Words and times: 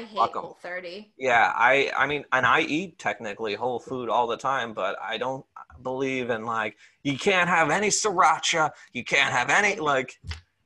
I 0.00 0.04
hate. 0.04 0.32
Whole 0.34 0.56
30. 0.62 1.12
Yeah, 1.18 1.52
I 1.54 1.90
I 1.96 2.06
mean, 2.06 2.24
and 2.32 2.46
I 2.46 2.60
eat 2.62 2.98
technically 2.98 3.54
whole 3.54 3.78
food 3.78 4.08
all 4.08 4.26
the 4.26 4.36
time, 4.36 4.72
but 4.72 4.96
I 5.02 5.18
don't 5.18 5.44
believe 5.82 6.30
in 6.30 6.44
like 6.44 6.76
you 7.02 7.16
can't 7.18 7.48
have 7.48 7.70
any 7.70 7.88
sriracha, 7.88 8.70
you 8.92 9.04
can't 9.04 9.32
have 9.32 9.50
any 9.50 9.78
like 9.80 10.18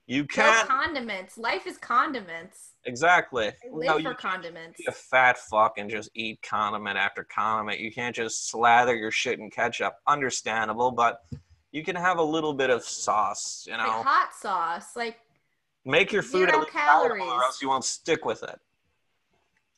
you 0.07 0.25
can't 0.27 0.69
condiments. 0.69 1.39
Life 1.39 1.67
is 1.67 1.79
condiments. 1.79 2.73
exactly. 2.85 3.47
I 3.49 3.53
live 3.73 3.87
No, 3.87 3.93
for 3.95 4.01
you 4.01 4.15
condiments. 4.15 4.79
be 4.79 4.85
a 4.87 4.93
fat 4.93 5.39
fuck 5.39 5.79
and 5.79 5.89
just 5.91 6.11
eat 6.15 6.43
condiment 6.43 6.99
after 6.99 7.25
condiment. 7.25 7.81
You 7.81 7.91
can't 7.93 8.15
just 8.15 8.49
slather 8.51 8.95
your 8.95 9.11
shit 9.11 9.39
in 9.41 9.51
ketchup. 9.51 9.95
Understandable, 10.07 10.91
but 10.91 11.25
you 11.73 11.83
can 11.83 11.97
have 11.97 12.19
a 12.19 12.23
little 12.23 12.53
bit 12.55 12.71
of 12.71 12.85
sauce. 12.85 13.65
You 13.67 13.77
know, 13.79 13.87
Like 13.99 14.07
hot 14.07 14.35
sauce. 14.39 14.95
Like 14.95 15.19
make 15.87 16.13
your 16.13 16.23
food 16.23 16.49
at 16.49 16.55
zero 16.55 16.61
least 16.65 16.73
palatable, 16.73 17.17
or 17.17 17.19
calories. 17.19 17.43
else 17.45 17.63
you 17.63 17.69
won't 17.71 17.85
stick 17.85 18.25
with 18.27 18.43
it. 18.43 18.59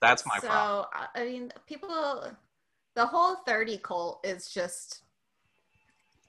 That's 0.00 0.26
my 0.26 0.38
so, 0.38 0.48
problem. 0.48 0.86
I- 0.92 1.20
I 1.20 1.24
mean, 1.24 1.52
people, 1.66 2.24
the 2.94 3.06
whole 3.06 3.36
30 3.46 3.78
cult 3.78 4.20
is 4.24 4.50
just. 4.50 5.02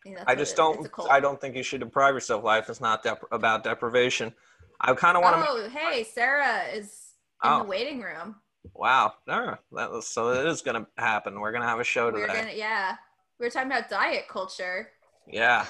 I, 0.06 0.10
mean, 0.10 0.16
that's 0.16 0.28
I 0.30 0.36
just 0.36 0.54
it- 0.54 0.58
don't. 0.58 0.78
it's 0.78 0.86
a 0.86 0.90
cult. 0.90 1.10
I 1.12 1.20
don't 1.20 1.40
think 1.40 1.56
you 1.56 1.64
should 1.64 1.82
deprive 1.82 2.14
yourself. 2.14 2.44
Life 2.44 2.70
is 2.70 2.80
not 2.80 3.04
dep- 3.04 3.24
about 3.32 3.64
deprivation. 3.64 4.34
I 4.80 4.94
kind 4.94 5.18
of 5.18 5.24
want 5.24 5.36
to. 5.38 5.50
Oh, 5.50 5.70
hey, 5.70 6.04
Sarah 6.04 6.64
is 6.74 7.14
in 7.44 7.50
Oh. 7.52 7.60
the 7.64 7.66
waiting 7.66 8.02
room. 8.02 8.36
Wow. 8.74 9.14
All 9.28 9.42
right. 9.42 9.58
That, 9.72 10.04
so 10.04 10.30
it 10.32 10.46
is 10.46 10.62
gonna 10.62 10.86
happen. 10.98 11.40
We're 11.40 11.52
gonna 11.52 11.68
have 11.68 11.80
a 11.80 11.84
show 11.84 12.12
We 12.12 12.22
today. 12.22 12.34
gonna, 12.34 12.54
yeah, 12.54 12.96
we 13.40 13.46
were 13.46 13.50
talking 13.50 13.72
about 13.72 13.90
diet 13.90 14.28
culture. 14.30 14.90
Yeah. 15.26 15.66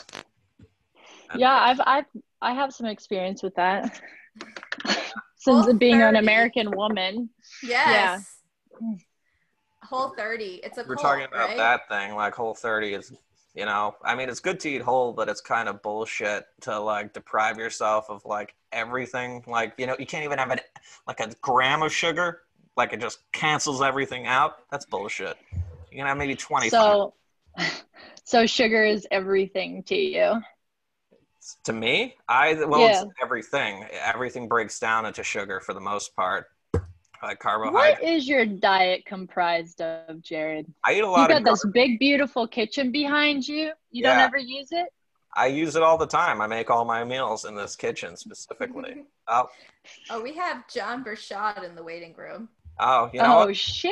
Yeah, 1.36 1.53
I've 1.53 1.80
I've 1.86 2.05
I 2.41 2.53
have 2.53 2.73
some 2.73 2.86
experience 2.88 3.41
with 3.44 3.55
that. 3.55 4.02
Since 5.48 5.66
Whole 5.66 5.74
being 5.76 6.02
an 6.02 6.18
American 6.18 6.72
woman. 6.72 7.30
Yes. 7.64 8.40
Whole 9.82 10.14
30. 10.18 10.60
It's 10.64 10.78
a 10.78 10.81
We're 10.81 10.95
cult, 10.95 11.00
talking 11.00 11.26
about 11.26 11.48
right? 11.48 11.58
that 11.58 11.88
thing. 11.88 12.14
Like 12.16 12.36
Whole 12.36 12.54
30 12.54 12.94
is. 12.94 13.14
You 13.56 13.66
know, 13.66 13.95
I 14.04 14.14
mean, 14.14 14.30
it's 14.30 14.39
good 14.39 14.59
to 14.59 14.70
eat 14.70 14.84
whole, 14.84 15.14
but 15.14 15.28
it's 15.30 15.42
kind 15.42 15.67
of 15.67 15.81
bullshit 15.81 16.45
to 16.62 16.80
like 16.80 17.12
deprive 17.14 17.58
yourself 17.58 18.06
of 18.08 18.23
like 18.23 18.54
everything. 18.72 19.44
Like, 19.48 19.73
you 19.80 19.88
know, 19.88 19.95
you 19.98 20.06
can't 20.06 20.23
even 20.23 20.38
have 20.38 20.52
an 20.52 20.59
like 21.08 21.20
a 21.22 21.30
gram 21.42 21.82
of 21.82 21.92
sugar. 21.92 22.42
Like 22.76 22.94
it 22.94 23.02
just 23.02 23.20
cancels 23.32 23.82
everything 23.82 24.28
out. 24.28 24.59
That's 24.70 24.86
bullshit. 24.86 25.38
You 25.92 25.98
can 25.98 26.06
have 26.06 26.17
maybe 26.17 26.36
20. 26.36 26.70
So 26.70 27.16
so 28.26 28.45
sugar 28.45 28.84
is 28.84 29.08
everything 29.09 29.82
to 29.84 29.95
you. 29.95 30.39
To 31.66 31.73
me, 31.73 32.16
I 32.28 32.53
well, 32.66 32.81
Yeah. 32.81 33.03
it's 33.03 33.06
everything. 33.22 33.86
Everything 33.92 34.48
breaks 34.48 34.80
down 34.80 35.06
into 35.06 35.23
sugar 35.23 35.59
for 35.59 35.73
the 35.73 35.80
most 35.80 36.16
part. 36.16 36.48
Like 36.73 36.84
What 37.23 37.39
carbohydrates. 37.39 38.00
is 38.04 38.28
your 38.28 38.45
diet 38.45 39.04
comprised 39.06 39.81
of, 39.81 40.22
Jared? 40.22 40.72
I 40.84 40.94
eat 40.94 41.00
a 41.04 41.09
lot. 41.09 41.23
You 41.23 41.28
got 41.30 41.39
of. 41.39 41.45
this 41.45 41.66
big 41.73 41.98
beautiful 42.00 42.48
kitchen 42.48 42.92
behind 42.92 43.48
you. 43.48 43.72
You 43.92 44.04
don't 44.04 44.20
ever 44.20 44.38
use 44.38 44.67
it? 44.72 44.89
I 45.36 45.48
use 45.48 45.76
it 45.76 45.84
all 45.84 45.98
the 45.98 46.08
time. 46.08 46.42
I 46.42 46.48
make 46.48 46.70
all 46.70 46.86
my 46.86 47.04
meals 47.04 47.45
in 47.45 47.56
this 47.56 47.76
kitchen 47.76 48.16
specifically. 48.17 49.04
oh, 49.28 49.50
Oh, 50.09 50.22
we 50.22 50.34
have 50.36 50.67
Jon 50.67 51.04
Bershad 51.04 51.64
in 51.64 51.73
the 51.76 51.84
waiting 51.84 52.14
room. 52.17 52.50
oh, 52.80 53.09
you 53.14 53.20
know 53.22 53.39
oh 53.42 53.45
what? 53.45 53.56
shit. 53.58 53.92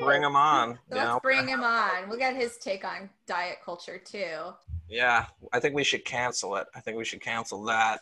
Bring 0.00 0.22
him 0.22 0.36
on. 0.36 0.78
So 0.90 0.96
let's 0.96 1.08
know? 1.08 1.20
bring 1.22 1.46
him 1.48 1.62
on. 1.62 2.08
We'll 2.08 2.18
get 2.18 2.34
his 2.34 2.56
take 2.58 2.84
on 2.84 3.08
diet 3.26 3.58
culture 3.64 3.98
too. 3.98 4.52
Yeah, 4.88 5.26
I 5.52 5.60
think 5.60 5.74
we 5.74 5.84
should 5.84 6.04
cancel 6.04 6.56
it. 6.56 6.66
I 6.74 6.80
think 6.80 6.96
we 6.96 7.04
should 7.04 7.20
cancel 7.20 7.62
that 7.64 8.00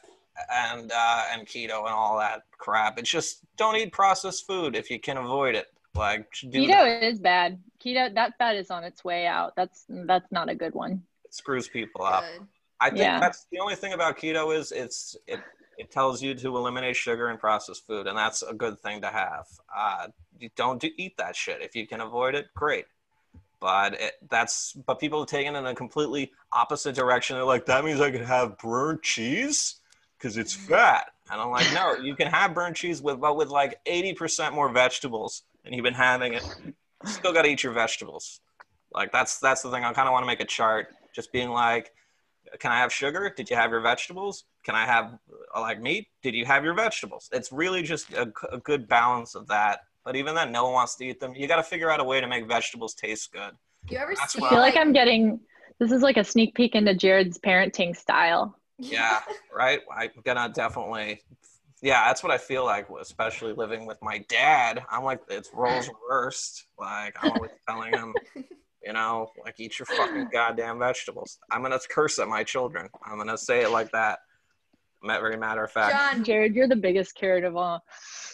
and 0.53 0.91
uh, 0.95 1.23
and 1.33 1.47
keto 1.47 1.81
and 1.81 1.95
all 1.95 2.19
that 2.19 2.43
crap. 2.59 2.99
It's 2.99 3.11
just 3.11 3.43
don't 3.57 3.77
eat 3.77 3.93
processed 3.93 4.47
food 4.47 4.77
if 4.77 4.91
you 4.91 4.99
can 4.99 5.17
avoid 5.19 5.55
it. 5.55 5.67
Like 5.95 6.27
do. 6.41 6.49
Keto 6.49 7.03
is 7.03 7.19
bad. 7.19 7.59
Keto 7.85 8.15
that 8.15 8.39
fat 8.39 8.57
is 8.57 8.71
on 8.71 8.85
its 8.85 9.05
way 9.05 9.27
out. 9.27 9.55
That's 9.57 9.85
that's 9.89 10.31
not 10.31 10.49
a 10.49 10.55
good 10.55 10.75
one. 10.75 11.03
It 11.25 11.35
screws 11.35 11.69
people 11.69 12.05
up. 12.05 12.23
Good. 12.23 12.47
I 12.81 12.89
think 12.89 13.01
Yeah. 13.01 13.21
that's 13.21 13.47
the 13.53 13.59
only 13.59 13.75
thing 13.75 13.93
about 13.93 14.17
keto 14.17 14.57
is 14.57 14.73
it's 14.73 15.17
it 15.27 15.41
it 15.81 15.91
tells 15.91 16.23
you 16.23 16.35
to 16.35 16.57
eliminate 16.57 16.95
sugar 16.95 17.29
and 17.29 17.39
processed 17.39 17.87
food, 17.87 18.07
and 18.07 18.17
that's 18.17 18.43
a 18.43 18.53
good 18.53 18.79
thing 18.79 19.01
to 19.01 19.09
have. 19.09 19.47
Uh, 19.75 20.09
you 20.39 20.51
don't 20.55 20.81
do, 20.81 20.91
eat 20.97 21.17
that 21.17 21.35
shit 21.35 21.63
if 21.63 21.75
you 21.75 21.87
can 21.87 22.01
avoid 22.01 22.35
it. 22.35 22.49
Great, 22.55 22.85
but 23.61 23.95
it, 23.95 24.13
that's 24.29 24.75
but 24.87 25.01
people 25.01 25.23
are 25.23 25.27
taking 25.27 25.55
it 25.55 25.59
in 25.59 25.67
a 25.67 25.75
completely 25.75 26.33
opposite 26.53 26.95
direction. 26.95 27.37
They're 27.37 27.45
like, 27.45 27.67
that 27.67 27.85
means 27.85 28.01
I 28.01 28.11
can 28.11 28.25
have 28.25 28.59
burnt 28.59 29.03
cheese 29.03 29.77
because 30.19 30.37
it's 30.37 30.55
fat, 30.55 31.07
and 31.31 31.41
I'm 31.41 31.51
like, 31.51 31.73
no, 31.73 31.95
you 31.95 32.15
can 32.15 32.29
have 32.29 32.55
burnt 32.55 32.77
cheese 32.77 33.01
with 33.01 33.19
but 33.19 33.37
with 33.37 33.49
like 33.49 33.81
eighty 33.87 34.13
percent 34.13 34.55
more 34.55 34.69
vegetables, 34.71 35.43
and 35.65 35.75
you've 35.75 35.85
been 35.85 35.95
having 35.95 36.35
it. 36.35 36.45
You 36.65 37.11
still 37.11 37.33
got 37.33 37.43
to 37.43 37.49
eat 37.49 37.63
your 37.63 37.73
vegetables. 37.73 38.41
Like 38.93 39.13
that's 39.13 39.39
that's 39.39 39.63
the 39.63 39.71
thing. 39.71 39.85
I 39.85 39.93
kind 39.95 40.09
of 40.09 40.13
want 40.13 40.25
to 40.25 40.27
make 40.27 40.41
a 40.41 40.45
chart, 40.45 40.89
just 41.15 41.33
being 41.33 41.49
like 41.49 41.93
can 42.59 42.73
I 42.73 42.79
have 42.79 42.93
sugar? 42.93 43.33
Did 43.37 43.49
you 43.51 43.57
have 43.57 43.71
your 43.71 43.81
vegetables? 43.81 44.45
Can 44.65 44.75
I 44.75 44.85
have 44.85 45.17
uh, 45.55 45.61
like 45.61 45.81
meat? 45.81 46.09
Did 46.23 46.35
you 46.35 46.45
have 46.47 46.65
your 46.65 46.75
vegetables? 46.75 47.29
It's 47.33 47.53
really 47.53 47.83
just 47.83 48.13
a, 48.13 48.33
a 48.53 48.59
good 48.59 48.89
balance 48.89 49.35
of 49.35 49.47
that. 49.49 49.81
But 50.05 50.17
even 50.17 50.35
then, 50.35 50.51
no 50.51 50.65
one 50.65 50.73
wants 50.73 50.97
to 50.97 51.05
eat 51.05 51.21
them. 51.21 51.35
You 51.35 51.47
got 51.47 51.57
to 51.57 51.63
figure 51.63 51.91
out 51.91 52.01
a 52.01 52.05
way 52.05 52.21
to 52.21 52.27
make 52.27 52.47
vegetables 52.49 52.95
taste 52.95 53.33
good. 53.33 53.53
You 53.91 53.99
ever 53.99 54.15
That's 54.17 54.33
see 54.33 54.41
why- 54.41 54.49
I 54.49 54.51
feel 54.51 54.59
like 54.61 54.77
I'm 54.77 54.93
getting 54.93 55.41
this 55.79 55.93
is 55.93 56.03
like 56.03 56.17
a 56.19 56.25
sneak 56.25 56.55
peek 56.55 56.75
into 56.75 56.95
Jared's 56.95 57.39
parenting 57.39 57.97
style. 57.97 58.57
Yeah, 58.83 59.21
right. 59.55 59.81
I'm 59.95 60.09
gonna 60.25 60.51
definitely. 60.55 61.21
Yeah, 61.83 62.07
that's 62.07 62.23
what 62.23 62.33
I 62.33 62.39
feel 62.39 62.65
like, 62.65 62.87
especially 62.99 63.53
living 63.53 63.85
with 63.85 63.99
my 64.01 64.25
dad. 64.31 64.83
I'm 64.91 65.05
like, 65.05 65.21
it's 65.29 65.51
roles 65.53 65.91
reversed. 66.09 66.65
Like 66.79 67.15
I'm 67.23 67.33
always 67.33 67.51
telling 67.69 67.93
him, 67.93 68.15
you 68.85 68.93
know, 68.93 69.31
like 69.45 69.59
eat 69.59 69.79
your 69.79 69.87
fucking 69.87 70.29
goddamn 70.33 70.79
vegetables. 70.79 71.39
I'm 71.51 71.63
gonna 71.63 71.79
curse 71.91 72.19
at 72.19 72.29
my 72.29 72.43
children. 72.45 72.89
I'm 73.05 73.19
gonna 73.19 73.39
say 73.39 73.63
it 73.63 73.71
like 73.71 73.91
that. 73.93 74.21
Very 75.03 75.37
matter 75.37 75.65
of 75.65 75.71
fact. 75.73 75.95
Jon, 75.97 76.25
Jared, 76.25 76.55
you're 76.55 76.69
the 76.69 76.77
biggest 76.77 77.15
carrot 77.15 77.45
of 77.45 77.57
all. 77.57 77.83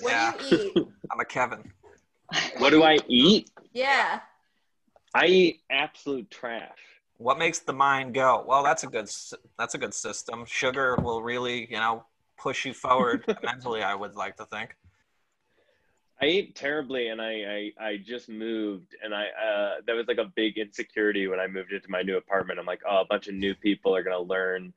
what 0.01 0.11
Yeah. 0.13 0.33
do 0.39 0.57
you 0.57 0.73
eat? 0.77 0.87
I'm 1.13 1.21
a 1.21 1.25
Kevin. 1.25 1.73
What 2.59 2.71
do 2.71 2.83
I 2.83 2.99
eat? 3.07 3.51
Yeah. 3.73 4.19
I 5.15 5.27
eat 5.27 5.61
absolute 5.71 6.29
trash. 6.29 6.77
What 7.19 7.39
makes 7.39 7.61
the 7.61 7.73
mind 7.73 8.15
go? 8.15 8.45
Well, 8.47 8.65
that's 8.65 8.83
a 8.83 8.89
good 8.89 9.09
that's 9.59 9.75
a 9.75 9.79
good 9.79 9.95
system. 9.95 10.45
Sugar 10.45 10.97
will 10.97 11.23
really, 11.23 11.71
you 11.71 11.77
know, 11.79 12.05
push 12.37 12.65
you 12.67 12.75
forward 12.75 13.25
mentally. 13.45 13.83
I 13.83 13.95
would 13.95 14.17
like 14.17 14.37
to 14.39 14.45
think. 14.47 14.75
I 16.21 16.25
ate 16.27 16.55
terribly, 16.55 17.09
and 17.09 17.21
I, 17.21 17.73
I 17.79 17.89
I 17.89 17.97
just 17.99 18.29
moved, 18.29 18.95
and 19.03 19.15
I 19.15 19.25
uh, 19.25 19.75
that 19.87 19.95
was 19.95 20.07
like 20.09 20.19
a 20.19 20.33
big 20.35 20.57
insecurity 20.57 21.27
when 21.29 21.41
I 21.41 21.47
moved 21.47 21.73
into 21.73 21.91
my 21.91 22.03
new 22.03 22.17
apartment. 22.17 22.59
I'm 22.59 22.67
like, 22.67 22.83
oh, 22.89 23.03
a 23.03 23.07
bunch 23.07 23.29
of 23.29 23.35
new 23.35 23.55
people 23.55 23.95
are 23.95 24.03
gonna 24.03 24.21
learn 24.21 24.73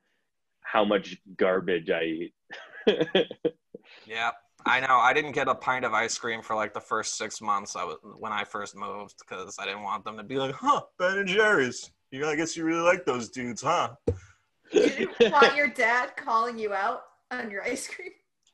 how 0.61 0.83
much 0.83 1.17
garbage 1.37 1.89
I 1.89 2.03
eat. 2.03 2.33
Yeah, 4.05 4.31
I 4.65 4.79
know. 4.79 4.97
I 4.97 5.13
didn't 5.13 5.31
get 5.33 5.47
a 5.47 5.55
pint 5.55 5.85
of 5.85 5.93
ice 5.93 6.17
cream 6.17 6.41
for 6.41 6.55
like 6.55 6.73
the 6.73 6.81
first 6.81 7.17
six 7.17 7.41
months. 7.41 7.75
I 7.75 7.83
was 7.83 7.97
when 8.17 8.31
I 8.31 8.43
first 8.43 8.75
moved 8.75 9.15
because 9.19 9.55
I 9.59 9.65
didn't 9.65 9.83
want 9.83 10.03
them 10.03 10.17
to 10.17 10.23
be 10.23 10.37
like, 10.37 10.55
"Huh, 10.55 10.81
Ben 10.97 11.19
and 11.19 11.27
Jerry's." 11.27 11.91
You, 12.11 12.25
I 12.25 12.35
guess 12.35 12.57
you 12.57 12.65
really 12.65 12.81
like 12.81 13.05
those 13.05 13.29
dudes, 13.29 13.61
huh? 13.61 13.91
You 14.71 14.89
didn't 14.89 15.31
want 15.31 15.55
your 15.55 15.67
dad 15.67 16.17
calling 16.17 16.57
you 16.57 16.73
out 16.73 17.03
on 17.31 17.51
your 17.51 17.63
ice 17.63 17.87
cream? 17.87 18.11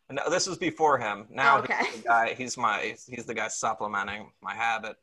No, 0.10 0.30
this 0.30 0.48
was 0.48 0.58
before 0.58 0.98
him. 1.00 1.26
Now 1.30 1.60
Okay. 1.60 1.74
he's 1.86 2.02
the 2.02 2.08
guy. 2.08 2.34
He's 2.36 2.58
my. 2.58 2.96
He's 3.08 3.26
the 3.26 3.34
guy 3.34 3.48
supplementing 3.48 4.32
my 4.42 4.54
habit. 4.54 4.98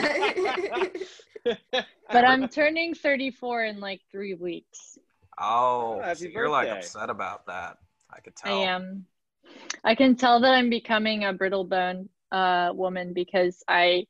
But 2.11 2.25
I'm 2.25 2.49
turning 2.49 2.95
34 2.95 3.65
in 3.65 3.81
like 3.81 4.01
three 4.11 4.35
weeks. 4.35 4.99
Oh, 5.41 6.01
Happy 6.01 6.21
so 6.21 6.29
you're 6.29 6.49
like 6.49 6.69
upset 6.69 7.11
about 7.11 7.47
that. 7.47 7.79
I 8.11 8.21
could 8.21 8.35
tell. 8.35 8.63
I 8.63 8.65
tell. 8.65 8.65
am. 8.65 9.07
I 9.85 9.95
can 9.95 10.17
tell 10.17 10.41
that 10.41 10.55
I'm 10.55 10.71
becoming 10.71 11.25
a 11.25 11.33
brittle 11.33 11.65
bone 11.65 12.09
uh, 12.33 12.71
woman 12.75 13.13
because 13.13 13.63
I 13.69 14.07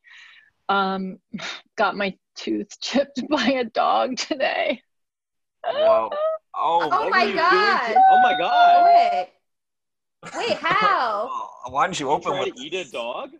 um, 0.68 1.18
got 1.76 1.96
my 1.96 2.14
tooth 2.36 2.68
chipped 2.80 3.22
by 3.28 3.58
a 3.60 3.64
dog 3.64 4.16
today. 4.16 4.82
Whoa. 5.64 6.10
Oh, 6.60 6.88
Oh 6.90 6.98
what 7.04 7.10
my 7.10 7.24
were 7.24 7.30
you 7.30 7.36
God. 7.36 7.96
Oh 8.10 8.20
my 8.20 8.36
god! 8.36 9.28
Wait. 10.24 10.32
Wait, 10.34 10.56
how? 10.58 11.28
Oh, 11.30 11.50
Why 11.70 11.86
didn't 11.86 12.00
you 12.00 12.06
You 12.08 12.12
open 12.12 12.32
try 12.32 12.40
with 12.44 12.54
to 12.54 12.60
eat 12.60 12.74
a 12.74 12.90
dog? 12.90 13.30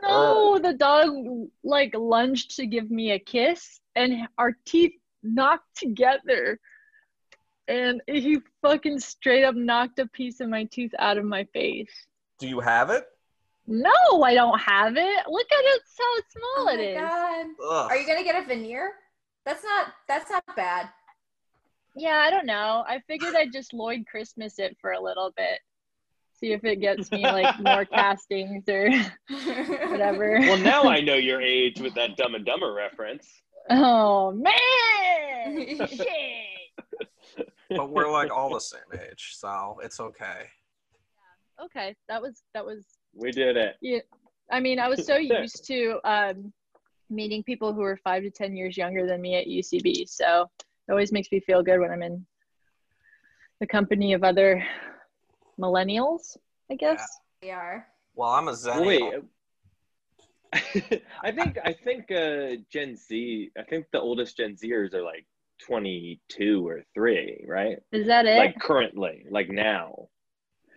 No, 0.00 0.58
the 0.58 0.74
dog 0.74 1.48
like 1.64 1.94
lunged 1.94 2.56
to 2.56 2.66
give 2.66 2.90
me 2.90 3.12
a 3.12 3.18
kiss, 3.18 3.80
and 3.96 4.28
our 4.38 4.56
teeth 4.64 4.92
knocked 5.22 5.76
together. 5.76 6.60
And 7.66 8.00
he 8.06 8.38
fucking 8.62 9.00
straight 9.00 9.44
up 9.44 9.54
knocked 9.54 9.98
a 9.98 10.06
piece 10.06 10.40
of 10.40 10.48
my 10.48 10.64
tooth 10.64 10.92
out 10.98 11.18
of 11.18 11.24
my 11.24 11.44
face. 11.52 12.06
Do 12.38 12.48
you 12.48 12.60
have 12.60 12.90
it? 12.90 13.06
No, 13.66 13.92
I 14.24 14.32
don't 14.34 14.58
have 14.58 14.96
it. 14.96 15.20
Look 15.28 15.46
at 15.52 15.64
it, 15.64 15.82
how 15.98 16.14
small 16.30 16.68
Oh 16.68 16.68
it 16.72 16.76
my 16.76 16.82
is. 16.82 17.58
god. 17.60 17.90
Are 17.90 17.96
you 17.96 18.06
gonna 18.06 18.24
get 18.24 18.42
a 18.42 18.46
veneer? 18.46 18.92
That's 19.44 19.62
not 19.64 19.88
that's 20.06 20.30
not 20.30 20.44
bad. 20.56 20.88
Yeah, 21.98 22.22
I 22.24 22.30
don't 22.30 22.46
know. 22.46 22.84
I 22.86 23.00
figured 23.08 23.34
I'd 23.34 23.52
just 23.52 23.74
Lloyd 23.74 24.06
Christmas 24.08 24.60
it 24.60 24.76
for 24.80 24.92
a 24.92 25.02
little 25.02 25.32
bit. 25.36 25.58
See 26.32 26.52
if 26.52 26.64
it 26.64 26.76
gets 26.76 27.10
me 27.10 27.24
like 27.24 27.58
more 27.58 27.84
castings 27.92 28.68
or 28.68 28.88
whatever. 29.28 30.38
Well, 30.38 30.58
now 30.58 30.84
I 30.84 31.00
know 31.00 31.14
your 31.14 31.42
age 31.42 31.80
with 31.80 31.94
that 31.94 32.16
Dumb 32.16 32.36
and 32.36 32.46
Dumber 32.46 32.72
reference. 32.72 33.26
Oh 33.68 34.30
man! 34.32 35.76
Shit. 35.88 36.06
But 37.68 37.90
we're 37.90 38.10
like 38.10 38.30
all 38.30 38.54
the 38.54 38.60
same 38.60 38.80
age, 38.94 39.32
so 39.34 39.78
it's 39.82 39.98
okay. 39.98 40.46
Yeah. 41.58 41.64
Okay, 41.64 41.96
that 42.08 42.22
was 42.22 42.42
that 42.54 42.64
was. 42.64 42.84
We 43.12 43.32
did 43.32 43.56
it. 43.56 43.76
Yeah, 43.82 43.98
I 44.50 44.60
mean, 44.60 44.78
I 44.78 44.88
was 44.88 45.04
so 45.04 45.16
used 45.16 45.66
to 45.66 45.98
um, 46.04 46.52
meeting 47.10 47.42
people 47.42 47.74
who 47.74 47.80
were 47.80 47.98
five 48.02 48.22
to 48.22 48.30
ten 48.30 48.56
years 48.56 48.76
younger 48.76 49.06
than 49.06 49.20
me 49.20 49.34
at 49.34 49.46
UCB, 49.46 50.08
so 50.08 50.48
it 50.88 50.92
always 50.92 51.12
makes 51.12 51.30
me 51.30 51.40
feel 51.40 51.62
good 51.62 51.80
when 51.80 51.90
I'm 51.90 52.02
in 52.02 52.26
the 53.60 53.66
company 53.66 54.14
of 54.14 54.24
other 54.24 54.64
millennials. 55.58 56.36
I 56.70 56.74
guess. 56.74 57.06
we 57.42 57.50
are. 57.50 57.86
Well, 58.14 58.30
I'm 58.30 58.48
a 58.48 58.56
Well, 58.64 58.84
wait. 58.84 59.02
I 61.22 61.30
think 61.30 61.58
I 61.62 61.74
think 61.74 62.10
uh, 62.10 62.56
Gen 62.72 62.96
Z. 62.96 63.50
I 63.58 63.62
think 63.64 63.86
the 63.92 64.00
oldest 64.00 64.38
Gen 64.38 64.56
Zers 64.56 64.94
are 64.94 65.02
like 65.02 65.26
22 65.66 66.66
or 66.66 66.84
three, 66.94 67.44
right? 67.46 67.76
Is 67.92 68.06
that 68.06 68.24
it? 68.24 68.38
Like 68.38 68.58
currently, 68.58 69.26
like 69.30 69.50
now. 69.50 70.08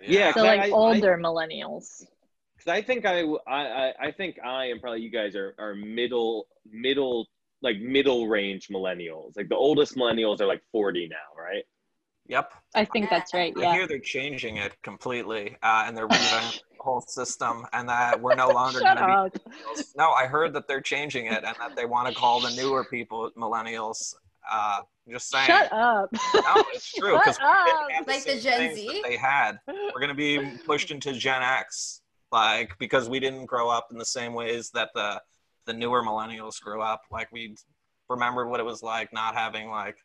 Yeah, 0.01 0.33
so 0.33 0.43
like 0.43 0.59
I- 0.61 0.69
older 0.71 1.17
millennials. 1.17 2.03
Because 2.57 2.67
I 2.67 2.81
think 2.81 3.05
I, 3.05 3.21
I 3.47 3.61
I- 3.87 3.93
I 4.07 4.11
think 4.11 4.39
I 4.43 4.65
and 4.65 4.81
probably 4.81 5.01
you 5.01 5.09
guys 5.09 5.35
are 5.35 5.55
are 5.57 5.73
middle 5.73 6.47
middle 6.69 7.27
like 7.61 7.79
middle 7.79 8.27
range 8.27 8.67
millennials. 8.69 9.35
Like 9.37 9.49
the 9.49 9.55
oldest 9.55 9.95
millennials 9.95 10.41
are 10.41 10.47
like 10.47 10.61
40 10.71 11.07
now, 11.09 11.15
right? 11.41 11.63
Yep. 12.27 12.51
I 12.75 12.85
think 12.85 13.09
that's 13.09 13.33
right. 13.33 13.53
I 13.57 13.61
Yeah. 13.61 13.73
hear 13.73 13.87
they're 13.87 13.99
changing 13.99 14.57
it 14.57 14.73
completely, 14.83 15.57
uh, 15.61 15.83
and 15.85 15.97
they're 15.97 16.07
revamping 16.07 16.61
the 16.77 16.77
whole 16.83 17.01
system, 17.01 17.65
and 17.73 17.89
that 17.89 18.21
we're 18.21 18.35
no 18.35 18.47
longer 18.49 18.79
Shut 18.79 18.97
going 18.97 19.11
up. 19.11 19.33
to 19.33 19.39
be. 19.39 19.83
No, 19.97 20.11
I 20.11 20.27
heard 20.27 20.53
that 20.53 20.67
they're 20.67 20.81
changing 20.81 21.25
it, 21.25 21.43
and 21.43 21.55
that 21.59 21.75
they 21.75 21.85
want 21.85 22.07
to 22.07 22.13
call 22.13 22.39
the 22.39 22.51
newer 22.51 22.85
people 22.85 23.29
millennials. 23.37 24.13
Uh, 24.49 24.81
just 25.09 25.29
saying. 25.29 25.47
Shut 25.47 25.71
up. 25.73 26.09
No, 26.13 26.63
it's 26.73 26.91
true 26.97 27.17
because 27.17 27.35
Shut 27.37 27.45
up. 27.45 28.07
Like 28.07 28.23
the 28.23 28.31
same 28.31 28.39
Gen 28.39 28.75
Z? 28.75 29.01
they 29.03 29.17
had. 29.17 29.59
We're 29.67 29.99
going 29.99 30.09
to 30.09 30.13
be 30.15 30.57
pushed 30.65 30.91
into 30.91 31.11
Gen 31.13 31.41
X, 31.43 32.01
like 32.31 32.77
because 32.79 33.09
we 33.09 33.19
didn't 33.19 33.45
grow 33.45 33.69
up 33.69 33.87
in 33.91 33.97
the 33.97 34.05
same 34.05 34.33
ways 34.33 34.69
that 34.73 34.89
the 34.95 35.21
the 35.65 35.73
newer 35.73 36.03
millennials 36.03 36.59
grew 36.61 36.81
up. 36.81 37.01
Like 37.11 37.31
we 37.31 37.55
remembered 38.09 38.49
what 38.49 38.59
it 38.59 38.65
was 38.65 38.81
like 38.83 39.11
not 39.13 39.35
having 39.35 39.69
like 39.69 39.97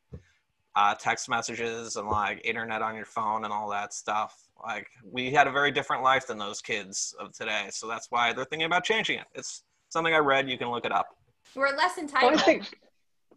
uh, 0.75 0.95
text 0.95 1.29
messages 1.29 1.97
and 1.97 2.09
like 2.09 2.41
internet 2.45 2.83
on 2.83 2.95
your 2.95 3.07
phone 3.07 3.45
and 3.45 3.53
all 3.53 3.69
that 3.71 3.93
stuff. 3.95 4.37
Like 4.63 4.87
we 5.11 5.31
had 5.31 5.47
a 5.47 5.51
very 5.53 5.71
different 5.71 6.03
life 6.03 6.27
than 6.27 6.39
those 6.39 6.61
kids 6.61 7.15
of 7.19 7.33
today, 7.33 7.69
so 7.71 7.87
that's 7.89 8.09
why 8.11 8.33
they're 8.33 8.45
thinking 8.45 8.67
about 8.67 8.85
changing 8.85 9.19
it. 9.19 9.27
It's 9.35 9.63
something 9.89 10.15
I 10.15 10.19
read. 10.19 10.49
You 10.51 10.59
can 10.59 10.71
look 10.71 10.85
it 10.85 10.93
up. 10.93 11.09
We're 11.55 11.75
less 11.77 11.97
Well, 11.97 12.05
entitled. 12.05 12.41
think. 12.43 12.79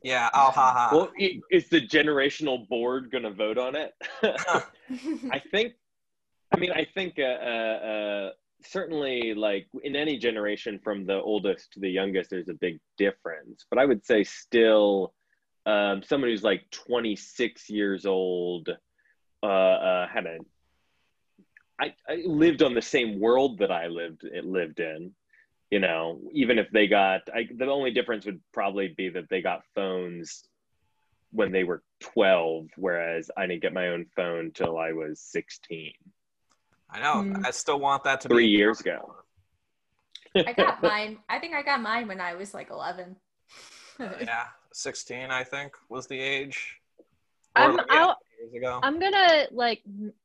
Yeah. 0.03 0.29
Oh, 0.33 0.49
ha 0.51 0.71
ha. 0.73 0.89
Well, 0.93 1.11
is 1.51 1.67
the 1.69 1.81
generational 1.81 2.67
board 2.69 3.11
going 3.11 3.23
to 3.25 3.31
vote 3.31 3.57
on 3.57 3.75
it? 3.75 3.93
I 4.23 5.39
think. 5.51 5.73
I 6.53 6.57
mean, 6.57 6.71
I 6.71 6.85
think 6.95 7.19
uh, 7.19 7.23
uh, 7.23 7.25
uh, 7.25 8.29
certainly, 8.63 9.33
like 9.33 9.67
in 9.83 9.95
any 9.95 10.17
generation, 10.17 10.79
from 10.83 11.05
the 11.05 11.21
oldest 11.21 11.73
to 11.73 11.79
the 11.79 11.89
youngest, 11.89 12.29
there's 12.29 12.49
a 12.49 12.53
big 12.53 12.79
difference. 12.97 13.65
But 13.69 13.79
I 13.79 13.85
would 13.85 14.05
say 14.05 14.23
still, 14.23 15.13
um, 15.65 16.03
someone 16.03 16.29
who's 16.29 16.43
like 16.43 16.69
26 16.71 17.69
years 17.69 18.05
old 18.05 18.69
uh, 19.43 19.45
uh, 19.45 20.07
had 20.07 20.25
a. 20.25 20.37
I, 21.81 21.93
I 22.09 22.23
lived 22.25 22.61
on 22.61 22.73
the 22.73 22.81
same 22.81 23.19
world 23.19 23.59
that 23.59 23.71
I 23.71 23.87
lived 23.87 24.23
it 24.23 24.45
lived 24.45 24.79
in. 24.79 25.11
You 25.71 25.79
know, 25.79 26.19
even 26.33 26.57
if 26.57 26.69
they 26.71 26.87
got, 26.87 27.21
I, 27.33 27.47
the 27.55 27.67
only 27.67 27.91
difference 27.91 28.25
would 28.25 28.41
probably 28.53 28.87
be 28.97 29.09
that 29.09 29.29
they 29.29 29.41
got 29.41 29.61
phones 29.75 30.43
when 31.31 31.51
they 31.51 31.63
were 31.63 31.83
12, 31.99 32.69
whereas 32.75 33.29
I 33.37 33.45
didn't 33.45 33.61
get 33.61 33.73
my 33.73 33.89
own 33.89 34.07
phone 34.15 34.51
till 34.51 34.79
I 34.79 34.93
was 34.93 35.19
16, 35.19 35.93
I 36.91 36.99
know. 36.99 37.21
Hmm. 37.21 37.45
I 37.45 37.51
still 37.51 37.79
want 37.79 38.03
that 38.03 38.21
to 38.21 38.27
three 38.27 38.45
be 38.45 38.51
years 38.51 38.79
ago. 38.79 39.15
I 40.35 40.53
got 40.53 40.81
mine. 40.81 41.17
I 41.29 41.39
think 41.39 41.55
I 41.55 41.61
got 41.61 41.81
mine 41.81 42.07
when 42.07 42.21
I 42.21 42.35
was 42.35 42.53
like 42.53 42.69
11. 42.69 43.15
yeah, 43.99 44.45
16, 44.73 45.31
I 45.31 45.43
think, 45.43 45.73
was 45.89 46.07
the 46.07 46.19
age. 46.19 46.79
I'm 47.55 47.75
yeah, 47.75 47.83
out. 47.89 48.17
years 48.39 48.53
ago. 48.53 48.79
I'm 48.83 48.99
gonna 48.99 49.47
like 49.51 49.81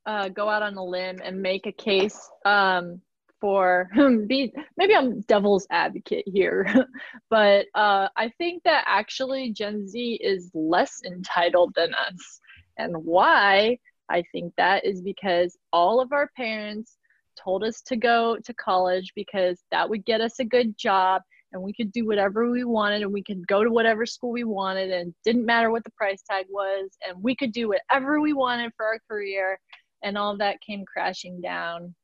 uh, 0.06 0.28
go 0.28 0.48
out 0.48 0.62
on 0.62 0.76
a 0.76 0.84
limb 0.84 1.20
and 1.22 1.40
make 1.40 1.66
a 1.66 1.72
case 1.72 2.30
um, 2.44 3.00
for 3.40 3.88
be 4.26 4.52
maybe 4.76 4.94
I'm 4.94 5.20
devil's 5.22 5.66
advocate 5.70 6.24
here, 6.26 6.86
but 7.30 7.66
uh, 7.74 8.08
I 8.16 8.30
think 8.38 8.62
that 8.64 8.84
actually 8.86 9.52
Gen 9.52 9.88
Z 9.88 10.18
is 10.22 10.50
less 10.54 11.00
entitled 11.04 11.74
than 11.74 11.94
us, 11.94 12.40
and 12.76 12.94
why 13.04 13.78
I 14.10 14.22
think 14.32 14.52
that 14.56 14.84
is 14.84 15.00
because 15.00 15.56
all 15.72 16.00
of 16.00 16.12
our 16.12 16.28
parents 16.36 16.96
told 17.42 17.64
us 17.64 17.80
to 17.82 17.96
go 17.96 18.36
to 18.44 18.54
college 18.54 19.12
because 19.16 19.58
that 19.70 19.88
would 19.88 20.04
get 20.04 20.20
us 20.20 20.38
a 20.38 20.44
good 20.44 20.76
job 20.78 21.22
and 21.52 21.62
we 21.62 21.72
could 21.72 21.90
do 21.92 22.06
whatever 22.06 22.50
we 22.50 22.64
wanted 22.64 23.02
and 23.02 23.12
we 23.12 23.22
could 23.22 23.46
go 23.46 23.64
to 23.64 23.70
whatever 23.70 24.04
school 24.06 24.30
we 24.30 24.44
wanted 24.44 24.90
and 24.92 25.14
didn't 25.24 25.46
matter 25.46 25.70
what 25.70 25.84
the 25.84 25.90
price 25.92 26.22
tag 26.28 26.46
was 26.50 26.90
and 27.06 27.20
we 27.22 27.34
could 27.34 27.52
do 27.52 27.68
whatever 27.68 28.20
we 28.20 28.32
wanted 28.32 28.72
for 28.76 28.86
our 28.86 28.98
career. 29.10 29.58
And 30.02 30.18
all 30.18 30.36
that 30.36 30.60
came 30.60 30.84
crashing 30.84 31.40
down 31.40 31.94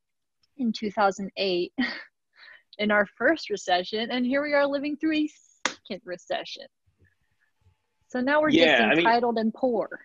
in 0.56 0.72
2008 0.72 1.72
in 2.78 2.90
our 2.90 3.06
first 3.18 3.50
recession. 3.50 4.10
And 4.10 4.24
here 4.24 4.42
we 4.42 4.54
are 4.54 4.66
living 4.66 4.96
through 4.96 5.16
a 5.16 5.30
second 5.66 6.00
recession. 6.04 6.64
So 8.08 8.20
now 8.20 8.40
we're 8.40 8.48
Yeah, 8.50 8.64
just 8.78 8.82
I 8.82 8.88
mean- 8.90 8.98
entitled 9.00 9.36
and 9.38 9.52
poor 9.52 10.00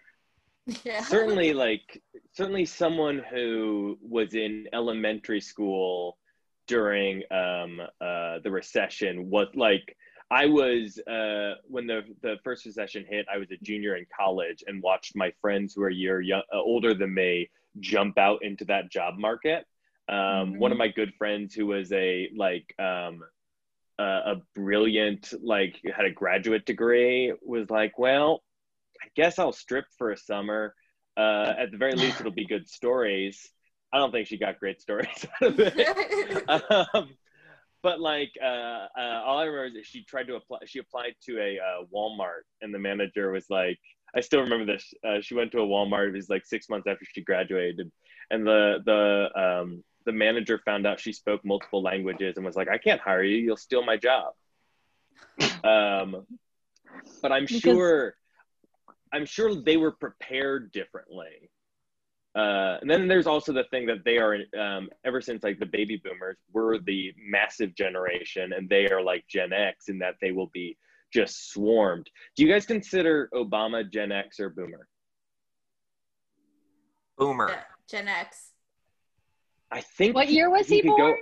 yeah. 0.84 1.04
certainly, 1.04 1.54
like, 1.54 2.02
certainly 2.34 2.66
someone 2.66 3.24
who 3.32 3.98
was 4.02 4.34
in 4.34 4.68
elementary 4.74 5.42
school 5.42 6.18
during 6.68 7.22
um, 7.32 7.80
uh, 8.02 8.40
the 8.44 8.50
recession 8.52 9.30
was 9.30 9.48
like, 9.56 9.96
I 10.32 10.48
was, 10.48 11.00
uh, 11.08 11.56
when 11.68 11.86
the, 11.86 12.02
the 12.24 12.38
first 12.44 12.66
recession 12.66 13.06
hit, 13.08 13.28
I 13.32 13.38
was 13.38 13.52
a 13.52 13.58
junior 13.64 13.96
in 13.96 14.06
college 14.18 14.64
and 14.66 14.82
watched 14.82 15.16
my 15.16 15.32
friends 15.40 15.74
who 15.76 15.84
are 15.84 15.90
a 15.90 15.94
year 15.94 16.20
young, 16.20 16.42
uh, 16.54 16.58
older 16.58 16.94
than 16.96 17.14
me 17.14 17.50
jump 17.80 18.18
out 18.18 18.44
into 18.44 18.66
that 18.66 18.92
job 18.92 19.20
market. 19.20 19.66
Um, 20.10 20.58
One 20.58 20.72
of 20.72 20.78
my 20.78 20.88
good 20.88 21.14
friends 21.18 21.54
who 21.54 21.68
was 21.68 21.92
a 21.92 22.30
like 22.36 22.74
um, 22.80 23.24
uh, 23.98 24.22
a 24.26 24.36
brilliant 24.54 25.34
like 25.44 25.82
had 25.96 26.06
a 26.06 26.12
graduate 26.12 26.66
degree 26.66 27.34
was 27.42 27.70
like, 27.70 27.98
well, 27.98 28.44
I 29.06 29.08
guess 29.16 29.38
I'll 29.40 29.54
strip 29.54 29.86
for 29.98 30.12
a 30.12 30.18
summer. 30.18 30.74
Uh, 31.18 31.54
at 31.58 31.72
the 31.72 31.78
very 31.78 31.94
least, 31.94 32.20
it'll 32.20 32.32
be 32.32 32.46
good 32.56 32.68
stories. 32.68 33.50
I 33.94 33.98
don't 34.00 34.12
think 34.12 34.28
she 34.28 34.38
got 34.38 34.60
great 34.60 34.82
stories 34.82 35.26
out 35.42 35.48
of 35.48 35.60
it. 35.60 36.50
um, 36.94 37.10
but 37.82 38.00
like, 38.02 38.32
uh, 38.42 38.88
uh, 38.98 39.22
all 39.26 39.38
I 39.38 39.44
remember 39.44 39.68
is 39.68 39.74
that 39.76 39.86
she 39.86 40.04
tried 40.04 40.28
to 40.28 40.36
apply. 40.36 40.58
She 40.66 40.80
applied 40.80 41.14
to 41.28 41.40
a 41.40 41.60
uh, 41.60 41.84
Walmart, 41.94 42.42
and 42.62 42.74
the 42.74 42.80
manager 42.80 43.32
was 43.32 43.46
like, 43.50 43.78
I 44.16 44.22
still 44.22 44.42
remember 44.42 44.66
this. 44.66 44.92
Uh, 45.08 45.22
she 45.22 45.36
went 45.36 45.52
to 45.52 45.60
a 45.60 45.66
Walmart. 45.68 46.10
It 46.10 46.14
was 46.14 46.30
like 46.30 46.46
six 46.46 46.68
months 46.68 46.88
after 46.88 47.06
she 47.14 47.22
graduated, 47.22 47.92
and 48.32 48.46
the 48.46 48.80
the 48.86 49.40
um, 49.40 49.84
the 50.06 50.12
manager 50.12 50.60
found 50.66 50.88
out 50.88 51.00
she 51.00 51.14
spoke 51.14 51.46
multiple 51.46 51.84
languages 51.84 52.38
and 52.38 52.46
was 52.46 52.56
like, 52.56 52.70
"I 52.70 52.80
can't 52.80 53.00
hire 53.00 53.24
you. 53.24 53.38
You'll 53.38 53.56
steal 53.58 53.86
my 53.86 53.98
job." 53.98 54.34
Um, 55.64 56.26
but 57.22 57.32
I'm 57.32 57.44
Because- 57.46 57.62
sure. 57.62 58.16
I'm 59.14 59.26
sure 59.26 59.56
they 59.56 59.78
were 59.78 59.92
prepared 59.92 60.72
differently. 60.72 61.50
Uh, 62.36 62.78
and 62.82 62.90
then 62.90 63.08
there's 63.08 63.28
also 63.28 63.54
the 63.54 63.64
thing 63.72 63.86
that 63.86 64.04
they 64.04 64.18
are, 64.18 64.38
um, 64.60 64.90
ever 65.06 65.22
since 65.22 65.42
like 65.42 65.58
the 65.58 65.66
baby 65.66 66.02
boomers 66.04 66.36
were 66.52 66.80
the 66.80 67.14
massive 67.18 67.74
generation, 67.76 68.52
and 68.52 68.68
they 68.70 68.90
are 68.90 69.02
like 69.02 69.26
Gen 69.30 69.54
X 69.54 69.88
in 69.88 69.98
that 70.00 70.16
they 70.22 70.32
will 70.32 70.50
be 70.54 70.78
just 71.14 71.52
swarmed. 71.52 72.10
Do 72.36 72.44
you 72.44 72.52
guys 72.52 72.66
consider 72.66 73.30
Obama 73.34 73.90
Gen 73.90 74.12
X 74.12 74.40
or 74.42 74.50
Boomer? 74.50 74.88
Boomer. 77.18 77.50
Yeah, 77.50 77.62
Gen 77.90 78.10
X. 78.10 78.52
I 79.72 79.80
think. 79.80 80.14
What 80.14 80.30
year 80.30 80.50
was 80.50 80.68
he 80.68 80.82
could 80.82 80.90
go- 80.90 81.16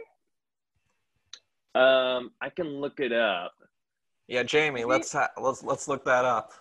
born? 1.75 1.85
um, 1.85 2.31
I 2.41 2.49
can 2.49 2.67
look 2.67 2.99
it 2.99 3.11
up. 3.13 3.53
Yeah, 4.27 4.41
Jamie, 4.41 4.83
let's 4.85 5.11
ha- 5.11 5.31
let's 5.39 5.61
let's 5.63 5.87
look 5.87 6.05
that 6.05 6.25
up. 6.25 6.53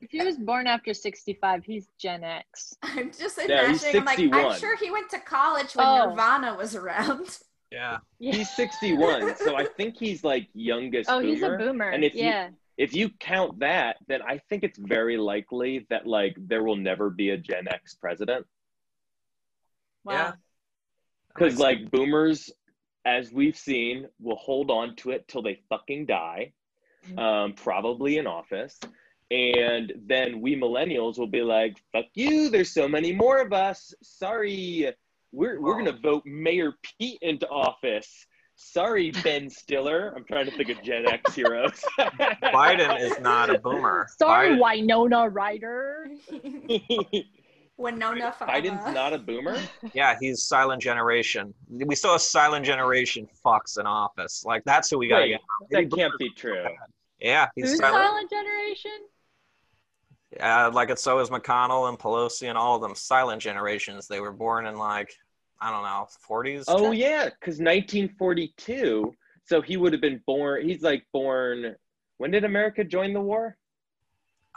If 0.00 0.10
he 0.10 0.22
was 0.24 0.38
born 0.38 0.66
after 0.66 0.94
65, 0.94 1.64
he's 1.64 1.88
Gen 1.98 2.24
X. 2.24 2.74
I'm 2.82 3.10
just 3.12 3.38
imagining. 3.38 3.48
Yeah, 3.50 3.68
he's 3.68 3.84
imagining. 3.94 4.34
I'm 4.34 4.42
like, 4.44 4.52
I'm 4.54 4.60
sure 4.60 4.76
he 4.76 4.90
went 4.90 5.10
to 5.10 5.18
college 5.20 5.74
when 5.74 5.86
Oh. 5.86 6.08
Nirvana 6.10 6.54
was 6.56 6.74
around. 6.74 7.38
Yeah. 7.70 7.98
Yeah. 8.18 8.34
He's 8.34 8.50
61, 8.56 9.36
so 9.36 9.54
I 9.56 9.64
think 9.64 9.96
he's 9.96 10.24
like 10.24 10.48
youngest. 10.54 11.08
Oh, 11.08 11.20
boomer. 11.20 11.28
he's 11.32 11.42
a 11.44 11.50
boomer. 11.56 11.88
And 11.90 12.02
if 12.04 12.14
you- 12.14 12.24
yeah. 12.24 12.48
if 12.76 12.92
you 12.94 13.10
count 13.20 13.60
that, 13.60 13.96
then 14.08 14.20
I 14.22 14.38
think 14.48 14.64
it's 14.64 14.76
very 14.78 15.16
likely 15.16 15.86
that 15.88 16.04
like 16.06 16.34
there 16.36 16.64
will 16.64 16.74
never 16.76 17.10
be 17.10 17.30
a 17.30 17.36
Gen 17.36 17.68
X 17.68 17.94
president 17.94 18.44
Wow. 20.04 20.12
Yeah. 20.14 20.32
because 21.28 21.58
like 21.58 21.90
boomers, 21.92 22.50
as 23.04 23.32
we've 23.32 23.56
seen, 23.56 24.08
will 24.20 24.36
hold 24.36 24.70
on 24.70 24.96
to 24.96 25.10
it 25.12 25.28
till 25.28 25.42
they 25.42 25.60
fucking 25.68 26.06
die, 26.06 26.52
Mhm. 27.08 27.18
um, 27.18 27.52
probably 27.54 28.18
in 28.18 28.26
office. 28.26 28.78
And 29.30 29.92
then 30.06 30.40
we 30.40 30.56
millennials 30.56 31.18
will 31.18 31.28
be 31.28 31.42
like, 31.42 31.76
"Fuck 31.92 32.06
you! 32.14 32.50
There's 32.50 32.72
so 32.72 32.88
many 32.88 33.12
more 33.12 33.38
of 33.40 33.52
us. 33.52 33.94
Sorry, 34.02 34.92
we're 35.32 35.60
we're 35.60 35.76
gonna 35.76 35.98
vote 36.02 36.24
Mayor 36.26 36.72
Pete 36.82 37.18
into 37.22 37.48
office. 37.48 38.26
Sorry, 38.56 39.10
Ben 39.22 39.48
Stiller. 39.48 40.12
I'm 40.16 40.24
trying 40.24 40.44
to 40.46 40.50
think 40.56 40.68
of 40.68 40.82
Gen 40.82 41.06
X 41.06 41.34
heroes. 41.34 41.80
Biden 41.98 43.00
is 43.00 43.18
not 43.20 43.48
a 43.50 43.58
boomer. 43.58 44.06
Sorry, 44.18 44.50
Biden- 44.50 44.60
Winona 44.60 45.28
Ryder. 45.28 46.10
Winona 47.78 48.34
Biden's 48.38 48.94
not 48.94 49.14
a 49.14 49.18
boomer. 49.18 49.58
Yeah, 49.94 50.16
he's 50.20 50.42
silent 50.42 50.82
generation. 50.82 51.54
We 51.70 51.94
saw 51.94 52.16
a 52.16 52.18
silent 52.18 52.66
generation 52.66 53.26
fucks 53.44 53.78
in 53.78 53.86
office. 53.86 54.44
Like 54.44 54.62
that's 54.64 54.90
who 54.90 54.98
we 54.98 55.08
gotta 55.08 55.22
Wait, 55.22 55.40
get. 55.70 55.90
that 55.90 55.96
can't 55.96 56.12
be 56.18 56.30
true. 56.30 56.64
Yeah, 57.20 57.48
he's 57.54 57.70
Who's 57.70 57.78
silent. 57.78 58.04
Silent 58.06 58.30
Generation? 58.30 58.90
Yeah, 60.36 60.66
like 60.68 60.90
it's 60.90 61.02
so 61.02 61.18
is 61.18 61.28
McConnell 61.30 61.88
and 61.88 61.98
Pelosi 61.98 62.48
and 62.48 62.56
all 62.56 62.76
of 62.76 62.82
them 62.82 62.94
silent 62.94 63.42
generations. 63.42 64.06
They 64.06 64.20
were 64.20 64.32
born 64.32 64.66
in 64.66 64.76
like 64.76 65.12
I 65.60 65.70
don't 65.70 65.82
know, 65.82 66.06
40s. 66.28 66.64
Oh 66.68 66.92
yeah, 66.92 67.24
because 67.26 67.58
1942. 67.60 69.12
So 69.44 69.60
he 69.60 69.76
would 69.76 69.92
have 69.92 70.00
been 70.00 70.22
born. 70.26 70.66
He's 70.66 70.82
like 70.82 71.04
born. 71.12 71.74
When 72.18 72.30
did 72.30 72.44
America 72.44 72.84
join 72.84 73.12
the 73.12 73.20
war? 73.20 73.56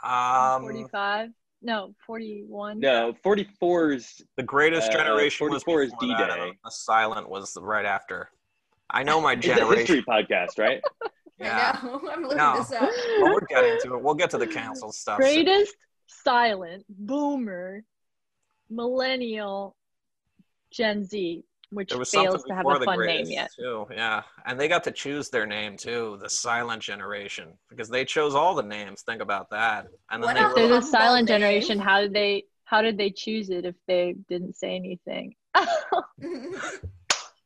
Um, 0.02 0.62
45? 0.62 1.30
No, 1.62 1.94
41. 2.06 2.78
No, 2.80 3.14
44's. 3.24 4.22
the 4.36 4.42
greatest 4.42 4.90
Uh, 4.90 4.92
generation 4.92 5.50
was 5.50 5.62
44 5.62 5.82
is 5.82 5.92
D-Day. 5.98 6.48
and 6.48 6.58
The 6.64 6.70
silent 6.70 7.28
was 7.28 7.56
right 7.60 7.86
after. 7.86 8.28
I 8.90 9.02
know 9.02 9.20
my 9.20 9.32
It's 9.32 9.46
a 9.46 9.54
generation. 9.54 9.76
history 9.78 10.04
podcast, 10.06 10.58
right? 10.58 10.82
Yeah, 11.38 11.78
I 11.82 11.86
know. 11.86 12.00
I'm 12.10 12.22
looking 12.22 12.36
No. 12.38 12.56
this 12.58 12.72
up. 12.72 12.90
well, 13.20 13.32
we're 13.34 13.40
getting 13.48 13.78
to 13.82 13.94
it. 13.96 14.02
We'll 14.02 14.14
get 14.14 14.30
to 14.30 14.38
the 14.38 14.46
cancel 14.46 14.92
stuff. 14.92 15.20
soon. 15.22 15.44
Greatest 15.44 15.74
silent 16.06 16.84
boomer 16.88 17.82
millennial 18.70 19.76
Gen 20.70 21.04
Z, 21.04 21.44
which 21.70 21.94
was 21.94 22.10
fails 22.10 22.44
to 22.44 22.54
have 22.54 22.64
a 22.66 22.80
fun 22.84 23.00
name 23.04 23.26
yet. 23.26 23.50
too. 23.56 23.86
Yeah, 23.90 24.22
and 24.46 24.58
they 24.58 24.68
got 24.68 24.84
to 24.84 24.90
choose 24.90 25.28
their 25.30 25.46
name 25.46 25.76
too, 25.76 26.18
the 26.22 26.28
silent 26.30 26.82
generation, 26.82 27.52
because 27.68 27.88
they 27.88 28.04
chose 28.04 28.34
all 28.34 28.54
the 28.54 28.62
names. 28.62 29.02
Think 29.02 29.20
about 29.22 29.50
that. 29.50 29.86
And 30.10 30.22
then 30.22 30.34
What 30.34 30.34
they 30.34 30.40
a 30.42 30.48
were 30.48 30.54
the 30.68 30.74
humble 30.74 30.82
silent 30.88 31.28
generation. 31.28 31.78
How 31.78 32.00
did 32.00 32.12
they 32.12 32.44
how 32.64 32.80
did 32.82 32.96
they 32.96 33.10
choose 33.10 33.50
it 33.50 33.64
if 33.64 33.74
they 33.86 34.14
didn't 34.28 34.56
say 34.56 34.74
anything? 34.74 35.34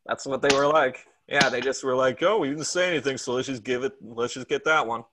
That's 0.06 0.24
what 0.26 0.40
they 0.42 0.54
were 0.56 0.66
like. 0.66 1.04
Yeah, 1.28 1.48
they 1.50 1.60
just 1.60 1.84
were 1.84 1.94
like, 1.94 2.22
"Oh, 2.22 2.38
we 2.38 2.48
didn't 2.48 2.64
say 2.64 2.88
anything, 2.88 3.18
so 3.18 3.34
let's 3.34 3.46
just 3.48 3.62
give 3.64 3.84
it. 3.84 3.92
Let's 4.00 4.34
just 4.34 4.48
get 4.48 4.64
that 4.64 4.86
one." 4.86 5.04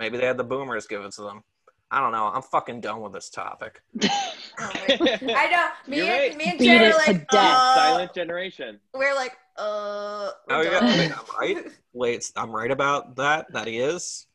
Maybe 0.00 0.18
they 0.18 0.26
had 0.26 0.36
the 0.36 0.44
boomers 0.44 0.86
give 0.86 1.02
it 1.02 1.12
to 1.12 1.22
them. 1.22 1.42
I 1.90 2.00
don't 2.00 2.10
know. 2.12 2.26
I'm 2.26 2.42
fucking 2.42 2.80
done 2.80 3.00
with 3.00 3.12
this 3.12 3.30
topic. 3.30 3.82
Oh 4.58 4.70
I 4.72 5.50
know. 5.50 5.66
Me 5.86 5.98
You're 5.98 6.06
and 6.06 6.10
right. 6.14 6.36
me 6.38 6.44
and 6.46 6.58
Beat 6.58 6.64
Jared 6.64 6.94
are 6.94 6.96
like, 7.06 7.28
death. 7.28 7.34
uh, 7.56 7.74
Silent 7.74 8.14
generation. 8.14 8.80
we're 8.94 9.14
like, 9.14 9.32
uh. 9.58 9.62
Oh, 9.62 10.32
we're 10.48 10.64
yeah, 10.64 10.80
done. 10.80 10.98
wait, 10.98 11.12
I'm 11.12 11.24
right. 11.38 11.66
Wait, 11.92 12.32
I'm 12.36 12.50
right 12.52 12.70
about 12.70 13.16
that. 13.16 13.52
That 13.52 13.66
he 13.66 13.76
is. 13.78 14.26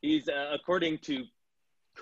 He's 0.00 0.30
uh, 0.30 0.52
according 0.54 0.96
to 1.00 1.24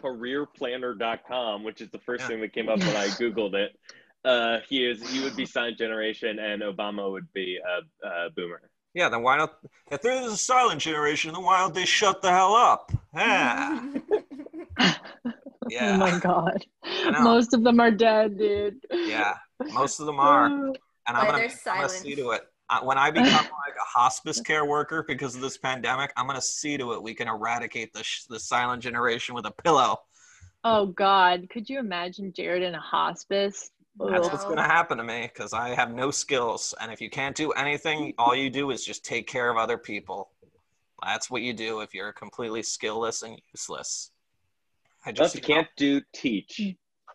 careerplanner.com, 0.01 1.65
which 1.65 1.81
is 1.81 1.91
the 1.91 1.99
first 1.99 2.23
Yeah. 2.23 2.29
thing 2.29 2.41
that 2.43 2.53
came 2.53 2.69
up 2.69 2.79
when 2.79 2.97
I 2.97 3.09
googled 3.09 3.55
it. 3.55 3.77
Uh, 4.25 4.59
he 4.69 4.85
is 4.87 5.09
he 5.11 5.23
would 5.23 5.37
be 5.37 5.47
silent 5.47 5.79
generation, 5.79 6.39
and 6.39 6.63
Obama 6.63 7.11
would 7.11 7.33
be 7.33 7.59
a, 7.59 8.07
a 8.07 8.31
boomer. 8.31 8.61
Yeah. 8.95 9.09
Then 9.09 9.23
why 9.23 9.39
not? 9.39 9.55
If 9.91 10.03
there's 10.03 10.27
a 10.33 10.37
silent 10.37 10.81
generation, 10.81 11.33
then 11.33 11.43
why 11.43 11.59
don't 11.61 11.75
they 11.75 11.87
shut 11.87 12.21
the 12.23 12.31
hell 12.31 12.55
up? 12.55 12.93
Yeah. 13.15 13.93
Yeah. 15.69 15.95
Oh 15.95 15.99
my 15.99 16.19
god. 16.19 16.67
Most 17.21 17.55
of 17.55 17.63
them 17.63 17.79
are 17.81 17.91
dead, 17.93 18.37
dude. 18.39 18.85
Yeah. 18.91 19.35
Most 19.73 20.01
of 20.01 20.07
them 20.07 20.19
are. 20.19 20.73
And 21.09 21.17
I'm 21.17 21.27
gonna, 21.27 21.49
I'm 21.67 21.77
gonna 21.77 21.89
see 21.89 22.15
to 22.15 22.31
it. 22.33 22.43
Uh, 22.69 22.81
When 22.83 22.97
I 22.99 23.11
become 23.11 23.33
like 23.33 23.75
a 23.77 23.99
hospice 23.99 24.41
care 24.41 24.65
worker 24.65 25.05
because 25.09 25.35
of 25.35 25.41
this 25.41 25.59
pandemic, 25.59 26.13
I'm 26.17 26.27
gonna 26.27 26.41
see 26.43 26.77
to 26.77 26.93
it 26.93 27.03
we 27.03 27.15
can 27.15 27.27
eradicate 27.27 27.93
the 27.93 28.05
sh- 28.05 28.25
the 28.29 28.39
silent 28.39 28.83
generation 28.83 29.35
with 29.35 29.47
a 29.47 29.51
pillow. 29.51 29.97
Oh 30.63 30.87
god. 30.87 31.49
Could 31.51 31.69
you 31.69 31.79
imagine 31.81 32.33
Jared 32.33 32.63
in 32.63 32.75
a 32.75 32.81
hospice? 32.81 33.71
That's 34.09 34.29
what's 34.29 34.45
gonna 34.45 34.63
happen 34.63 34.99
to 34.99 35.05
me 35.05 35.31
because 35.33 35.53
I 35.53 35.75
have 35.75 35.93
no 35.93 36.11
skills, 36.11 36.75
and 36.81 36.91
if 36.91 37.01
you 37.01 37.11
can't 37.11 37.37
do 37.37 37.51
anything, 37.53 38.15
all 38.19 38.35
you 38.35 38.49
do 38.51 38.71
is 38.71 38.85
just 38.85 39.05
take 39.05 39.27
care 39.27 39.51
of 39.51 39.57
other 39.57 39.77
people. 39.77 40.31
That's 41.03 41.31
what 41.31 41.43
you 41.43 41.53
do 41.53 41.81
if 41.81 41.95
you're 41.95 42.13
completely 42.13 42.63
skillless 42.63 43.23
and 43.23 43.41
useless. 43.53 44.11
I 45.05 45.13
Just 45.13 45.35
just 45.35 45.49
you 45.49 45.55
know, 45.55 45.61
can't 45.61 45.69
do 45.77 46.03
teach. 46.15 46.61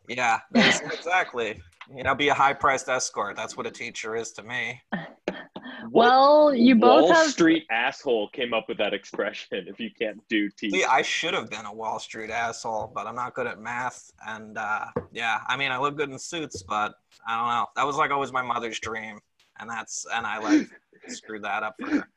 yeah, 0.08 0.40
exactly. 0.54 1.62
You 1.96 2.04
know, 2.04 2.16
be 2.16 2.30
a 2.30 2.34
high-priced 2.34 2.90
escort. 2.90 3.36
That's 3.36 3.56
what 3.56 3.68
a 3.68 3.72
teacher 3.72 4.16
is 4.16 4.32
to 4.34 4.44
me. 4.44 4.82
Well, 5.92 6.54
you 6.54 6.76
both 6.76 7.04
Wall 7.04 7.14
have 7.14 7.28
Street 7.32 7.66
asshole 7.70 8.30
came 8.30 8.54
up 8.54 8.66
with 8.68 8.78
that 8.78 8.94
expression. 8.94 9.66
If 9.68 9.80
you 9.80 9.90
can't 9.92 10.20
do 10.30 10.50
teach, 10.50 10.72
See, 10.72 10.84
I 10.84 11.02
should 11.02 11.34
have 11.34 11.50
been 11.50 11.66
a 11.66 11.74
Wall 11.74 12.00
Street 12.00 12.30
asshole, 12.30 12.92
but 12.94 13.08
I'm 13.08 13.16
not 13.16 13.34
good 13.34 13.48
at 13.48 13.60
math. 13.60 14.12
And 14.28 14.58
uh, 14.58 14.86
yeah, 15.12 15.40
I 15.48 15.58
mean, 15.58 15.72
I 15.72 15.78
look 15.78 15.98
good 15.98 16.10
in 16.10 16.20
suits, 16.20 16.64
but 16.64 16.96
I 17.28 17.38
don't 17.38 17.48
know. 17.50 17.66
That 17.76 17.86
was 17.86 17.96
like 17.98 18.12
always 18.12 18.32
my 18.32 18.42
mother's 18.42 18.80
dream, 18.80 19.20
and 19.60 19.70
that's 19.70 20.06
and 20.14 20.26
I 20.26 20.38
like 20.40 20.68
screwed 21.08 21.44
that 21.44 21.64
up 21.64 21.76
for 21.80 21.88
her. 21.90 22.10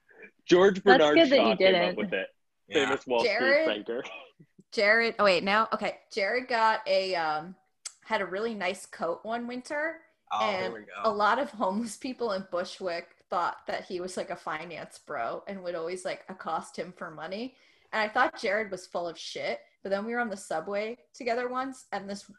George 0.47 0.83
That's 0.83 0.99
Bernard 0.99 1.17
good 1.17 1.31
that 1.31 1.37
you 1.37 1.43
Shaw 1.43 1.57
came 1.57 1.73
didn't. 1.73 1.89
up 1.91 1.97
with 1.97 2.13
it. 2.13 2.27
Yeah. 2.69 2.87
Famous 2.87 3.07
Wall 3.07 3.23
Jared? 3.23 3.65
Street 3.65 3.87
banker. 3.87 4.03
Jared. 4.73 5.15
Oh 5.19 5.25
wait, 5.25 5.45
now 5.45 5.69
okay. 5.73 5.99
Jared 6.13 6.49
got 6.49 6.81
a 6.87 7.15
um 7.15 7.55
had 8.05 8.21
a 8.21 8.27
really 8.27 8.55
nice 8.55 8.87
coat 8.87 9.21
one 9.23 9.47
winter, 9.47 9.97
Oh, 10.33 10.51
here 10.51 10.61
and 10.65 10.75
we 10.75 10.81
a 11.05 11.11
lot 11.11 11.39
of 11.39 11.51
homeless 11.51 11.97
people 11.97 12.33
in 12.33 12.47
Bushwick 12.51 13.09
thought 13.31 13.59
that 13.67 13.85
he 13.85 14.01
was 14.01 14.17
like 14.17 14.31
a 14.31 14.37
finance 14.37 15.01
bro 15.07 15.43
and 15.47 15.63
would 15.63 15.75
always 15.75 16.05
like 16.05 16.25
accost 16.29 16.77
him 16.77 16.93
for 16.97 17.11
money. 17.11 17.55
And 17.93 18.03
I 18.03 18.09
thought 18.13 18.41
Jared 18.41 18.71
was 18.71 18.87
full 18.87 19.09
of 19.09 19.19
shit. 19.19 19.61
But 19.83 19.91
then 19.91 20.05
we 20.05 20.13
were 20.13 20.21
on 20.21 20.29
the 20.29 20.37
subway 20.37 20.99
together 21.15 21.49
once, 21.49 21.87
and 21.93 22.11
this 22.11 22.31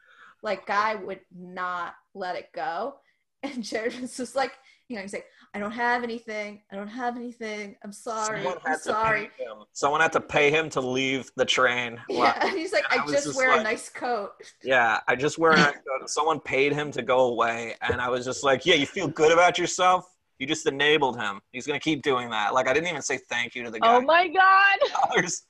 like 0.43 0.65
guy 0.65 0.95
would 0.95 1.21
not 1.35 1.95
let 2.13 2.35
it 2.35 2.49
go. 2.53 2.95
And 3.41 3.63
Jared 3.63 3.97
was 4.01 4.17
just 4.17 4.35
like, 4.35 4.51
you 4.89 4.97
know, 4.97 5.01
he's 5.01 5.13
like, 5.13 5.27
I 5.53 5.59
don't 5.59 5.71
have 5.71 6.03
anything. 6.03 6.61
I 6.71 6.75
don't 6.75 6.89
have 6.89 7.15
anything. 7.15 7.77
I'm 7.85 7.93
sorry. 7.93 8.43
Someone 8.43 8.57
I'm 8.65 8.77
sorry. 8.77 9.29
pay 9.37 9.45
him. 9.45 9.63
Someone 9.71 10.01
had 10.01 10.11
to 10.11 10.19
pay 10.19 10.51
him 10.51 10.69
to 10.71 10.81
leave 10.81 11.31
the 11.37 11.45
train. 11.45 12.01
Yeah, 12.09 12.37
and 12.45 12.57
he's 12.57 12.73
like, 12.73 12.83
I 12.91 12.97
I 13.01 13.07
just 13.07 13.27
just 13.27 13.37
wear 13.37 13.57
a 13.57 13.63
nice 13.63 13.87
coat. 13.87 14.31
Yeah, 14.61 14.99
I 15.07 15.15
just 15.15 15.37
wear 15.37 15.53
a 15.53 15.55
nice 15.67 15.73
coat. 15.75 16.09
Someone 16.09 16.41
paid 16.41 16.73
him 16.73 16.91
to 16.91 17.01
go 17.01 17.27
away, 17.27 17.75
and 17.81 18.01
I 18.01 18.09
was 18.09 18.25
just 18.25 18.43
like, 18.43 18.65
"Yeah, 18.65 18.75
you 18.75 18.85
feel 18.85 19.07
good 19.07 19.31
about 19.31 19.57
yourself? 19.57 20.05
You 20.39 20.47
just 20.47 20.65
enabled 20.65 21.19
him. 21.19 21.41
He's 21.51 21.67
gonna 21.67 21.79
keep 21.79 22.01
doing 22.01 22.29
that." 22.31 22.53
Like 22.53 22.67
I 22.67 22.73
didn't 22.73 22.89
even 22.89 23.01
say 23.01 23.17
thank 23.29 23.55
you 23.55 23.63
to 23.63 23.71
the 23.71 23.79
guy. 23.79 23.95
Oh 23.95 24.01
my 24.01 24.27
god. 24.27 24.79
dollars. 25.09 25.43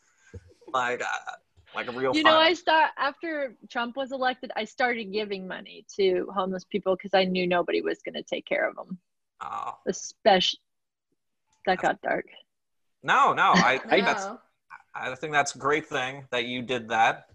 Like, 0.72 1.02
uh, 1.02 1.32
like 1.76 1.88
a 1.88 1.92
real. 1.92 2.16
You 2.16 2.24
know, 2.24 2.38
I 2.38 2.54
start 2.54 2.92
after 2.98 3.56
Trump 3.70 3.96
was 3.96 4.12
elected, 4.12 4.52
I 4.56 4.66
started 4.66 5.12
giving 5.12 5.48
money 5.48 5.86
to 5.98 6.28
homeless 6.34 6.64
people 6.64 6.96
because 6.96 7.14
I 7.14 7.24
knew 7.24 7.48
nobody 7.48 7.82
was 7.82 8.00
going 8.04 8.16
to 8.16 8.24
take 8.24 8.46
care 8.46 8.68
of 8.68 8.76
them. 8.76 8.98
Oh. 9.42 9.78
Especially 9.88 10.60
that 11.66 11.80
got 11.82 12.02
dark. 12.02 12.26
No, 13.04 13.34
no, 13.34 13.52
I, 13.56 13.74
I 13.74 13.78
think 13.90 14.06
that's 14.06 14.26
No. 14.26 14.40
I 14.96 15.16
think 15.16 15.34
that's 15.34 15.56
a 15.56 15.60
great 15.60 15.88
thing 15.88 16.26
that 16.32 16.46
you 16.46 16.62
did 16.62 16.90
that. 16.90 17.26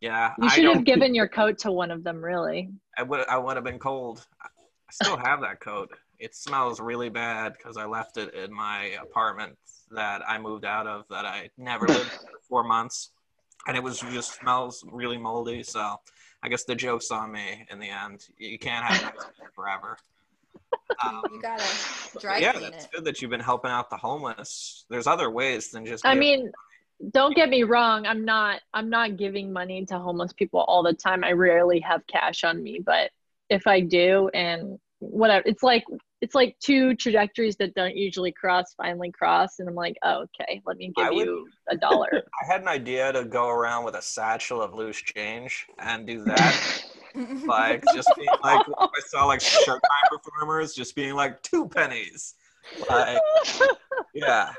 Yeah, 0.00 0.34
You 0.40 0.48
should 0.50 0.62
don't. 0.62 0.76
have 0.76 0.84
given 0.84 1.14
your 1.14 1.26
coat 1.26 1.58
to 1.60 1.72
one 1.72 1.90
of 1.90 2.04
them, 2.04 2.24
really. 2.24 2.70
I 2.96 3.02
would. 3.02 3.26
I 3.28 3.36
would 3.36 3.56
have 3.56 3.64
been 3.64 3.80
cold. 3.80 4.24
I 4.40 4.48
still 4.92 5.16
have 5.16 5.40
that 5.40 5.60
coat. 5.60 5.90
It 6.18 6.34
smells 6.34 6.80
really 6.80 7.08
bad 7.08 7.52
because 7.52 7.76
I 7.76 7.84
left 7.86 8.16
it 8.16 8.34
in 8.34 8.52
my 8.52 8.96
apartment 9.02 9.56
that 9.90 10.22
I 10.28 10.38
moved 10.38 10.64
out 10.64 10.86
of 10.86 11.04
that 11.10 11.24
I 11.24 11.50
never 11.56 11.86
lived 11.86 12.00
in 12.12 12.18
for 12.18 12.40
four 12.48 12.64
months, 12.64 13.10
and 13.66 13.76
it 13.76 13.82
was 13.82 14.00
just 14.00 14.34
smells 14.40 14.84
really 14.90 15.16
moldy. 15.18 15.62
So 15.62 15.96
I 16.42 16.48
guess 16.48 16.64
the 16.64 16.74
joke's 16.74 17.10
on 17.10 17.30
me 17.32 17.66
in 17.70 17.78
the 17.78 17.88
end. 17.88 18.26
You 18.36 18.58
can't 18.58 18.84
have 18.84 19.00
that 19.02 19.14
forever. 19.54 19.96
Um, 21.04 21.22
You 21.32 21.40
gotta 21.40 21.64
dry 22.20 22.38
yeah, 22.38 22.52
clean 22.52 22.70
that's 22.72 22.84
it. 22.86 22.90
good 22.92 23.04
that 23.04 23.22
you've 23.22 23.30
been 23.30 23.40
helping 23.40 23.70
out 23.70 23.88
the 23.90 23.96
homeless. 23.96 24.84
There's 24.90 25.06
other 25.06 25.30
ways 25.30 25.70
than 25.70 25.86
just. 25.86 26.04
I 26.04 26.14
giving- 26.14 26.20
mean, 26.40 26.52
don't 27.12 27.34
get 27.36 27.48
me 27.48 27.62
wrong. 27.62 28.06
I'm 28.06 28.24
not. 28.24 28.60
I'm 28.74 28.90
not 28.90 29.16
giving 29.16 29.52
money 29.52 29.86
to 29.86 29.98
homeless 29.98 30.32
people 30.32 30.60
all 30.60 30.82
the 30.82 30.92
time. 30.94 31.22
I 31.22 31.32
rarely 31.32 31.78
have 31.80 32.04
cash 32.08 32.42
on 32.44 32.62
me, 32.62 32.80
but 32.84 33.10
if 33.48 33.66
I 33.66 33.80
do, 33.80 34.28
and 34.34 34.78
whatever, 35.00 35.42
it's 35.46 35.62
like 35.62 35.84
it's 36.20 36.34
like 36.34 36.56
two 36.62 36.94
trajectories 36.96 37.56
that 37.56 37.74
don't 37.74 37.96
usually 37.96 38.32
cross 38.32 38.74
finally 38.76 39.10
cross, 39.10 39.58
and 39.58 39.68
I'm 39.68 39.74
like, 39.74 39.96
oh, 40.02 40.26
okay, 40.40 40.60
let 40.66 40.76
me 40.76 40.92
give 40.96 41.08
would- 41.10 41.26
you 41.26 41.48
a 41.68 41.76
dollar. 41.76 42.10
I 42.42 42.46
had 42.52 42.62
an 42.62 42.68
idea 42.68 43.12
to 43.12 43.24
go 43.24 43.48
around 43.48 43.84
with 43.84 43.94
a 43.94 44.02
satchel 44.02 44.60
of 44.60 44.74
loose 44.74 45.00
change 45.00 45.66
and 45.78 46.06
do 46.06 46.24
that. 46.24 46.84
like 47.46 47.82
just 47.94 48.10
being 48.16 48.28
like 48.42 48.64
I 48.78 48.88
saw 49.06 49.24
like 49.24 49.40
Showtime 49.40 49.80
performers 50.10 50.74
just 50.74 50.94
being 50.94 51.14
like 51.14 51.42
two 51.42 51.68
pennies. 51.68 52.34
Like 52.88 53.18
yeah, 54.14 54.52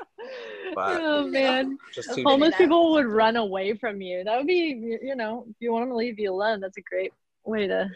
but 0.74 1.00
oh 1.00 1.26
man, 1.28 1.78
just 1.94 2.14
two 2.14 2.22
homeless 2.24 2.50
that. 2.50 2.58
people 2.58 2.92
would 2.92 3.06
run 3.06 3.36
away 3.36 3.74
from 3.74 4.00
you. 4.00 4.24
That 4.24 4.36
would 4.38 4.46
be, 4.46 4.98
you 5.02 5.14
know, 5.14 5.44
if 5.48 5.56
you 5.60 5.72
want 5.72 5.84
them 5.84 5.90
to 5.90 5.96
leave 5.96 6.18
you 6.18 6.32
alone, 6.32 6.60
that's 6.60 6.76
a 6.76 6.82
great 6.82 7.12
way 7.44 7.66
to. 7.66 7.88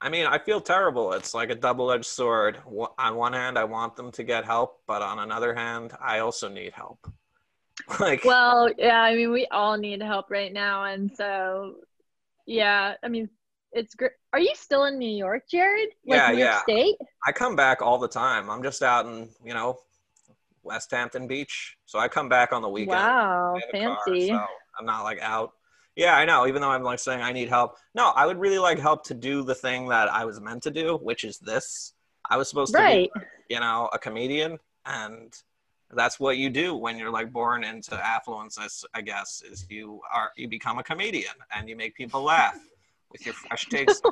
I 0.00 0.08
mean, 0.08 0.26
I 0.26 0.38
feel 0.38 0.60
terrible. 0.60 1.12
It's 1.12 1.34
like 1.34 1.50
a 1.50 1.54
double-edged 1.54 2.06
sword. 2.06 2.58
On 2.98 3.16
one 3.16 3.32
hand, 3.32 3.58
I 3.58 3.64
want 3.64 3.96
them 3.96 4.12
to 4.12 4.22
get 4.22 4.44
help, 4.44 4.80
but 4.86 5.02
on 5.02 5.18
another 5.18 5.54
hand, 5.54 5.92
I 6.00 6.20
also 6.20 6.48
need 6.48 6.72
help. 6.72 6.98
Like 8.00 8.24
Well, 8.24 8.68
yeah, 8.76 9.00
I 9.00 9.14
mean, 9.14 9.30
we 9.30 9.46
all 9.52 9.76
need 9.76 10.02
help 10.02 10.30
right 10.30 10.52
now, 10.52 10.84
and 10.84 11.10
so, 11.16 11.76
yeah, 12.44 12.94
I 13.04 13.08
mean, 13.08 13.30
it's 13.72 13.94
great. 13.94 14.10
Are 14.32 14.40
you 14.40 14.52
still 14.54 14.84
in 14.86 14.98
New 14.98 15.16
York, 15.16 15.44
Jared? 15.48 15.90
Like 16.06 16.18
Yeah, 16.18 16.30
New 16.32 16.38
York 16.38 16.50
yeah. 16.50 16.62
State? 16.62 16.96
I 17.26 17.32
come 17.32 17.54
back 17.54 17.80
all 17.80 17.98
the 17.98 18.08
time. 18.08 18.50
I'm 18.50 18.62
just 18.62 18.82
out 18.82 19.06
in, 19.06 19.28
you 19.44 19.54
know, 19.54 19.78
West 20.62 20.90
Hampton 20.90 21.26
Beach. 21.26 21.76
So 21.86 21.98
I 21.98 22.08
come 22.08 22.28
back 22.28 22.52
on 22.52 22.62
the 22.62 22.68
weekend. 22.68 22.98
Wow, 22.98 23.56
a 23.56 23.72
car, 23.72 23.98
fancy. 24.04 24.28
so 24.28 24.44
I'm 24.78 24.86
not 24.86 25.02
like 25.02 25.20
out. 25.20 25.52
Yeah, 25.98 26.16
I 26.16 26.24
know. 26.24 26.46
Even 26.46 26.62
though 26.62 26.70
I'm 26.70 26.84
like 26.84 27.00
saying 27.00 27.20
I 27.20 27.32
need 27.32 27.48
help. 27.48 27.76
No, 27.92 28.12
I 28.14 28.24
would 28.24 28.38
really 28.38 28.60
like 28.60 28.78
help 28.78 29.04
to 29.06 29.14
do 29.14 29.42
the 29.42 29.54
thing 29.54 29.88
that 29.88 30.08
I 30.08 30.24
was 30.24 30.40
meant 30.40 30.62
to 30.62 30.70
do, 30.70 30.96
which 30.96 31.24
is 31.24 31.40
this. 31.40 31.92
I 32.30 32.36
was 32.36 32.48
supposed 32.48 32.72
to 32.74 32.78
be, 32.86 33.10
you 33.50 33.58
know, 33.58 33.90
a 33.92 33.98
comedian, 33.98 34.58
and 34.86 35.34
that's 35.90 36.20
what 36.20 36.36
you 36.36 36.50
do 36.50 36.76
when 36.76 36.98
you're 36.98 37.10
like 37.10 37.32
born 37.32 37.64
into 37.64 37.96
affluence. 37.96 38.56
I 38.94 39.00
guess 39.00 39.42
is 39.42 39.66
you 39.68 40.00
are 40.14 40.30
you 40.36 40.46
become 40.46 40.78
a 40.78 40.84
comedian 40.84 41.34
and 41.52 41.68
you 41.68 41.74
make 41.74 41.96
people 41.96 42.22
laugh 42.22 42.56
with 43.10 43.24
your 43.24 43.34
fresh 43.34 43.68
takes. 43.68 44.00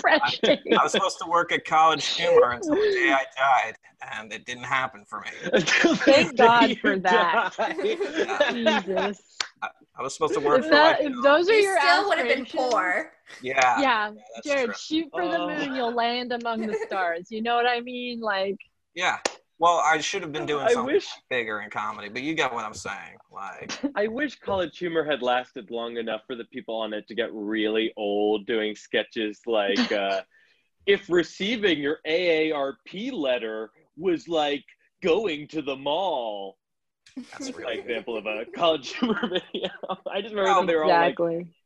Fresh 0.00 0.40
I 0.44 0.58
was 0.82 0.92
supposed 0.92 1.18
to 1.22 1.28
work 1.28 1.50
at 1.52 1.64
College 1.64 2.06
Humor 2.08 2.52
until 2.52 2.74
the 2.74 2.90
day 2.92 3.12
I 3.12 3.24
died, 3.36 3.74
and 4.12 4.32
it 4.32 4.44
didn't 4.44 4.64
happen 4.64 5.04
for 5.08 5.20
me. 5.20 5.60
Thank 6.04 6.36
God 6.36 6.76
for 6.78 6.98
that. 6.98 7.54
that. 7.56 8.50
Jesus. 8.52 9.36
I 9.98 10.02
was 10.02 10.12
supposed 10.12 10.34
to 10.34 10.40
work 10.40 10.58
If, 10.58 10.64
for 10.66 10.70
that, 10.72 11.00
like, 11.00 11.10
if 11.10 11.22
those 11.22 11.48
are 11.48 11.54
You 11.54 11.62
your 11.62 11.80
still 11.80 12.08
would 12.08 12.18
have 12.18 12.28
been 12.28 12.44
poor. 12.44 13.12
yeah, 13.40 13.80
Yeah, 13.80 14.10
that's 14.34 14.46
Jared, 14.46 14.66
true. 14.66 14.74
shoot 14.74 15.08
for 15.10 15.26
the 15.26 15.38
Oh. 15.38 15.48
moon, 15.56 15.74
you'll 15.74 15.94
land 15.94 16.32
among 16.32 16.66
the 16.66 16.74
stars. 16.86 17.26
You 17.30 17.42
know 17.42 17.56
what 17.56 17.66
I 17.66 17.80
mean? 17.80 18.20
Like, 18.20 18.56
Yeah. 18.94 19.18
Well, 19.58 19.80
I 19.82 20.00
should 20.00 20.22
have 20.22 20.32
been 20.32 20.44
doing 20.46 20.66
I 20.66 20.72
something 20.72 20.94
wish 20.94 21.08
bigger 21.30 21.60
in 21.60 21.70
comedy, 21.70 22.08
but 22.10 22.22
you 22.22 22.34
get 22.34 22.52
what 22.52 22.64
I'm 22.64 22.74
saying. 22.74 23.16
Like, 23.32 23.78
I 23.94 24.06
wish 24.06 24.38
College 24.38 24.76
Humor 24.78 25.04
had 25.04 25.22
lasted 25.22 25.70
long 25.70 25.96
enough 25.96 26.22
for 26.26 26.34
the 26.36 26.44
people 26.44 26.76
on 26.76 26.92
it 26.92 27.08
to 27.08 27.14
get 27.14 27.32
really 27.32 27.92
old 27.96 28.46
doing 28.46 28.74
sketches 28.76 29.40
like 29.46 29.90
uh, 29.92 30.20
if 30.86 31.08
receiving 31.08 31.78
your 31.78 31.98
AARP 32.06 33.12
letter 33.12 33.70
was 33.96 34.28
like 34.28 34.64
going 35.02 35.48
to 35.48 35.62
the 35.62 35.76
mall. 35.76 36.58
that's 37.16 37.28
That's 37.46 37.52
my 37.58 37.62
really 37.64 37.78
example 37.80 38.16
of 38.18 38.26
a 38.26 38.44
College 38.54 38.92
Humor 38.94 39.20
video. 39.22 39.70
I 40.10 40.20
just 40.20 40.34
remember 40.34 40.50
Oh, 40.50 40.58
when 40.58 40.66
they 40.66 40.74
were 40.74 40.84
all 40.84 40.90
like, 40.90 41.16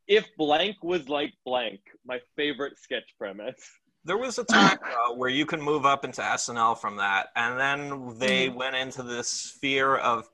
if 0.07 0.29
blank 0.39 0.77
was 0.83 1.09
like 1.09 1.33
blank, 1.45 1.81
my 2.07 2.21
favorite 2.37 2.79
sketch 2.79 3.15
premise. 3.19 3.69
There 4.05 4.17
was 4.19 4.39
a 4.39 4.45
time 4.45 4.79
though, 4.89 5.15
where 5.17 5.29
you 5.29 5.45
can 5.47 5.61
move 5.61 5.85
up 5.85 6.05
into 6.05 6.23
SNL 6.25 6.75
from 6.75 6.97
that, 6.97 7.29
and 7.37 7.59
then 7.61 8.19
they 8.19 8.49
Mm-hmm. 8.49 8.51
went 8.51 8.77
into 8.77 9.03
this 9.03 9.57
fear 9.61 9.97
of 9.97 10.29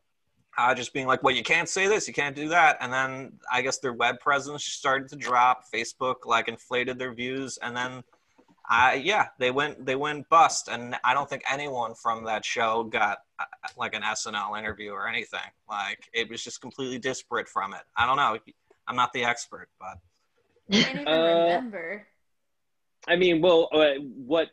uh, 0.59 0.74
just 0.74 0.92
being 0.94 1.07
like, 1.07 1.22
"Well, 1.22 1.35
you 1.35 1.42
can't 1.44 1.68
say 1.68 1.88
this, 1.88 2.09
you 2.09 2.14
can't 2.14 2.37
do 2.37 2.48
that," 2.50 2.79
and 2.81 2.92
then 2.92 3.38
I 3.52 3.62
guess 3.62 3.79
their 3.79 3.92
web 3.94 4.20
presence 4.20 4.64
started 4.64 5.09
to 5.11 5.16
drop. 5.16 5.64
Facebook 5.74 6.26
like 6.26 6.48
inflated 6.48 6.98
their 6.98 7.14
views, 7.14 7.59
and 7.62 7.76
then, 7.76 8.02
I 8.68 8.94
yeah, 8.94 9.29
they 9.38 9.50
went 9.52 9.87
they 9.87 9.96
went 9.96 10.29
bust, 10.31 10.68
and 10.68 10.96
I 11.05 11.14
don't 11.14 11.29
think 11.31 11.42
anyone 11.50 11.94
from 11.94 12.24
that 12.24 12.44
show 12.44 12.85
got 12.85 13.18
uh, 13.38 13.44
like 13.79 13.94
an 13.94 14.02
SNL 14.05 14.57
interview 14.57 14.92
or 14.92 15.09
anything. 15.09 15.50
Like 15.68 16.09
it 16.14 16.31
was 16.31 16.42
just 16.44 16.61
completely 16.61 16.98
disparate 16.98 17.48
from 17.48 17.74
it. 17.74 17.83
I 17.96 18.07
don't 18.07 18.16
know. 18.16 18.38
I'm 18.88 18.96
not 18.96 19.12
the 19.12 19.24
expert, 19.24 19.68
but 19.81 19.98
I 20.70 20.76
can't 20.76 20.98
even 20.98 21.18
Uh, 21.18 21.22
remember. 21.22 22.07
I 23.07 23.16
mean, 23.16 23.40
well, 23.40 23.69
uh, 23.73 23.95
what 24.01 24.49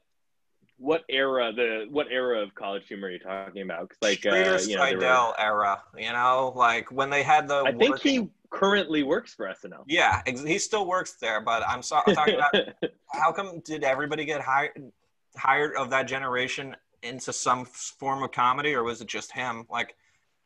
what 0.78 1.04
era 1.10 1.52
the 1.54 1.86
what 1.90 2.08
era 2.12 2.40
of 2.42 2.54
College 2.56 2.88
Humor 2.88 3.08
are 3.08 3.12
you 3.12 3.20
talking 3.20 3.62
about? 3.62 3.90
'Cause, 3.90 3.98
like, 4.02 4.18
Streeter 4.20 4.56
uh, 4.56 4.60
you 4.62 4.76
know, 4.76 4.86
they 4.86 4.96
were- 4.96 5.34
era, 5.40 5.82
you 5.98 6.12
know, 6.12 6.52
like 6.56 6.92
when 6.92 7.10
they 7.10 7.24
had 7.24 7.48
the. 7.48 7.64
I 7.66 7.72
think 7.72 8.00
he 8.02 8.30
currently 8.50 9.02
works 9.04 9.34
for 9.34 9.48
SNL. 9.48 9.84
Yeah, 9.88 10.22
ex- 10.26 10.44
he 10.44 10.60
still 10.60 10.86
works 10.86 11.14
there, 11.14 11.42
but 11.42 11.64
I'm 11.68 11.82
sorry. 11.82 12.04
I'm 12.08 12.16
talking 12.16 12.36
about 12.36 12.92
how 13.14 13.32
come 13.32 13.60
did 13.62 13.84
everybody 13.84 14.26
get 14.26 14.42
hired 14.42 14.92
hired 15.36 15.76
of 15.76 15.90
that 15.92 16.04
generation 16.04 16.76
into 17.02 17.34
some 17.34 17.66
form 17.66 18.24
of 18.24 18.32
comedy, 18.32 18.74
or 18.76 18.84
was 18.84 19.02
it 19.02 19.08
just 19.08 19.32
him? 19.32 19.66
Like, 19.70 19.96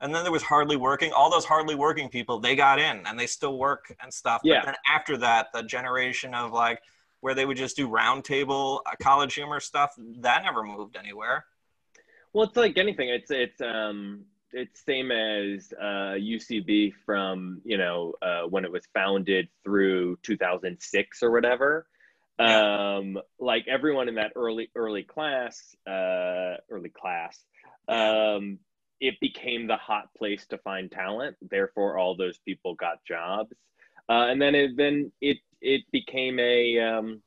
and 0.01 0.13
then 0.13 0.23
there 0.23 0.31
was 0.31 0.43
hardly 0.43 0.75
working. 0.77 1.11
All 1.11 1.29
those 1.29 1.45
hardly 1.45 1.75
working 1.75 2.09
people, 2.09 2.39
they 2.39 2.55
got 2.55 2.79
in 2.79 3.05
and 3.07 3.19
they 3.19 3.27
still 3.27 3.57
work 3.57 3.93
and 4.01 4.13
stuff. 4.13 4.41
Yeah. 4.43 4.59
But 4.59 4.65
then 4.67 4.75
after 4.87 5.17
that, 5.17 5.51
the 5.53 5.63
generation 5.63 6.33
of 6.33 6.51
like 6.53 6.81
where 7.21 7.33
they 7.33 7.45
would 7.45 7.57
just 7.57 7.75
do 7.75 7.87
roundtable 7.87 8.79
uh, 8.85 8.91
college 9.01 9.33
humor 9.33 9.59
stuff, 9.59 9.93
that 10.19 10.43
never 10.43 10.63
moved 10.63 10.95
anywhere. 10.95 11.45
Well, 12.33 12.45
it's 12.47 12.57
like 12.57 12.77
anything. 12.77 13.09
It's 13.09 13.31
it's 13.31 13.61
um 13.61 14.25
it's 14.51 14.83
same 14.85 15.11
as 15.11 15.73
uh, 15.79 16.15
UCB 16.15 16.93
from 17.05 17.61
you 17.63 17.77
know 17.77 18.13
uh, 18.21 18.43
when 18.43 18.65
it 18.65 18.71
was 18.71 18.83
founded 18.93 19.49
through 19.63 20.17
2006 20.23 21.23
or 21.23 21.31
whatever. 21.31 21.87
Um, 22.39 23.17
like 23.39 23.67
everyone 23.67 24.09
in 24.09 24.15
that 24.15 24.33
early 24.35 24.69
early 24.75 25.03
class, 25.03 25.75
uh, 25.87 26.57
early 26.69 26.89
class, 26.89 27.43
um, 27.87 28.59
it 28.99 29.19
became 29.19 29.67
the 29.67 29.77
hot 29.77 30.13
place 30.15 30.45
to 30.47 30.57
find 30.59 30.91
talent. 30.91 31.35
Therefore, 31.41 31.97
all 31.97 32.15
those 32.15 32.37
people 32.37 32.75
got 32.75 33.03
jobs, 33.05 33.55
uh, 34.09 34.27
and 34.29 34.41
then 34.41 34.53
it 34.53 34.77
then 34.77 35.11
it 35.19 35.37
it 35.61 35.83
became 35.91 36.39
a 36.39 36.79
um, 36.79 37.21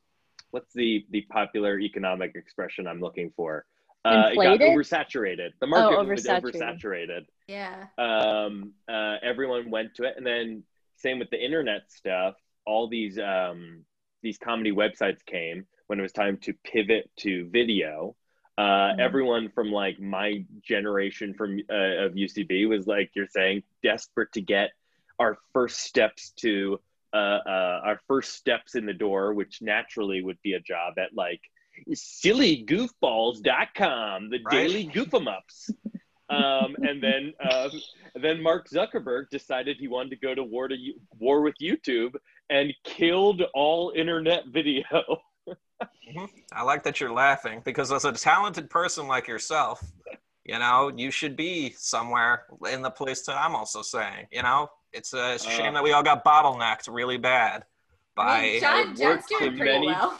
what's 0.51 0.73
the 0.75 1.05
the 1.11 1.23
popular 1.23 1.79
economic 1.79 2.35
expression 2.35 2.87
I'm 2.87 3.01
looking 3.01 3.33
for? 3.37 3.65
Uh, 4.05 4.31
it 4.33 4.37
got 4.37 4.55
Inflated? 4.55 4.69
oversaturated. 4.69 5.51
The 5.61 5.67
market 5.67 5.99
Oh, 5.99 6.05
was 6.05 6.25
oversaturated. 6.25 6.81
oversaturated. 6.81 7.27
Yeah. 7.49 7.87
Um, 7.99 8.73
uh, 8.89 9.17
everyone 9.23 9.71
went 9.71 9.95
to 9.97 10.05
it, 10.05 10.15
and 10.17 10.27
then 10.27 10.63
same 10.97 11.19
with 11.19 11.31
the 11.31 11.43
internet 11.43 11.91
stuff. 11.91 12.35
All 12.67 12.89
these 12.89 13.19
um, 13.19 13.85
these 14.23 14.39
comedy 14.39 14.73
websites 14.73 15.25
came 15.25 15.67
when 15.87 15.99
it 15.99 16.03
was 16.03 16.13
time 16.13 16.39
to 16.39 16.55
pivot 16.65 17.11
to 17.19 17.49
video. 17.51 18.15
Uh, 18.57 18.93
Mhm. 18.95 19.01
Everyone 19.01 19.49
from 19.51 19.73
like 19.73 19.99
my 20.01 20.45
generation 20.63 21.35
from 21.35 21.61
uh, 21.71 22.05
of 22.07 22.13
UCB 22.15 22.69
was 22.69 22.87
like 22.87 23.11
you're 23.15 23.27
saying 23.29 23.63
desperate 23.83 24.33
to 24.33 24.41
get 24.43 24.71
our 25.19 25.37
first 25.53 25.81
steps 25.81 26.31
to 26.31 26.81
uh, 27.13 27.17
uh, 27.47 27.81
our 27.85 28.01
first 28.07 28.35
steps 28.35 28.75
in 28.75 28.87
the 28.87 28.95
door, 28.95 29.35
which 29.35 29.61
naturally 29.63 30.23
would 30.23 30.41
be 30.43 30.55
a 30.55 30.61
job 30.61 30.95
at 30.99 31.15
like 31.15 31.41
sillygoofballs.com, 31.91 34.31
the 34.31 34.41
Right. 34.45 34.67
daily 34.69 34.85
goof 34.85 35.13
'em 35.15 35.29
ups. 35.29 35.71
um, 36.29 36.77
and 36.83 37.03
then 37.03 37.33
um, 37.51 37.71
then 38.15 38.41
Mark 38.43 38.69
Zuckerberg 38.69 39.29
decided 39.31 39.77
he 39.79 39.89
wanted 39.89 40.11
to 40.11 40.17
go 40.17 40.35
to 40.35 40.45
war 40.45 40.69
to 40.69 40.77
war 41.19 41.41
with 41.43 41.55
YouTube 41.61 42.15
and 42.49 42.73
killed 42.85 43.43
all 43.55 43.93
internet 43.97 44.47
video. 44.49 45.21
Mhm. 46.09 46.29
I 46.53 46.63
like 46.63 46.83
that 46.85 47.01
you're 47.01 47.13
laughing 47.13 47.61
because 47.65 47.91
as 47.93 48.05
a 48.05 48.13
talented 48.13 48.71
person 48.71 49.07
like 49.09 49.27
yourself, 49.29 49.83
you 50.45 50.59
know, 50.59 50.89
you 50.95 51.11
should 51.11 51.37
be 51.37 51.71
somewhere 51.71 52.47
in 52.71 52.83
the 52.83 52.91
place 52.91 53.23
that 53.27 53.37
I'm 53.37 53.55
also 53.57 53.83
saying, 53.83 54.29
you 54.31 54.43
know, 54.43 54.71
It's 54.93 55.13
a, 55.15 55.35
it's 55.35 55.47
a 55.47 55.51
shame 55.51 55.69
Uh. 55.71 55.73
that 55.73 55.83
we 55.85 55.93
all 55.93 56.03
got 56.03 56.25
bottlenecked 56.25 56.93
really 56.93 57.17
bad 57.17 57.65
by. 58.15 58.39
I 58.39 58.43
mean, 58.43 58.61
Jon, 58.61 58.79
it 58.93 58.97
Jon's 58.97 59.25
doing 59.27 59.57
pretty 59.57 59.73
many- 59.73 59.87
well. 59.87 60.19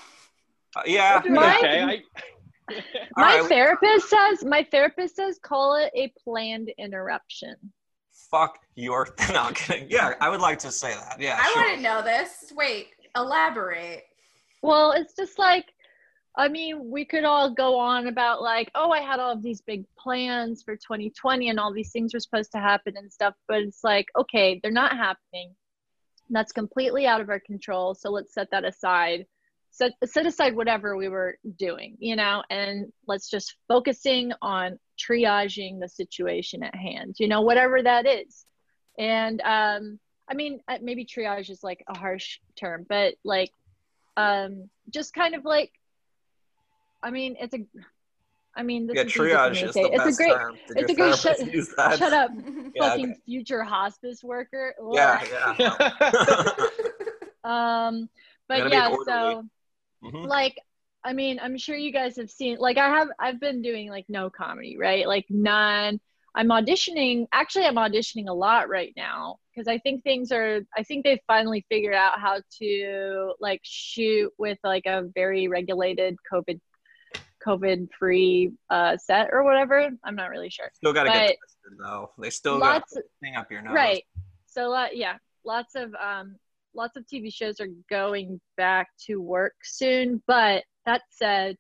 Uh, 0.77 0.83
yeah. 0.87 1.21
My- 1.29 1.59
okay, 1.59 1.83
I, 1.83 2.03
My 3.17 3.39
right, 3.41 3.49
therapist 3.49 4.09
says 4.09 4.45
my 4.45 4.63
therapist 4.71 5.17
says 5.17 5.41
call 5.43 5.75
it 5.75 5.91
a 5.97 6.13
planned 6.23 6.71
interruption. 6.79 7.57
fuck 8.31 8.61
your. 8.77 9.09
No, 9.33 9.43
I'm 9.43 9.55
kidding. 9.55 9.89
Yeah, 9.91 10.15
I 10.21 10.29
would 10.29 10.41
like 10.41 10.61
to 10.61 10.71
say 10.71 10.95
that. 10.95 11.17
Yeah, 11.21 11.37
I 11.41 11.49
sure. 11.53 11.63
want 11.65 11.77
to 11.77 11.83
know 11.83 12.01
this. 12.03 12.53
Wait, 12.57 12.91
elaborate. 13.17 14.05
Well, 14.63 14.93
it's 14.93 15.15
just 15.15 15.37
like, 15.37 15.65
I 16.37 16.49
mean, 16.49 16.91
we 16.91 17.05
could 17.05 17.25
all 17.25 17.51
go 17.51 17.79
on 17.79 18.07
about 18.07 18.41
like, 18.41 18.71
oh, 18.75 18.91
I 18.91 19.01
had 19.01 19.19
all 19.19 19.33
of 19.33 19.43
these 19.43 19.61
big 19.61 19.85
plans 19.99 20.63
for 20.63 20.77
2020 20.77 21.49
and 21.49 21.59
all 21.59 21.73
these 21.73 21.91
things 21.91 22.15
were 22.15 22.21
supposed 22.21 22.53
to 22.53 22.59
happen 22.59 22.97
and 22.97 23.13
stuff, 23.13 23.35
but 23.49 23.63
it's 23.63 23.83
like, 23.83 24.07
okay, 24.17 24.61
they're 24.63 24.71
not 24.71 24.97
happening. 24.97 25.55
That's 26.31 26.53
completely 26.53 27.07
out 27.07 27.21
of 27.21 27.29
our 27.29 27.41
control. 27.41 27.95
So 27.95 28.11
let's 28.11 28.33
set 28.33 28.53
that 28.53 28.65
aside. 28.65 29.27
Set, 29.73 29.93
set 30.05 30.27
aside 30.27 30.55
whatever 30.55 30.97
we 30.97 31.09
were 31.09 31.37
doing, 31.57 31.97
you 31.99 32.17
know, 32.17 32.43
and 32.51 32.93
let's 33.07 33.29
just 33.29 33.57
focusing 33.69 34.33
on 34.41 34.79
triaging 34.99 35.81
the 35.81 35.89
situation 35.89 36.63
at 36.63 36.75
hand, 36.75 37.17
you 37.19 37.29
know, 37.29 37.43
whatever 37.43 37.83
that 37.83 38.07
is. 38.07 38.45
And 38.99 39.41
um, 39.41 39.99
I 40.29 40.35
mean, 40.35 40.61
uh, 40.69 40.79
maybe 40.81 41.05
triage 41.05 41.51
is 41.51 41.65
like 41.65 41.85
a 41.89 41.99
harsh 41.99 42.39
term, 42.57 42.87
but 42.89 43.15
like 43.25 43.51
um 44.17 44.69
just 44.91 45.15
kind 45.15 45.37
of 45.37 45.45
like 45.45 45.73
i 47.03 47.11
mean 47.11 47.37
it's 47.41 47.55
a 47.55 47.61
i 48.57 48.63
mean 48.63 48.87
this 48.87 48.97
Yeah, 48.97 49.05
is 49.05 49.13
triage 49.13 49.63
is 49.65 49.75
the 49.75 49.83
it's 49.83 49.99
best 49.99 50.15
a 50.21 50.23
great 50.23 50.33
term. 50.33 50.57
Did 50.69 50.77
it's 50.79 50.91
a 50.91 50.95
great 50.95 51.15
therapist 51.15 51.77
shut- 51.77 51.99
shut 51.99 52.13
up 52.13 52.31
Yeah, 52.75 52.83
fucking 52.85 53.11
okay. 53.11 53.21
future 53.27 53.63
hospice 53.65 54.23
worker. 54.23 54.75
Yeah, 54.93 55.21
yeah. 55.59 55.75
um 57.45 58.09
but 58.49 58.71
yeah 58.71 58.91
so 59.07 59.45
Mhm. 60.03 60.29
like 60.29 60.57
i 61.05 61.13
mean 61.13 61.39
i'm 61.43 61.57
sure 61.57 61.77
you 61.77 61.93
guys 61.93 62.17
have 62.17 62.31
seen 62.31 62.59
like 62.59 62.77
i 62.79 62.89
have 62.89 63.09
i've 63.19 63.41
been 63.41 63.63
doing 63.63 63.89
like 63.89 64.05
no 64.09 64.29
comedy 64.31 64.77
right 64.79 65.07
like 65.09 65.25
none 65.31 65.99
i'm 66.35 66.49
auditioning 66.49 67.27
actually 67.33 67.65
i'm 67.65 67.77
auditioning 67.77 68.29
a 68.29 68.33
lot 68.33 68.69
right 68.69 68.93
now 68.97 69.37
because 69.55 69.67
i 69.69 69.79
think 69.79 70.03
things 70.03 70.33
are 70.33 70.61
i 70.77 70.83
think 70.83 71.05
they've 71.05 71.21
finally 71.27 71.65
figured 71.71 71.95
out 71.95 72.21
how 72.21 72.39
to 72.59 73.33
like 73.41 73.61
shoot 73.63 74.31
with 74.39 74.59
like 74.63 74.85
a 74.87 75.05
very 75.15 75.49
regulated 75.49 76.17
covid 76.31 76.61
covid 77.47 77.89
free 77.99 78.53
uh 78.71 78.97
set 78.97 79.29
or 79.33 79.43
whatever 79.45 79.91
i'm 80.05 80.17
not 80.17 80.31
really 80.31 80.51
sure 80.51 80.71
Still 80.75 80.93
got 80.93 81.05
to 81.05 81.11
get 81.11 81.21
tested 81.29 81.79
though. 81.79 82.11
They 82.19 82.31
still 82.31 82.59
got 82.59 82.75
lots 82.75 82.93
to 82.95 83.03
thing 83.23 83.37
up 83.37 83.51
your 83.51 83.63
nose. 83.63 83.75
right 83.75 84.05
so 84.47 84.69
lot 84.69 84.97
yeah 84.97 85.17
lots 85.45 85.75
of 85.75 85.95
um 85.95 86.37
lots 86.75 86.97
of 86.97 87.05
tv 87.07 87.33
shows 87.33 87.61
are 87.61 87.69
going 87.89 88.41
back 88.57 88.89
to 89.07 89.17
work 89.21 89.55
soon 89.63 90.23
but 90.27 90.65
that 90.87 91.03
said 91.11 91.57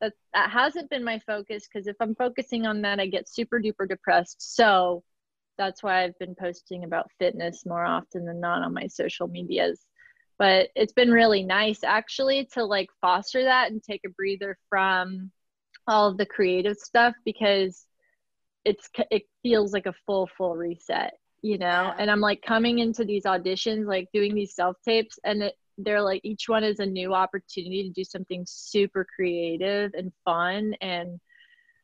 that 0.00 0.12
that 0.34 0.50
hasn't 0.50 0.90
been 0.90 1.04
my 1.04 1.18
focus 1.20 1.66
because 1.72 1.86
if 1.86 1.96
i'm 2.00 2.14
focusing 2.14 2.66
on 2.66 2.82
that 2.82 3.00
i 3.00 3.06
get 3.06 3.28
super 3.28 3.60
duper 3.60 3.88
depressed 3.88 4.36
so 4.38 5.02
that's 5.58 5.82
why 5.82 6.02
i've 6.04 6.18
been 6.18 6.34
posting 6.34 6.84
about 6.84 7.10
fitness 7.18 7.64
more 7.66 7.84
often 7.84 8.24
than 8.24 8.40
not 8.40 8.62
on 8.62 8.72
my 8.74 8.86
social 8.86 9.28
medias 9.28 9.86
but 10.38 10.68
it's 10.74 10.92
been 10.92 11.10
really 11.10 11.42
nice 11.42 11.84
actually 11.84 12.48
to 12.52 12.64
like 12.64 12.88
foster 13.00 13.44
that 13.44 13.70
and 13.70 13.82
take 13.82 14.02
a 14.06 14.10
breather 14.10 14.56
from 14.68 15.30
all 15.86 16.08
of 16.08 16.16
the 16.16 16.26
creative 16.26 16.76
stuff 16.76 17.14
because 17.24 17.86
it's 18.64 18.88
it 19.10 19.22
feels 19.42 19.72
like 19.72 19.86
a 19.86 19.94
full 20.06 20.28
full 20.38 20.56
reset 20.56 21.14
you 21.42 21.58
know 21.58 21.66
Yeah. 21.66 21.94
and 21.98 22.10
i'm 22.10 22.20
like 22.20 22.42
coming 22.42 22.78
into 22.78 23.04
these 23.04 23.24
auditions 23.24 23.86
like 23.86 24.08
doing 24.12 24.34
these 24.34 24.54
self 24.54 24.76
tapes 24.84 25.18
and 25.24 25.42
it, 25.42 25.54
they're 25.78 26.02
like 26.02 26.20
each 26.24 26.48
one 26.48 26.62
is 26.64 26.78
a 26.78 26.86
new 26.86 27.14
opportunity 27.14 27.82
to 27.82 27.90
do 27.90 28.04
something 28.04 28.44
super 28.46 29.06
creative 29.16 29.92
and 29.94 30.12
fun 30.24 30.74
and 30.80 31.18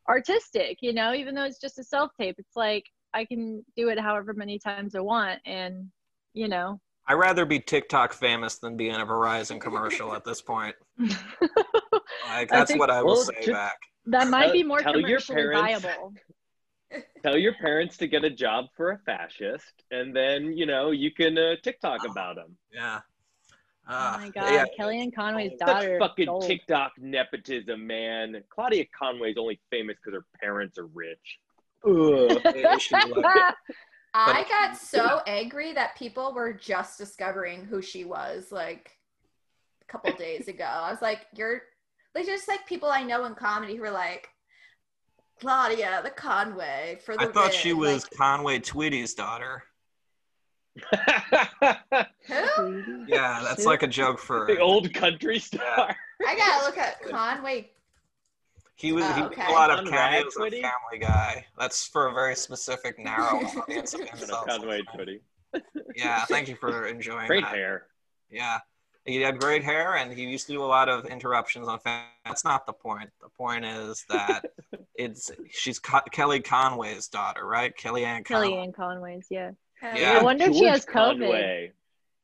artistic 0.09 0.79
you 0.81 0.93
know 0.93 1.13
even 1.13 1.35
though 1.35 1.45
it's 1.45 1.61
just 1.61 1.79
a 1.79 1.85
self 1.85 2.11
tape 2.19 2.37
it's 2.39 2.57
like 2.57 2.85
i 3.15 3.25
can 3.25 3.65
do 3.77 3.89
it 3.89 3.99
however 3.99 4.33
many 4.33 4.59
times 4.59 4.95
i 4.95 5.01
want 5.01 5.41
and 5.45 5.87
you 6.35 6.49
know 6.49 6.81
I'd 7.09 7.14
rather 7.14 7.44
be 7.47 7.59
TikTok 7.59 8.12
famous 8.12 8.59
than 8.59 8.77
be 8.77 8.90
in 8.90 9.01
a 9.01 9.07
Verizon 9.07 9.61
commercial 9.61 10.14
at 10.14 10.25
this 10.25 10.40
point. 10.40 10.77
Like 12.31 12.53
I 12.53 12.59
that's 12.59 12.68
think- 12.71 12.81
what 12.81 12.90
I 12.90 13.03
will 13.03 13.14
Well, 13.16 13.25
say 13.25 13.35
just- 13.38 13.53
back. 13.53 13.77
that 14.07 14.29
might 14.29 14.53
be 14.53 14.62
more 14.62 14.81
tell 14.81 14.92
your 14.99 15.18
commercially 15.21 15.37
parents- 15.37 15.83
viable 15.85 16.12
Tell 17.23 17.37
your 17.37 17.53
parents 17.55 17.97
to 17.99 18.07
get 18.07 18.25
a 18.25 18.31
job 18.31 18.66
for 18.77 18.90
a 18.92 18.99
fascist, 18.99 19.85
and 19.90 20.14
then 20.16 20.57
you 20.57 20.64
know 20.66 20.90
you 20.90 21.11
can 21.12 21.37
uh, 21.37 21.57
TikTok 21.62 22.07
about 22.09 22.37
them. 22.37 22.57
Yeah. 22.73 23.01
oh 23.88 23.94
Uh, 23.94 24.18
my 24.21 24.29
god 24.31 24.53
yeah. 24.53 24.64
kellyanne 24.79 25.14
conway's 25.14 25.53
Such 25.59 25.66
daughter 25.68 25.99
Such 26.01 26.09
fucking 26.09 26.27
gold. 26.27 26.47
TikTok 26.47 26.92
nepotism, 26.99 27.87
man. 27.87 28.42
Claudia 28.49 28.87
Conway's 28.99 29.37
only 29.38 29.61
famous 29.71 29.97
because 30.03 30.14
her 30.18 30.27
parents 30.40 30.79
are 30.79 30.87
rich. 30.87 31.38
Ugh. 31.87 32.40
They 34.14 34.21
should 34.21 34.27
be 34.27 34.33
like- 34.33 34.47
I 34.47 34.49
got 34.68 34.77
so 34.77 35.21
angry 35.27 35.73
that 35.75 35.97
people 35.97 36.33
were 36.35 36.53
just 36.53 36.99
discovering 36.99 37.64
who 37.64 37.81
she 37.83 38.05
was 38.05 38.51
like 38.51 38.90
a 39.83 39.92
couple 39.92 40.12
days 40.18 40.49
ago. 40.49 40.64
I 40.64 40.90
was 40.90 41.03
like, 41.03 41.27
you're 41.35 41.62
like 42.14 42.27
just 42.27 42.49
like 42.49 42.66
people 42.66 42.88
I 42.88 43.03
know 43.03 43.25
in 43.27 43.35
comedy 43.35 43.77
who 43.77 43.83
were 43.83 43.90
like 43.90 44.29
Claudia, 45.40 46.01
the 46.03 46.11
Conway 46.11 46.99
for 47.05 47.16
the 47.16 47.23
I 47.23 47.27
thought 47.27 47.53
she 47.55 47.73
was 47.73 48.05
like, 48.05 48.12
Conway 48.18 48.59
Twitty's 48.59 49.14
daughter. 49.14 49.62
who? 52.27 53.05
Yeah, 53.07 53.40
that's 53.42 53.64
like 53.64 53.83
a 53.83 53.87
joke 53.87 54.18
for 54.18 54.47
the 54.49 54.59
old 54.59 54.92
country 54.94 55.38
star. 55.38 55.97
I 56.27 56.37
gotta 56.37 56.64
look 56.66 56.79
at 56.79 57.03
Conway. 57.03 57.71
He 58.79 58.93
was. 58.93 59.05
he 59.05 59.11
Oh, 59.12 59.14
did 59.29 59.38
okay. 59.38 59.47
a 59.49 59.51
lot 59.53 59.71
of 59.71 59.81
On 59.81 59.87
cameos 59.88 60.37
on 60.37 60.43
Rag 60.45 60.53
Family 60.53 60.99
Guy. 61.01 61.45
That's 61.59 61.87
for 61.87 62.07
a 62.09 62.12
very 62.14 62.35
specific, 62.37 62.99
narrow 63.11 63.41
audience 63.45 63.95
of 63.95 64.01
I 64.01 64.05
don't 64.05 64.14
know, 64.14 64.19
themselves. 64.21 64.47
Conway 64.49 64.81
Twitty. 64.95 65.21
Yeah, 65.97 66.25
thank 66.27 66.49
you 66.49 66.57
for 66.57 66.87
enjoying 66.87 67.27
Great 67.27 67.45
that. 67.45 67.55
hair. 67.55 67.87
Yeah. 68.31 68.59
He 69.05 69.23
had 69.23 69.41
great 69.41 69.64
hair 69.64 69.97
and 69.97 70.12
he 70.12 70.25
used 70.25 70.47
to 70.49 70.53
do 70.53 70.62
a 70.62 70.67
lot 70.67 70.88
of 70.91 71.07
interruptions 71.07 71.67
on 71.67 71.79
fam- 71.81 72.05
That's 72.27 72.45
not 72.45 72.67
the 72.67 72.75
point. 72.75 73.09
The 73.23 73.31
point 73.31 73.64
is 73.64 74.05
that 74.11 74.43
it's 74.95 75.31
she's 75.51 75.79
Co- 75.79 76.01
Kelly 76.12 76.41
Conway's 76.41 77.09
daughter, 77.09 77.47
right? 77.47 77.75
Kellyanne 77.75 78.25
Conway. 78.27 78.49
kellyanne 78.51 78.75
conway's 78.75 79.27
yeah 79.31 79.53
Yeah. 79.83 80.19
I 80.21 80.23
wonder 80.23 80.45
if 80.45 80.55
she 80.55 80.67
has 80.67 80.85
COVID. 80.85 80.93
Conway. 81.21 81.73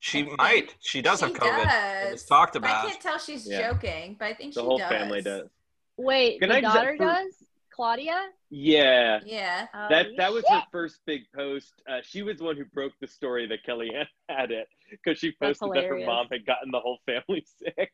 She 0.01 0.25
might. 0.37 0.75
She 0.81 1.01
does 1.01 1.21
she 1.21 1.25
have 1.25 1.35
COVID. 1.35 2.05
It 2.09 2.12
was 2.12 2.21
does. 2.21 2.29
talked 2.29 2.57
about. 2.57 2.85
I 2.85 2.90
can't 2.90 3.01
tell 3.01 3.19
she's 3.19 3.49
Yeah. 3.49 3.73
joking, 3.73 4.17
but 4.19 4.27
I 4.27 4.35
think 4.35 4.53
The 4.53 4.61
she 4.61 4.67
whole 4.67 4.77
does. 4.77 4.90
family 4.90 5.23
does. 5.23 5.49
Wait 5.97 6.41
Can 6.41 6.49
the 6.49 6.57
I 6.57 6.61
just- 6.61 6.75
daughter 6.75 6.97
for- 6.97 7.05
does 7.05 7.35
claudia 7.71 8.29
Yeah. 8.51 9.19
Yeah. 9.27 9.67
That 9.91 10.07
that 10.17 10.33
was 10.33 10.45
shit. 10.45 10.53
her 10.55 10.63
first 10.71 11.01
big 11.07 11.23
post. 11.35 11.73
Uh, 11.89 11.99
she 12.03 12.23
was 12.23 12.39
the 12.39 12.45
one 12.45 12.57
who 12.57 12.65
broke 12.67 12.93
the 13.01 13.09
story 13.09 13.49
that 13.49 13.65
Kellyanne 13.67 14.07
had 14.29 14.53
it 14.53 14.69
because 14.91 15.19
she 15.19 15.33
posted 15.43 15.71
that 15.75 15.85
her 15.85 15.99
mom 16.07 16.29
had 16.31 16.47
gotten 16.47 16.71
the 16.71 16.79
whole 16.79 16.99
family 17.05 17.45
sick. 17.59 17.93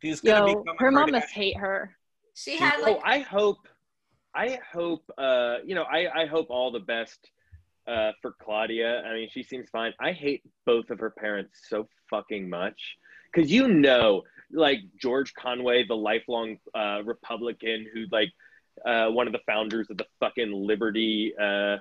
She's 0.00 0.20
gonna 0.20 0.52
Yo, 0.52 0.58
become 0.60 0.76
her 0.78 0.90
mom 0.92 1.10
must 1.10 1.30
hate 1.30 1.56
her. 1.56 1.96
She 2.34 2.56
had 2.56 2.80
like. 2.80 2.96
oh, 2.98 3.02
I 3.04 3.18
hope, 3.20 3.66
I 4.34 4.58
hope, 4.72 5.02
uh, 5.18 5.56
you 5.64 5.74
know, 5.74 5.82
I 5.82 6.22
I 6.22 6.26
hope 6.26 6.46
all 6.50 6.70
the 6.70 6.78
best 6.80 7.18
uh, 7.88 8.12
for 8.22 8.36
Claudia. 8.40 9.02
I 9.02 9.14
mean, 9.14 9.28
she 9.32 9.42
seems 9.42 9.68
fine. 9.70 9.94
I 9.98 10.12
hate 10.12 10.42
both 10.64 10.90
of 10.90 11.00
her 11.00 11.10
parents 11.10 11.58
so 11.68 11.88
fucking 12.10 12.48
much 12.48 12.80
because 13.34 13.50
you 13.50 13.66
know, 13.66 14.22
like 14.52 14.78
George 15.00 15.32
Conway, 15.34 15.84
the 15.86 15.96
lifelong 15.96 16.56
uh, 16.74 17.02
Republican 17.04 17.86
who 17.92 18.04
like 18.12 18.30
uh, 18.84 19.08
one 19.08 19.26
of 19.26 19.32
the 19.32 19.40
founders 19.46 19.88
of 19.90 19.96
the 19.98 20.06
fucking 20.20 20.52
Liberty. 20.52 21.32
Uh, 21.40 21.76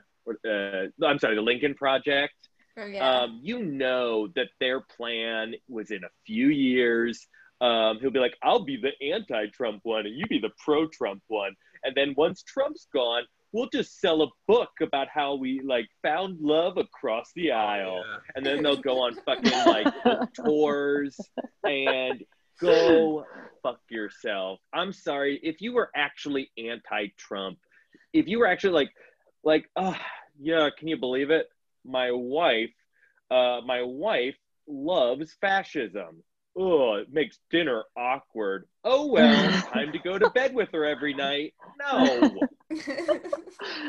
uh, 0.48 0.86
I'm 1.06 1.20
sorry, 1.20 1.36
the 1.36 1.42
Lincoln 1.42 1.76
Project. 1.76 2.34
oh, 2.78 2.86
yeah. 2.86 3.20
Um, 3.22 3.40
you 3.44 3.64
know 3.64 4.28
that 4.36 4.48
their 4.60 4.82
plan 4.82 5.54
was 5.70 5.92
in 5.92 6.04
a 6.04 6.10
few 6.26 6.48
years. 6.48 7.28
Um, 7.62 8.00
he'll 8.02 8.12
be 8.12 8.20
like, 8.20 8.36
I'll 8.44 8.64
be 8.66 8.78
the 8.78 8.92
anti 9.14 9.48
Trump 9.48 9.82
one 9.84 10.06
and 10.06 10.16
you 10.16 10.26
be 10.28 10.40
the 10.40 10.52
pro 10.64 10.88
Trump 10.88 11.22
one. 11.28 11.54
And 11.84 11.94
then 11.96 12.14
once 12.18 12.44
Trump's 12.44 12.88
gone, 12.94 13.24
we'll 13.54 13.70
just 13.70 14.00
sell 14.02 14.22
a 14.24 14.28
book 14.48 14.72
about 14.82 15.08
how 15.08 15.36
we 15.36 15.62
like 15.64 15.88
found 16.02 16.40
love 16.42 16.78
across 16.78 17.32
the 17.36 17.52
Oh, 17.52 17.58
aisle. 17.58 18.04
yeah. 18.06 18.18
And 18.36 18.46
then 18.46 18.62
they'll 18.64 18.76
go 18.76 19.02
on 19.04 19.16
fucking 19.26 19.52
like 19.66 19.94
tours 20.34 21.16
and 21.64 22.24
go 22.60 23.26
fuck 23.64 23.80
yourself. 23.90 24.60
I'm 24.74 24.94
sorry. 24.94 25.40
If 25.44 25.62
you 25.62 25.74
were 25.74 25.90
actually 25.96 26.52
anti 26.58 27.08
Trump, 27.18 27.58
if 28.14 28.28
you 28.28 28.40
were 28.40 28.48
actually 28.48 28.74
like, 28.74 28.92
like, 29.44 29.70
oh, 29.76 29.98
yeah, 30.40 30.70
can 30.78 30.88
you 30.88 30.98
believe 30.98 31.30
it? 31.32 31.48
My 31.86 32.12
wife, 32.12 32.74
uh, 33.32 33.62
my 33.66 33.82
wife 33.84 34.36
loves 34.68 35.34
fascism. 35.42 36.24
Oh, 36.58 36.94
it 36.96 37.12
makes 37.12 37.40
dinner 37.52 37.84
awkward. 37.98 38.68
Oh 38.84 39.08
well, 39.08 39.52
time 39.74 39.92
to 39.92 40.00
go 40.00 40.18
to 40.18 40.28
bed 40.28 40.54
with 40.54 40.70
her 40.72 40.86
every 40.86 41.14
night. 41.14 41.54
No, 41.80 42.42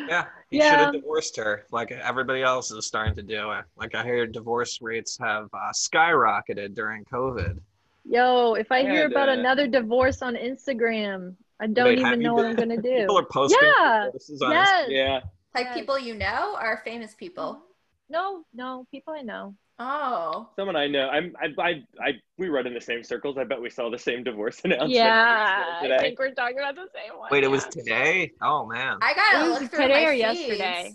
Yeah, 0.09 0.27
he 0.51 0.59
Yeah. 0.59 0.71
should 0.71 0.81
have 0.81 0.93
divorced 0.93 1.37
her 1.37 1.65
like 1.71 1.91
everybody 1.93 2.43
else 2.43 2.71
is 2.71 2.87
starting 2.87 3.15
to 3.17 3.23
do. 3.23 3.53
Like 3.77 3.95
I 3.95 4.03
hear 4.05 4.27
divorce 4.27 4.81
rates 4.81 5.17
have 5.19 5.49
uh, 5.53 5.73
skyrocketed 5.73 6.75
during 6.75 7.05
COVID. 7.05 7.59
Yo, 8.09 8.55
if 8.55 8.71
I 8.71 8.79
I 8.79 8.83
hear 8.83 9.03
had, 9.03 9.11
about 9.11 9.29
uh, 9.29 9.33
another 9.33 9.67
divorce 9.67 10.23
on 10.23 10.35
Instagram, 10.37 11.35
I 11.61 11.67
don't 11.67 11.87
Wait, 11.87 11.99
even 11.99 12.21
you 12.21 12.29
know 12.29 12.35
what 12.35 12.47
I'm 12.47 12.55
gonna 12.55 12.77
do. 12.81 12.99
People 13.01 13.19
are 13.19 13.27
posting 13.27 13.59
Yeah, 13.63 14.05
divorces 14.07 14.43
on 14.43 14.51
yes. 14.53 14.85
yeah. 14.89 15.21
like 15.55 15.67
Yes. 15.67 15.75
people 15.75 15.99
you 15.99 16.15
know 16.15 16.57
or 16.61 16.79
famous 16.85 17.15
people? 17.15 17.63
No, 18.09 18.45
no, 18.55 18.87
people 18.91 19.15
I 19.15 19.23
know. 19.23 19.55
Oh. 19.79 20.49
Someone 20.57 20.77
I 20.77 20.87
know. 20.87 21.09
I'm. 21.09 21.35
I. 21.41 21.47
I. 21.63 21.71
I. 22.01 22.13
We 22.39 22.49
run 22.49 22.67
in 22.67 22.73
the 22.75 22.81
same 22.81 23.03
circles. 23.05 23.37
I 23.37 23.45
bet 23.45 23.61
we 23.61 23.69
saw 23.71 23.91
the 23.91 23.99
same 23.99 24.25
divorce 24.25 24.61
announcement. 24.65 24.93
yeah, 24.93 25.79
today. 25.83 25.97
I 25.97 25.99
think 26.01 26.19
we're 26.19 26.33
talking 26.33 26.59
about 26.59 26.77
the 26.77 26.89
same 26.95 27.19
one. 27.19 27.29
Wait, 27.31 27.45
it 27.45 27.49
was 27.51 27.65
today? 27.67 28.33
Oh 28.41 28.67
man. 28.67 28.99
I 29.03 29.15
gotta 29.15 29.45
It 29.45 29.49
was 29.51 29.61
look 29.63 29.71
through 29.71 29.83
today 29.83 30.05
my 30.05 30.11
or 30.11 30.13
feeds. 30.13 30.21
yesterday. 30.21 30.95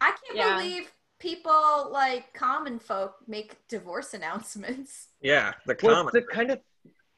I 0.00 0.06
can't 0.26 0.36
Yeah. 0.36 0.56
believe 0.56 0.90
people 1.18 1.90
like 1.92 2.32
common 2.34 2.78
folk 2.78 3.16
make 3.26 3.56
divorce 3.68 4.14
announcements. 4.14 5.08
Yeah, 5.20 5.52
the 5.66 5.74
common. 5.74 5.96
Well, 5.96 6.08
it's 6.08 6.12
the 6.14 6.22
kind 6.34 6.50
of 6.50 6.60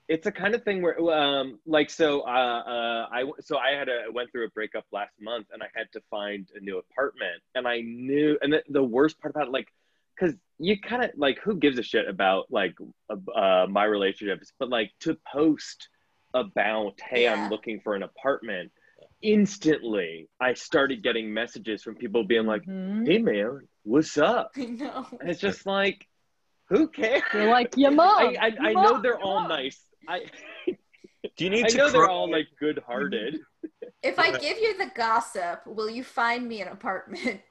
it's 0.08 0.26
a 0.26 0.32
kind 0.32 0.54
of 0.54 0.64
thing 0.64 0.82
where 0.82 0.98
um 1.10 1.58
like 1.66 1.90
so 1.90 2.22
uh, 2.22 2.62
uh 2.66 3.06
I 3.12 3.24
so 3.40 3.58
I 3.58 3.72
had 3.78 3.88
a 3.88 4.04
went 4.12 4.32
through 4.32 4.46
a 4.46 4.50
breakup 4.50 4.84
last 4.90 5.12
month 5.20 5.48
and 5.52 5.62
I 5.62 5.66
had 5.74 5.86
to 5.92 6.00
find 6.10 6.48
a 6.56 6.60
new 6.60 6.78
apartment 6.78 7.42
and 7.54 7.68
I 7.68 7.80
knew 7.82 8.38
and 8.42 8.52
the, 8.52 8.62
the 8.70 8.82
worst 8.82 9.20
part 9.20 9.34
about 9.34 9.48
it 9.48 9.52
like 9.52 9.68
because 10.18 10.34
you 10.58 10.80
kind 10.80 11.04
of 11.04 11.10
like 11.16 11.38
who 11.40 11.56
gives 11.56 11.78
a 11.78 11.82
shit 11.82 12.08
about 12.08 12.46
like 12.50 12.74
uh, 13.10 13.30
uh, 13.38 13.66
my 13.68 13.84
relationships 13.84 14.52
but 14.58 14.68
like 14.68 14.90
to 15.00 15.16
post 15.30 15.88
about 16.34 16.98
hey 17.08 17.24
Yeah. 17.24 17.32
I'm 17.34 17.48
looking 17.48 17.80
for 17.80 17.94
an 17.94 18.02
apartment 18.02 18.72
instantly 19.22 20.28
I 20.40 20.54
started 20.54 21.02
getting 21.02 21.32
messages 21.32 21.82
from 21.82 21.94
people 21.96 22.24
being 22.24 22.46
like 22.46 22.62
Mhm. 22.66 23.06
hey 23.06 23.18
man 23.18 23.68
what's 23.84 24.18
up 24.18 24.52
I 24.56 24.64
know. 24.66 25.06
and 25.20 25.30
it's 25.30 25.40
just 25.40 25.66
like 25.66 26.06
who 26.68 26.88
cares 26.88 27.22
You're 27.34 27.50
like 27.50 27.76
your 27.76 27.90
mom. 28.02 28.18
I, 28.18 28.36
I, 28.40 28.46
your 28.48 28.62
I 28.62 28.72
mom, 28.72 28.82
know 28.84 29.02
they're 29.02 29.18
all 29.18 29.40
mom." 29.40 29.48
nice. 29.48 29.80
I 30.08 30.26
Do 31.36 31.44
you 31.44 31.50
need 31.50 31.66
I 31.66 31.68
to 31.68 31.76
know 31.76 31.90
they're 31.90 32.08
all 32.08 32.30
like 32.30 32.46
good-hearted. 32.58 33.38
If 34.02 34.18
I 34.18 34.30
give 34.38 34.56
you 34.58 34.78
the 34.78 34.90
gossip, 34.96 35.66
will 35.66 35.90
you 35.90 36.02
find 36.02 36.48
me 36.48 36.62
an 36.62 36.68
apartment? 36.68 37.42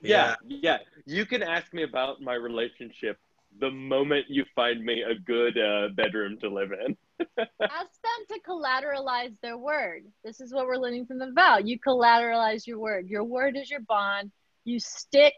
Yeah, 0.00 0.34
yeah. 0.48 0.78
You 1.06 1.24
can 1.24 1.40
ask 1.40 1.72
me 1.72 1.84
about 1.84 2.20
my 2.20 2.34
relationship 2.34 3.16
the 3.60 3.70
moment 3.70 4.26
you 4.28 4.44
find 4.56 4.84
me 4.84 5.02
a 5.02 5.14
good 5.14 5.56
uh, 5.56 5.90
bedroom 5.94 6.36
to 6.40 6.48
live 6.48 6.72
in. 6.72 6.96
Ask 7.38 7.94
them 8.02 8.20
to 8.28 8.40
collateralize 8.46 9.34
their 9.40 9.56
word. 9.56 10.02
This 10.24 10.40
is 10.40 10.52
what 10.52 10.66
we're 10.66 10.76
learning 10.78 11.06
from 11.06 11.20
the 11.20 11.30
vow. 11.30 11.58
You 11.58 11.78
collateralize 11.78 12.66
your 12.66 12.80
word. 12.80 13.08
Your 13.08 13.22
word 13.22 13.56
is 13.56 13.70
your 13.70 13.80
bond. 13.80 14.32
You 14.64 14.80
stick 14.80 15.34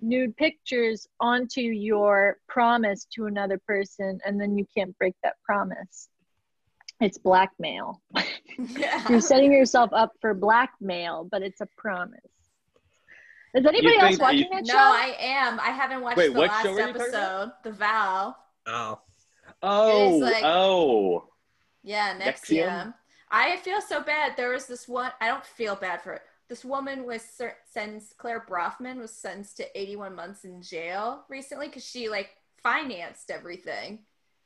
nude 0.00 0.36
pictures 0.36 1.08
onto 1.20 1.60
your 1.60 2.38
promise 2.48 3.06
to 3.14 3.26
another 3.26 3.58
person, 3.66 4.20
and 4.24 4.40
then 4.40 4.56
you 4.58 4.66
can't 4.76 4.96
break 4.98 5.14
that 5.22 5.34
promise. 5.44 6.08
It's 7.00 7.18
blackmail. 7.18 8.00
Yeah. 8.76 9.04
You're 9.08 9.20
setting 9.20 9.52
yourself 9.52 9.90
up 9.92 10.14
for 10.20 10.34
blackmail, 10.34 11.28
but 11.30 11.42
it's 11.42 11.60
a 11.60 11.68
promise. 11.76 12.18
Is 13.54 13.64
anybody 13.64 13.94
You 13.94 14.00
else 14.00 14.18
watching 14.18 14.38
you- 14.40 14.48
that 14.50 14.64
No. 14.66 14.74
I 14.76 15.14
am. 15.20 15.60
I 15.60 15.70
haven't 15.70 16.00
watched 16.00 16.16
Wait, 16.16 16.32
the 16.32 16.38
what 16.40 16.48
last 16.50 16.64
show 16.64 16.72
were 16.72 16.80
you 16.80 16.86
talking 16.88 17.00
episode. 17.02 17.52
The 17.62 17.70
Vow. 17.70 18.34
Oh. 18.66 19.00
Oh, 19.62 20.18
like- 20.20 20.42
oh. 20.44 21.28
Yeah, 21.84 22.18
NXIVM? 22.18 22.64
NXIVM. 22.66 22.94
I 23.30 23.56
feel 23.58 23.80
so 23.80 24.02
bad. 24.02 24.32
There 24.36 24.50
was 24.50 24.66
this 24.66 24.88
one. 24.88 25.12
I 25.20 25.28
don't 25.28 25.44
feel 25.44 25.76
bad 25.76 26.02
for 26.02 26.14
it. 26.14 26.22
This 26.48 26.64
woman 26.64 27.04
was 27.04 27.22
sentenced. 27.70 28.16
Clare 28.16 28.44
Bronfman 28.48 28.96
was 28.96 29.12
sentenced 29.12 29.58
to 29.58 29.80
81 29.80 30.14
months 30.14 30.44
in 30.44 30.62
jail 30.62 31.24
recently 31.28 31.66
because 31.66 31.84
she 31.84 32.08
like 32.08 32.30
financed 32.62 33.30
everything. 33.30 34.00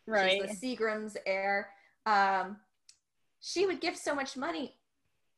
right. 0.07 0.43
She's 0.43 0.61
the 0.61 0.77
Seagram's 0.77 1.17
heir. 1.27 1.71
Um, 2.07 2.57
she 3.41 3.67
would 3.67 3.81
give 3.81 3.97
so 3.97 4.15
much 4.15 4.37
money, 4.37 4.75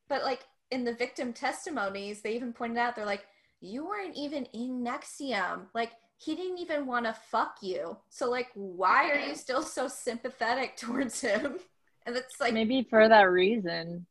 but 0.07 0.23
like 0.23 0.41
in 0.71 0.83
the 0.83 0.93
victim 0.93 1.33
testimonies, 1.33 2.21
they 2.21 2.35
even 2.35 2.53
pointed 2.53 2.77
out 2.77 2.95
they're 2.95 3.05
like, 3.05 3.25
you 3.61 3.85
weren't 3.85 4.15
even 4.15 4.45
in 4.53 4.83
NXIVM. 4.83 5.67
Like 5.73 5.91
he 6.17 6.35
didn't 6.35 6.59
even 6.59 6.87
want 6.87 7.05
to 7.05 7.13
fuck 7.13 7.57
you. 7.61 7.97
So 8.09 8.29
like, 8.29 8.47
why 8.53 9.11
are 9.11 9.19
you 9.19 9.35
still 9.35 9.61
so 9.61 9.87
sympathetic 9.87 10.77
towards 10.77 11.21
him? 11.21 11.57
And 12.05 12.15
it's 12.15 12.39
like, 12.39 12.53
Maybe 12.53 12.83
for 12.89 13.07
that 13.07 13.29
reason 13.29 14.05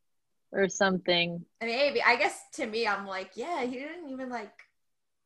or 0.55 0.69
something. 0.69 1.45
I 1.61 1.67
mean, 1.67 1.77
maybe 1.77 2.03
I 2.03 2.17
guess 2.17 2.41
to 2.55 2.67
me, 2.67 2.87
I'm 2.87 3.07
like, 3.07 3.33
yeah, 3.35 3.63
he 3.65 3.73
didn't 3.77 4.09
even 4.11 4.31
like. 4.31 4.53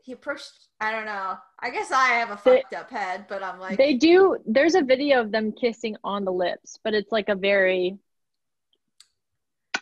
He 0.02 0.12
approached. 0.12 0.68
I 0.80 0.90
don't 0.90 1.04
know. 1.04 1.36
I 1.60 1.68
guess 1.70 1.90
I 1.92 2.06
have 2.14 2.30
a 2.30 2.40
They- 2.42 2.62
fucked 2.62 2.74
up 2.74 2.90
head, 2.90 3.26
but 3.28 3.42
I'm 3.42 3.60
like, 3.60 3.76
They 3.76 3.92
do. 3.94 4.38
There's 4.46 4.74
a 4.74 4.80
video 4.82 5.20
of 5.20 5.30
them 5.30 5.52
kissing 5.52 5.96
on 6.02 6.24
the 6.24 6.32
lips, 6.32 6.78
but 6.82 6.94
it's 6.94 7.12
like 7.12 7.28
a 7.28 7.34
very, 7.34 7.98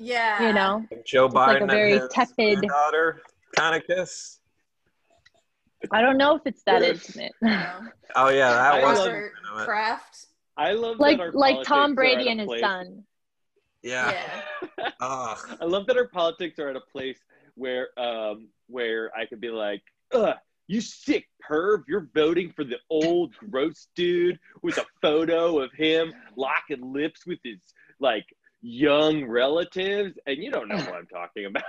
yeah, 0.00 0.48
you 0.48 0.52
know, 0.52 0.84
Joe 1.04 1.28
Biden 1.28 1.46
like 1.46 1.62
a 1.62 1.66
very 1.66 1.92
and 1.92 2.00
his 2.02 2.10
tepid- 2.10 2.62
daughter 2.62 3.22
kind 3.56 3.76
of 3.76 3.86
kiss. 3.86 4.40
I 5.92 6.00
don't 6.02 6.16
know 6.18 6.34
if 6.36 6.42
it's 6.46 6.62
that 6.64 6.82
intimate. 6.82 7.32
you. 7.40 7.48
Oh 8.16 8.28
yeah, 8.28 8.50
that 8.50 8.82
was 8.82 8.98
love- 8.98 9.06
Robert 9.08 9.32
intimate. 9.44 9.64
Kraft. 9.66 10.26
I 10.56 10.72
love 10.72 10.98
like 10.98 11.18
that 11.18 11.22
our 11.24 11.32
like 11.32 11.62
Tom 11.64 11.94
Brady 11.94 12.28
and 12.30 12.40
his 12.40 12.46
place- 12.48 12.60
son. 12.60 13.04
Yeah. 13.86 14.12
Yeah. 14.78 14.88
Ugh. 15.00 15.58
I 15.60 15.64
love 15.64 15.86
that 15.86 15.96
our 15.96 16.08
politics 16.08 16.58
are 16.58 16.68
at 16.68 16.76
a 16.76 16.80
place 16.80 17.18
where 17.54 17.88
um 17.98 18.48
where 18.66 19.10
I 19.16 19.26
could 19.26 19.40
be 19.40 19.50
like, 19.50 19.82
Ugh, 20.12 20.34
you 20.66 20.80
sick 20.80 21.28
perv, 21.48 21.84
you're 21.86 22.08
voting 22.14 22.52
for 22.54 22.64
the 22.64 22.78
old 22.90 23.34
gross 23.50 23.86
dude 23.94 24.38
with 24.62 24.78
a 24.78 24.86
photo 25.00 25.60
of 25.60 25.72
him 25.72 26.12
locking 26.36 26.92
lips 26.92 27.24
with 27.26 27.38
his 27.44 27.60
like 28.00 28.26
young 28.60 29.24
relatives, 29.24 30.18
and 30.26 30.38
you 30.38 30.50
don't 30.50 30.66
know 30.68 30.76
what 30.76 30.94
I'm 30.94 31.06
talking 31.06 31.46
about. 31.46 31.62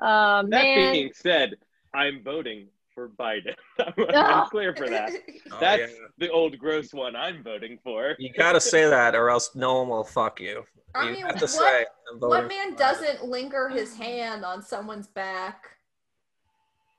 um, 0.00 0.50
that 0.50 0.64
man, 0.64 0.92
being 0.92 1.10
said, 1.12 1.56
I'm 1.92 2.22
voting 2.22 2.68
for 2.94 3.08
Biden. 3.08 3.54
I'm, 3.78 3.92
Oh. 3.98 4.04
I'm 4.14 4.48
clear 4.50 4.74
for 4.74 4.88
that. 4.88 5.10
Oh, 5.52 5.58
That's 5.60 5.92
yeah. 5.92 5.98
the 6.18 6.30
old 6.30 6.58
gross 6.58 6.92
one 6.92 7.14
I'm 7.14 7.42
voting 7.42 7.78
for. 7.84 8.14
You 8.18 8.32
gotta 8.32 8.60
say 8.60 8.88
that, 8.88 9.14
or 9.14 9.30
else 9.30 9.54
no 9.54 9.80
one 9.80 9.88
will 9.88 10.04
fuck 10.04 10.40
you. 10.40 10.64
I 10.94 11.04
you 11.08 11.12
mean, 11.12 11.26
have 11.26 11.36
to 11.36 11.42
what- 11.42 11.50
say. 11.50 11.86
What 12.18 12.48
man 12.48 12.74
doesn't 12.74 13.24
linger 13.24 13.68
his 13.68 13.96
hand 13.96 14.44
on 14.44 14.62
someone's 14.62 15.06
back? 15.08 15.64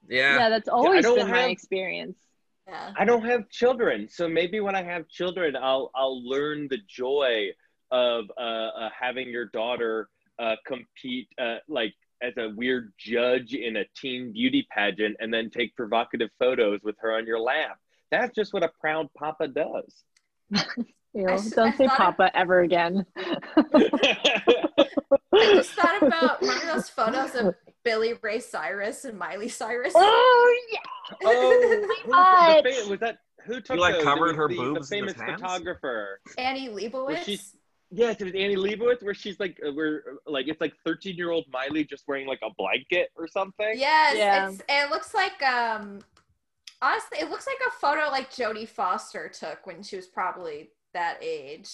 Yeah. 0.08 0.38
yeah, 0.38 0.50
that's 0.50 0.70
always 0.70 1.04
don't 1.04 1.18
been 1.18 1.32
my 1.32 1.46
experience. 1.46 2.18
Yeah. 2.68 2.94
I 2.98 3.06
don't 3.06 3.24
have 3.26 3.50
children, 3.50 4.08
so 4.10 4.28
maybe 4.28 4.60
when 4.60 4.76
I 4.76 4.84
have 4.84 5.08
children, 5.08 5.56
I'll 5.56 5.92
I'll 5.96 6.24
learn 6.28 6.68
the 6.70 6.78
joy 6.88 7.50
of 7.92 8.26
uh, 8.38 8.42
uh, 8.42 8.90
having 9.00 9.30
your 9.30 9.46
daughter 9.46 10.10
uh, 10.40 10.56
compete 10.66 11.28
uh, 11.40 11.58
like 11.68 11.94
as 12.22 12.34
a 12.38 12.50
weird 12.56 12.94
judge 12.98 13.54
in 13.54 13.78
a 13.78 13.86
teen 13.96 14.32
beauty 14.34 14.68
pageant, 14.72 15.16
and 15.20 15.34
then 15.34 15.50
take 15.50 15.76
provocative 15.76 16.30
photos 16.40 16.80
with 16.84 16.96
her 17.00 17.14
on 17.16 17.26
your 17.26 17.40
lap. 17.40 17.78
That's 18.12 18.34
just 18.36 18.54
what 18.54 18.64
a 18.64 18.70
proud 18.80 19.08
papa 19.18 19.48
does. 19.48 20.04
You 21.18 21.28
I 21.30 21.38
don't 21.38 21.58
I 21.60 21.72
say 21.78 21.88
thought- 21.88 21.98
Papa 21.98 22.30
ever 22.36 22.60
again. 22.60 23.06
I 23.16 23.38
just 25.34 25.72
thought 25.72 26.04
about 26.04 26.42
one 26.42 26.58
of 26.58 26.64
those 26.74 26.90
photos 26.90 27.36
of 27.36 27.56
Billy 27.86 28.14
Ray 28.22 28.40
Cyrus 28.42 29.06
and 29.06 29.18
Miley 29.18 29.48
Cyrus? 29.50 29.94
oh 29.96 30.60
yeah. 30.74 30.80
oh, 31.24 31.88
who- 32.04 32.12
What? 32.12 32.64
the 32.66 32.90
was 32.90 33.00
that 33.00 33.20
who 33.46 33.62
took 33.62 33.78
like, 33.78 33.94
those? 33.96 34.04
Covered 34.04 34.28
was 34.28 34.36
her 34.36 34.50
the, 34.50 34.56
boobs 34.56 34.90
The 34.90 34.96
famous 34.96 35.14
photographer. 35.14 36.20
Annie 36.38 36.68
Leibovitz. 36.70 37.24
she's- 37.24 37.56
Yes, 37.92 38.20
it 38.20 38.24
was 38.26 38.34
Annie 38.34 38.56
Leibovitz, 38.56 39.04
where 39.04 39.14
she's 39.14 39.40
like, 39.40 39.60
uh, 39.66 39.72
where 39.72 40.04
like 40.26 40.48
it's 40.48 40.60
like 40.60 40.74
thirteen 40.86 41.16
year 41.16 41.32
old 41.32 41.46
Miley 41.52 41.84
just 41.84 42.04
wearing 42.08 42.28
like 42.28 42.40
a 42.44 42.50
blanket 42.58 43.10
or 43.16 43.28
something. 43.28 43.74
Yes, 43.76 44.16
Yeah. 44.18 44.50
it's 44.50 44.62
it 44.68 44.90
looks 44.90 45.14
like 45.14 45.42
um 45.44 46.00
honestly 46.82 47.20
it 47.20 47.30
looks 47.30 47.48
like 47.48 47.58
a 47.68 47.72
photo 47.80 48.10
like 48.12 48.32
Jodie 48.32 48.68
Foster 48.68 49.30
took 49.30 49.66
when 49.66 49.84
she 49.84 49.96
was 49.96 50.08
probably 50.08 50.70
that 50.94 51.18
age. 51.22 51.70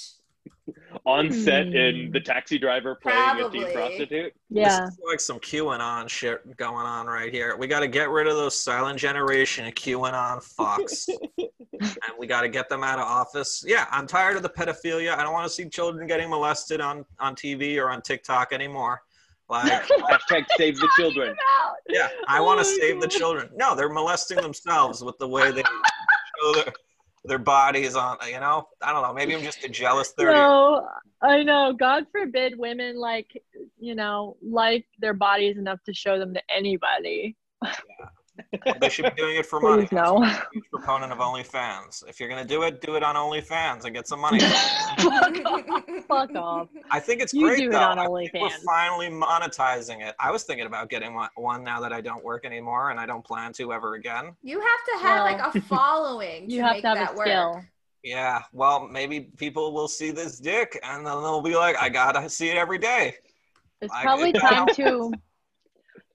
On 1.05 1.31
set 1.31 1.67
Hmm. 1.67 1.75
in 1.75 2.11
the 2.11 2.19
taxi 2.19 2.57
driver 2.59 2.95
playing 2.95 3.17
a 3.17 3.21
Probably. 3.35 3.59
teen 3.63 3.73
prostitute. 3.73 4.33
Yeah. 4.49 4.81
This 4.85 4.93
is 4.93 4.99
like 5.07 5.19
some 5.19 5.39
QAnon 5.39 6.07
shit 6.09 6.55
going 6.57 6.85
on 6.85 7.07
right 7.07 7.31
here. 7.33 7.55
We 7.57 7.67
got 7.67 7.79
to 7.79 7.87
get 7.87 8.09
rid 8.09 8.27
of 8.27 8.35
those 8.35 8.61
silent 8.61 8.99
generation 8.99 9.65
and 9.65 9.75
QAnon 9.75 10.43
fucks. 10.55 11.07
and 11.39 12.13
we 12.19 12.27
got 12.27 12.41
to 12.41 12.49
get 12.49 12.69
them 12.69 12.83
out 12.83 12.99
of 12.99 13.05
office. 13.05 13.63
Yeah, 13.65 13.87
I'm 13.91 14.05
tired 14.05 14.35
of 14.35 14.43
the 14.43 14.49
pedophilia. 14.49 15.17
I 15.17 15.23
don't 15.23 15.33
want 15.33 15.47
to 15.47 15.53
see 15.53 15.67
children 15.69 16.05
getting 16.07 16.29
molested 16.29 16.81
on, 16.81 17.05
on 17.19 17.35
TV 17.35 17.77
or 17.77 17.89
on 17.89 18.01
TikTok 18.01 18.53
anymore. 18.53 19.01
Like, 19.49 19.71
Hashtag 20.09 20.45
save 20.57 20.77
the 20.77 20.89
children. 20.97 21.35
yeah, 21.89 22.09
I 22.27 22.39
want 22.39 22.59
Oh 22.59 22.63
to 22.63 22.69
my 22.69 22.77
save 22.79 23.01
the 23.01 23.07
children. 23.07 23.49
No, 23.55 23.75
they're 23.75 23.89
molesting 23.89 24.37
themselves 24.37 25.03
with 25.03 25.17
the 25.17 25.27
way 25.27 25.51
they 25.51 25.63
show 26.41 26.53
their, 26.53 26.73
their 27.25 27.39
bodies 27.39 27.95
on. 27.95 28.17
You 28.27 28.39
know, 28.39 28.67
I 28.81 28.91
don't 28.91 29.01
know. 29.01 29.13
Maybe 29.13 29.35
I'm 29.35 29.43
just 29.43 29.63
a 29.63 29.69
jealous 29.69 30.11
thirty. 30.17 30.31
No, 30.31 30.87
I 31.21 31.43
know. 31.43 31.73
God 31.77 32.05
forbid 32.11 32.57
women 32.57 32.97
like, 32.97 33.29
you 33.79 33.95
know, 33.95 34.37
like 34.41 34.85
their 34.99 35.13
bodies 35.13 35.57
enough 35.57 35.79
to 35.85 35.93
show 35.93 36.17
them 36.19 36.33
to 36.33 36.41
anybody. 36.53 37.35
They 38.79 38.89
should 38.89 39.05
be 39.05 39.21
doing 39.21 39.37
it 39.37 39.45
for 39.45 39.59
money. 39.59 39.83
Please 39.83 39.91
no. 39.91 40.17
I'm 40.17 40.23
a 40.23 40.43
huge 40.53 40.63
proponent 40.71 41.11
of 41.11 41.17
OnlyFans. 41.19 42.07
If 42.07 42.19
you're 42.19 42.29
gonna 42.29 42.45
do 42.45 42.63
it, 42.63 42.81
do 42.81 42.95
it 42.95 43.03
on 43.03 43.15
OnlyFans 43.15 43.85
and 43.85 43.93
get 43.93 44.07
some 44.07 44.19
money. 44.21 44.39
Fuck 44.97 45.45
off. 45.45 45.83
Fuck 46.07 46.35
off. 46.35 46.67
I 46.89 46.99
think 46.99 47.21
it's 47.21 47.33
You 47.33 47.47
great 47.47 47.59
do 47.59 47.69
it 47.69 47.71
though. 47.71 47.79
on 47.79 47.99
I 47.99 48.07
think 48.07 48.33
we're 48.33 48.49
finally 48.65 49.09
monetizing 49.09 50.01
it. 50.07 50.15
I 50.19 50.31
was 50.31 50.43
thinking 50.43 50.65
about 50.67 50.89
getting 50.89 51.13
one- 51.13 51.29
one 51.35 51.63
now 51.63 51.79
that 51.81 51.93
I 51.93 52.01
don't 52.01 52.23
work 52.23 52.45
anymore 52.45 52.91
and 52.91 52.99
I 52.99 53.05
don't 53.05 53.23
plan 53.23 53.53
to 53.53 53.73
ever 53.73 53.95
again. 53.95 54.35
You 54.43 54.59
have 54.59 54.79
to 55.01 55.07
have 55.07 55.25
Well, 55.25 55.37
like 55.37 55.55
a 55.55 55.61
following 55.67 56.49
to 56.49 56.57
have 56.61 56.71
make 56.73 56.81
to 56.83 56.87
have 56.89 56.97
that 56.97 57.13
a 57.13 57.15
work. 57.15 57.27
skill. 57.27 57.61
Yeah, 58.03 58.41
well, 58.51 58.87
maybe 58.87 59.19
people 59.37 59.73
will 59.73 59.87
see 59.87 60.09
this 60.11 60.39
dick 60.39 60.79
and 60.83 61.05
then 61.05 61.13
they'll 61.21 61.41
be 61.41 61.55
like, 61.55 61.75
I 61.77 61.87
gotta 61.89 62.27
see 62.29 62.49
it 62.49 62.57
every 62.57 62.79
day. 62.79 63.15
It's 63.81 63.93
I- 63.93 64.01
probably 64.03 64.29
it 64.31 64.39
time 64.39 64.53
helps. 64.53 64.75
to 64.77 65.11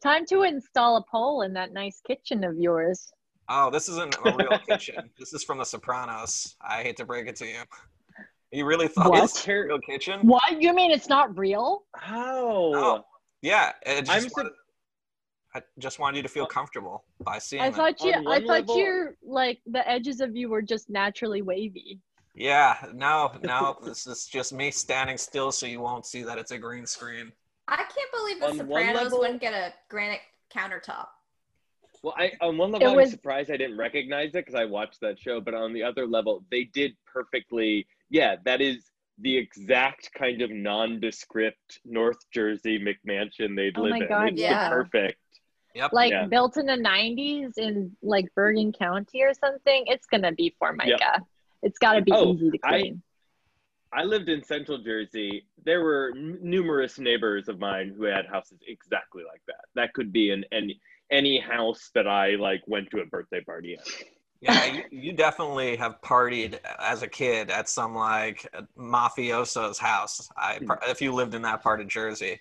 time 0.02 0.26
to 0.26 0.42
install 0.42 0.96
a 0.96 1.02
pole 1.10 1.42
in 1.42 1.52
that 1.54 1.72
nice 1.72 2.00
kitchen 2.06 2.44
of 2.44 2.58
yours. 2.58 3.10
Oh, 3.48 3.70
this 3.70 3.88
isn't 3.88 4.16
a 4.24 4.34
real 4.36 4.58
kitchen. 4.68 5.10
This 5.18 5.32
is 5.32 5.44
from 5.44 5.58
The 5.58 5.64
Sopranos. 5.64 6.56
I 6.60 6.82
hate 6.82 6.96
to 6.96 7.04
break 7.04 7.26
it 7.28 7.36
to 7.36 7.46
you. 7.46 7.60
You 8.52 8.64
really 8.66 8.88
thought 8.88 9.10
What? 9.10 9.22
this 9.22 9.34
was 9.34 9.48
a 9.48 9.52
real 9.66 9.78
kitchen? 9.80 10.20
What? 10.26 10.60
You 10.60 10.74
mean 10.74 10.90
it's 10.90 11.08
not 11.08 11.36
real? 11.38 11.84
How? 11.96 12.46
Oh, 12.74 13.04
yeah. 13.42 13.72
It 13.84 14.08
I'm 14.08 14.22
just 14.24 14.36
wanted, 14.36 14.52
I 15.54 15.62
just 15.78 15.98
wanted 15.98 16.16
you 16.18 16.22
to 16.24 16.28
feel 16.28 16.46
comfortable 16.46 17.04
by 17.20 17.38
seeing 17.38 17.62
I 17.62 17.68
it. 17.68 17.74
thought 17.74 18.00
you 18.02 18.12
I 18.12 18.20
one 18.20 18.40
thought 18.42 18.48
level- 18.48 18.78
you're 18.78 19.16
like 19.24 19.60
the 19.66 19.88
edges 19.88 20.20
of 20.20 20.36
you 20.36 20.48
were 20.48 20.62
just 20.62 20.88
naturally 20.90 21.42
wavy. 21.42 22.00
Yeah, 22.34 22.76
no, 22.92 23.32
no. 23.42 23.78
this 23.82 24.06
is 24.06 24.26
just 24.26 24.52
me 24.52 24.70
standing 24.70 25.16
still 25.16 25.50
so 25.50 25.64
you 25.66 25.80
won't 25.80 26.04
see 26.04 26.22
that 26.22 26.36
it's 26.36 26.50
a 26.50 26.58
green 26.58 26.84
screen. 26.86 27.32
I 27.68 27.76
can't 27.76 28.12
believe 28.12 28.40
the 28.40 28.46
On 28.48 28.56
Sopranos 28.58 29.02
level- 29.04 29.18
wouldn't 29.20 29.40
get 29.40 29.52
a 29.54 29.72
granite 29.88 30.20
countertop. 30.54 31.08
Well, 32.02 32.14
I 32.16 32.32
on 32.40 32.56
one 32.58 32.70
level 32.70 32.86
It 32.86 32.90
I'm 32.90 32.96
was- 32.96 33.10
surprised 33.10 33.50
I 33.50 33.56
didn't 33.56 33.76
recognize 33.78 34.28
it 34.30 34.44
because 34.44 34.54
I 34.54 34.64
watched 34.64 35.00
that 35.00 35.18
show, 35.18 35.40
but 35.40 35.54
on 35.54 35.72
the 35.72 35.82
other 35.82 36.06
level, 36.06 36.44
they 36.50 36.64
did 36.64 36.96
perfectly. 37.06 37.86
Yeah, 38.10 38.36
that 38.44 38.60
is 38.60 38.90
the 39.18 39.36
exact 39.36 40.12
kind 40.12 40.42
of 40.42 40.50
nondescript 40.50 41.80
North 41.84 42.18
Jersey 42.30 42.78
McMansion 42.78 43.56
they'd 43.56 43.76
live 43.76 43.76
in. 43.76 43.78
Oh 43.78 43.82
live 43.82 43.90
my 43.90 43.98
in. 43.98 44.08
God, 44.08 44.28
it's 44.34 44.40
yeah. 44.42 44.68
perfect. 44.68 45.18
Yep. 45.74 45.92
Like 45.92 46.10
Yeah. 46.12 46.26
built 46.26 46.56
in 46.58 46.66
the 46.66 46.76
nineties 46.76 47.56
in 47.58 47.96
like 48.02 48.26
Bergen 48.34 48.72
County 48.72 49.22
or 49.22 49.34
something, 49.34 49.84
it's 49.86 50.06
gonna 50.06 50.32
be 50.32 50.54
Formica. 50.58 51.22
It's 51.62 51.78
gotta 51.78 52.02
be 52.02 52.12
Oh, 52.12 52.34
easy 52.34 52.50
to 52.52 52.58
clean. 52.58 53.02
I 53.02 53.15
lived 54.04 54.28
in 54.28 54.42
Central 54.42 54.78
Jersey. 54.78 55.46
There 55.64 55.82
were 55.82 56.12
n- 56.14 56.38
numerous 56.42 56.98
neighbors 56.98 57.48
of 57.48 57.58
mine 57.58 57.94
who 57.96 58.04
had 58.04 58.26
houses 58.26 58.58
exactly 58.66 59.22
like 59.26 59.42
that. 59.46 59.64
That 59.74 59.92
could 59.94 60.12
be 60.12 60.30
in 60.30 60.44
any 60.52 60.80
any 61.10 61.38
house 61.38 61.90
that 61.94 62.06
I 62.08 62.30
like 62.34 62.62
went 62.66 62.90
to 62.90 62.98
a 63.00 63.06
birthday 63.06 63.40
party 63.40 63.74
at. 63.74 63.86
Yeah, 64.40 64.64
you, 64.66 64.82
you 64.90 65.12
definitely 65.12 65.76
have 65.76 66.00
partied 66.02 66.58
as 66.78 67.02
a 67.02 67.08
kid 67.08 67.50
at 67.50 67.68
some 67.68 67.94
like 67.94 68.46
mafioso's 68.76 69.78
house. 69.78 70.28
I, 70.36 70.58
if 70.88 71.00
you 71.00 71.12
lived 71.12 71.34
in 71.34 71.42
that 71.42 71.62
part 71.62 71.80
of 71.80 71.88
Jersey. 71.88 72.40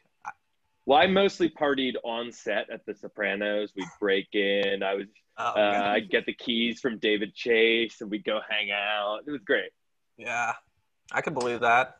Well, 0.88 1.00
I 1.00 1.08
mostly 1.08 1.50
partied 1.50 1.94
on 2.04 2.32
set 2.32 2.70
at 2.70 2.86
The 2.86 2.94
Sopranos. 2.94 3.72
We'd 3.76 3.88
break 4.00 4.28
in. 4.34 4.84
I 4.84 4.96
was 4.96 5.06
Oh, 5.38 5.44
uh, 5.44 5.92
I'd 5.94 6.10
get 6.10 6.26
the 6.26 6.34
keys 6.34 6.80
from 6.80 6.98
David 6.98 7.36
Chase, 7.36 8.00
and 8.00 8.10
we'd 8.10 8.24
go 8.24 8.40
hang 8.50 8.72
out. 8.72 9.20
It 9.28 9.32
was 9.32 9.42
great. 9.44 9.70
yeah, 10.18 10.54
I 11.12 11.22
can 11.22 11.34
believe 11.34 11.62
that. 11.62 11.96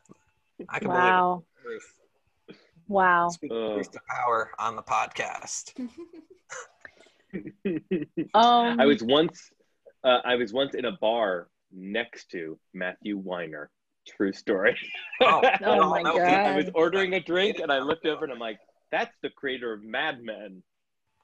I 0.68 0.78
can 0.78 0.88
Wow. 0.88 1.44
believe 1.62 1.80
it. 2.48 2.56
Wow. 2.88 3.28
Speak 3.28 3.50
Ugh. 3.52 3.74
truth 3.74 3.90
to 3.92 4.00
power 4.08 4.50
on 4.58 4.76
the 4.76 4.82
podcast. 4.82 5.72
Um 7.34 8.30
I 8.80 8.86
was 8.86 9.02
once 9.02 9.50
uh, 10.04 10.20
I 10.24 10.36
was 10.36 10.52
once 10.52 10.74
in 10.74 10.84
a 10.84 10.92
bar 11.00 11.48
next 11.72 12.30
to 12.30 12.58
Matthew 12.72 13.16
Weiner. 13.18 13.70
True 14.06 14.32
story. 14.32 14.76
Oh, 15.20 15.42
Oh 15.64 15.90
my 15.90 16.02
no, 16.02 16.16
God. 16.16 16.46
I 16.46 16.56
was 16.56 16.70
ordering 16.74 17.14
a 17.14 17.20
drink 17.20 17.58
and 17.58 17.72
I 17.72 17.80
looked 17.80 18.06
over 18.06 18.22
and 18.24 18.32
I'm 18.32 18.38
like, 18.38 18.58
that's 18.92 19.12
the 19.22 19.30
creator 19.30 19.72
of 19.72 19.82
Mad 19.82 20.22
Men. 20.22 20.62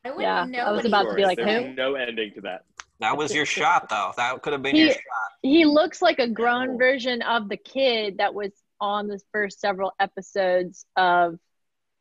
I 0.04 0.10
wouldn't 0.10 0.22
Yeah, 0.22 0.44
know. 0.46 0.64
I 0.66 0.70
was 0.72 0.78
what 0.78 0.84
he 0.84 0.90
about 0.90 1.08
to 1.10 1.14
be 1.14 1.24
like, 1.24 1.38
There's 1.38 1.64
who? 1.66 1.74
no 1.74 1.94
ending 1.94 2.32
to 2.34 2.40
that. 2.40 2.64
That 3.00 3.16
was 3.16 3.34
your 3.34 3.46
shot, 3.46 3.88
though. 3.88 4.12
That 4.16 4.40
could 4.42 4.52
have 4.52 4.62
been 4.62 4.76
He- 4.76 4.82
your 4.84 4.92
shot. 4.92 5.02
he 5.42 5.64
looks 5.64 6.00
like 6.02 6.18
a 6.18 6.28
grown 6.28 6.78
version 6.78 7.20
of 7.22 7.48
the 7.48 7.56
kid 7.56 8.18
that 8.18 8.32
was 8.34 8.52
on 8.80 9.08
the 9.08 9.20
first 9.32 9.60
several 9.60 9.92
episodes 10.00 10.86
of 10.96 11.38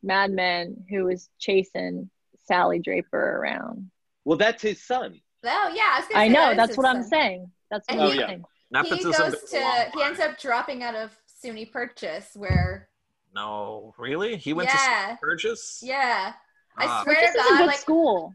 Mad 0.04 0.32
Men 0.32 0.86
who 0.90 1.06
was 1.06 1.30
chasing 1.40 2.10
Sally 2.46 2.80
Draper 2.80 3.38
around. 3.38 3.92
Well, 4.26 4.38
that's 4.38 4.62
his 4.62 4.82
son. 4.84 5.22
Oh 5.44 5.72
yeah, 5.74 5.90
I 5.94 6.00
was 6.00 6.08
gonna 6.08 6.20
I 6.24 6.28
say 6.28 6.34
that 6.34 6.40
know, 6.46 6.52
is 6.52 6.58
that's 6.58 6.70
his 6.70 6.78
what 6.78 6.86
I'm 6.88 7.04
saying. 7.04 7.52
That's 7.72 7.88
what 7.88 7.94
And 7.98 8.02
I'm 8.04 8.12
he- 8.12 8.20
saying. 8.20 8.40
He 8.40 8.46
Nepotism 8.72 9.12
goes 9.12 9.18
goes 9.36 9.54
a 9.54 9.60
long 9.60 9.86
to. 9.86 9.92
He 9.98 10.04
ends 10.04 10.20
up 10.20 10.40
dropping 10.40 10.84
out 10.84 10.96
of 10.96 11.12
SUNY 11.44 11.72
Purchase, 11.72 12.30
where 12.36 12.88
No, 13.34 13.94
really? 13.98 14.36
He 14.38 14.54
went 14.54 14.70
Yeah. 14.74 15.12
to 15.12 15.18
Purchase? 15.22 15.82
yeah, 15.84 16.34
I 16.78 16.86
Ah, 16.86 17.04
swear 17.04 17.16
to 17.16 17.34
God, 17.38 17.66
like 17.66 17.78
school. 17.80 18.34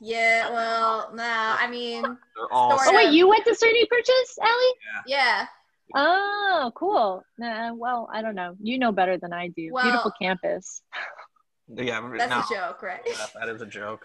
Yeah. 0.00 0.50
Well, 0.50 1.10
nah. 1.14 1.56
I 1.58 1.68
mean, 1.70 2.02
they're 2.02 2.52
all 2.52 2.72
Oh 2.80 2.94
wait, 2.94 3.08
of. 3.08 3.14
you 3.14 3.28
went 3.28 3.44
to 3.44 3.50
SUNY 3.54 3.88
Purchase, 3.88 4.38
Allie? 4.42 4.74
yeah. 5.06 5.46
Oh, 5.94 6.72
cool. 6.74 7.22
Nah, 7.38 7.72
well, 7.74 8.08
I 8.12 8.20
don't 8.20 8.34
know. 8.34 8.56
You 8.60 8.78
know 8.78 8.90
better 8.92 9.18
than 9.18 9.32
I 9.32 9.48
do. 9.48 9.70
Well- 9.72 9.84
Beautiful 9.84 10.12
campus. 10.20 10.82
yeah. 11.68 12.00
That's 12.18 12.30
no, 12.50 12.56
a 12.56 12.60
joke, 12.60 12.82
right? 12.82 13.00
Yeah, 13.06 13.26
that 13.38 13.48
is 13.48 13.62
a 13.62 13.66
joke. 13.66 14.04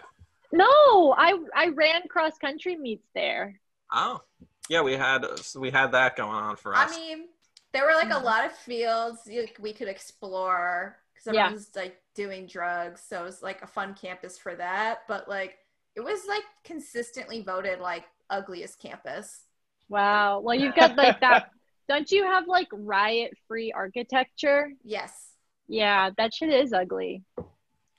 No, 0.52 1.14
I 1.16 1.38
I 1.54 1.68
ran 1.68 2.02
cross 2.08 2.36
country 2.38 2.76
meets 2.76 3.06
there. 3.14 3.58
Oh, 3.92 4.20
yeah. 4.68 4.82
We 4.82 4.92
had 4.94 5.24
we 5.58 5.70
had 5.70 5.92
that 5.92 6.16
going 6.16 6.30
on 6.34 6.56
for 6.56 6.74
us. 6.74 6.92
I 6.92 6.96
mean, 6.96 7.28
there 7.72 7.84
were 7.86 7.94
like 7.94 8.10
a 8.10 8.20
Mhm. 8.20 8.24
lot 8.24 8.44
of 8.44 8.52
fields 8.52 9.28
we 9.58 9.72
could 9.72 9.88
explore 9.88 10.98
because 11.14 11.34
Yeah. 11.34 11.50
was 11.50 11.74
like 11.74 12.00
doing 12.14 12.46
drugs, 12.46 13.00
so 13.02 13.22
it 13.22 13.24
was 13.24 13.42
like 13.42 13.62
a 13.62 13.66
fun 13.66 13.94
campus 13.94 14.38
for 14.38 14.54
that. 14.56 15.00
But 15.08 15.26
like, 15.28 15.56
it 15.96 16.00
was 16.00 16.20
like 16.28 16.44
consistently 16.64 17.42
voted 17.42 17.80
like 17.80 18.04
ugliest 18.30 18.80
campus. 18.80 19.42
Wow. 19.88 20.40
Well, 20.40 20.54
you've 20.54 20.74
got 20.74 20.96
like 20.96 21.20
that. 21.20 21.50
Don't 21.88 22.10
you 22.10 22.24
have 22.24 22.46
like 22.46 22.68
riot 22.72 23.32
free 23.48 23.72
architecture? 23.72 24.72
Yes. 24.84 25.32
Yeah, 25.68 26.10
that 26.16 26.32
shit 26.32 26.50
is 26.50 26.72
ugly. 26.72 27.22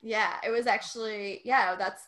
Yeah, 0.02 0.34
it 0.44 0.50
was 0.50 0.66
actually 0.66 1.40
yeah. 1.44 1.76
That's 1.76 2.02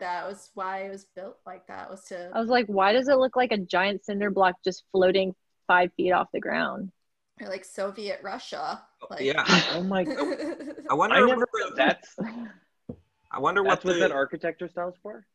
that 0.00 0.26
was 0.26 0.50
why 0.54 0.84
it 0.86 0.90
was 0.90 1.06
built 1.14 1.36
like 1.46 1.66
that. 1.66 1.90
Was 1.90 2.04
to 2.04 2.30
I 2.34 2.40
was 2.40 2.48
like, 2.48 2.66
why 2.66 2.92
does 2.92 3.08
it 3.08 3.18
look 3.18 3.36
like 3.36 3.52
a 3.52 3.58
giant 3.58 4.04
cinder 4.04 4.30
block 4.30 4.56
just 4.64 4.84
floating 4.92 5.34
five 5.66 5.92
feet 5.96 6.12
off 6.12 6.28
the 6.32 6.40
ground? 6.40 6.90
or 7.40 7.48
like 7.48 7.64
Soviet 7.64 8.20
Russia. 8.22 8.82
Oh, 9.02 9.06
like, 9.10 9.20
yeah. 9.20 9.44
Oh 9.72 9.82
my! 9.82 10.00
I 10.90 10.94
wonder. 10.94 11.16
I 11.16 11.20
what 11.20 11.28
never. 11.28 11.46
the- 11.52 11.72
That's 11.76 12.16
I 13.34 13.40
wonder 13.40 13.62
what 13.62 13.70
that's 13.76 13.84
what 13.84 13.94
the 13.94 13.98
that 14.00 14.12
architecture 14.12 14.68
style's 14.68 14.94
for. 15.02 15.26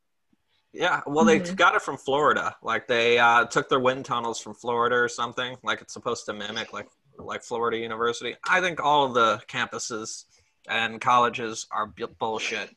Yeah, 0.72 1.02
well, 1.08 1.26
they 1.26 1.40
Mhm. 1.40 1.56
got 1.56 1.76
it 1.76 1.82
from 1.82 1.98
Florida. 1.98 2.56
Like 2.62 2.88
they 2.88 3.18
uh, 3.20 3.46
took 3.46 3.68
their 3.70 3.80
wind 3.80 4.06
tunnels 4.06 4.40
from 4.40 4.54
Florida 4.54 4.96
or 4.96 5.10
something. 5.10 5.58
Like 5.64 5.82
it's 5.82 5.94
supposed 5.94 6.26
to 6.28 6.34
mimic 6.34 6.72
like 6.74 6.88
like 7.18 7.44
Florida 7.44 7.78
University. 7.78 8.36
I 8.48 8.62
think 8.62 8.80
all 8.82 9.06
of 9.06 9.14
the 9.14 9.42
campuses 9.48 10.26
and 10.70 11.02
colleges 11.02 11.68
are 11.72 11.88
bu- 11.88 12.08
bullshit, 12.20 12.70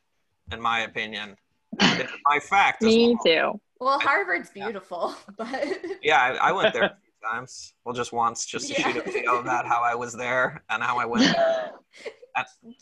in 0.50 0.60
my 0.60 0.80
opinion. 0.80 1.36
And 1.78 2.00
it's 2.00 2.12
my 2.24 2.38
fact. 2.40 2.82
Me 2.82 3.14
well. 3.14 3.24
too. 3.24 3.60
well, 3.78 4.00
Harvard's 4.00 4.50
beautiful, 4.50 5.14
but 5.36 5.48
Yeah, 6.02 6.18
I, 6.20 6.48
I 6.48 6.52
went 6.52 6.72
there 6.72 6.84
a 6.84 6.96
few 7.02 7.30
times. 7.30 7.74
Well, 7.84 7.94
just 7.94 8.12
once, 8.12 8.46
just 8.46 8.68
to 8.68 8.80
Yeah. 8.80 8.88
shoot 8.92 8.96
a 8.96 9.02
video 9.02 9.38
about 9.38 9.66
how 9.66 9.82
I 9.82 9.94
was 9.94 10.14
there 10.14 10.64
and 10.70 10.82
how 10.82 10.98
I 10.98 11.04
went. 11.04 11.24
there. 11.24 11.70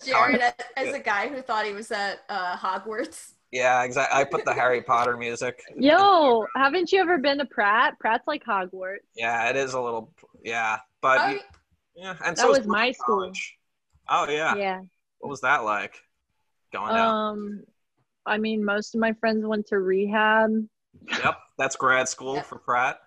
Jared, 0.04 0.40
as- 0.40 0.54
as 0.76 0.94
a 0.94 0.98
guy 0.98 1.28
who 1.28 1.42
thought 1.42 1.64
he 1.66 1.72
was 1.72 1.90
at 1.90 2.20
uh, 2.28 2.56
Hogwarts, 2.56 3.32
Yeah, 3.52 3.82
exactly. 3.82 4.20
I 4.20 4.24
put 4.24 4.44
the 4.44 4.52
Harry 4.54 4.82
Potter 4.82 5.16
music. 5.16 5.60
Yo, 5.76 6.46
haven't 6.56 6.92
you 6.92 7.00
ever 7.00 7.18
been 7.18 7.38
to 7.38 7.46
Pratt? 7.46 7.98
Pratt's 7.98 8.26
like 8.28 8.44
Hogwarts. 8.44 8.98
Yeah, 9.16 9.48
it 9.50 9.56
is 9.56 9.74
a 9.74 9.80
little. 9.80 10.12
Yeah, 10.44 10.78
but 11.00 11.18
oh, 11.20 11.38
yeah, 11.96 12.10
and 12.24 12.36
That 12.36 12.38
so 12.38 12.48
was 12.48 12.66
my 12.66 12.92
Brooklyn 12.92 12.94
school. 12.94 13.16
College. 13.20 13.56
Oh 14.08 14.28
yeah. 14.30 14.54
Yeah. 14.56 14.80
What 15.18 15.30
was 15.30 15.40
that 15.42 15.64
like? 15.64 15.94
Going 16.72 16.94
down. 16.94 17.14
Um, 17.14 17.64
I 18.26 18.38
mean, 18.38 18.64
most 18.64 18.94
of 18.94 19.00
my 19.00 19.12
friends 19.14 19.44
went 19.44 19.66
to 19.68 19.78
rehab. 19.80 20.50
Yep, 21.08 21.36
that's 21.58 21.76
grad 21.76 22.08
school 22.08 22.36
Yep. 22.36 22.46
for 22.46 22.58
Pratt. 22.58 22.98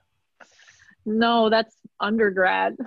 No, 1.05 1.49
that's 1.49 1.75
undergrad. 1.99 2.77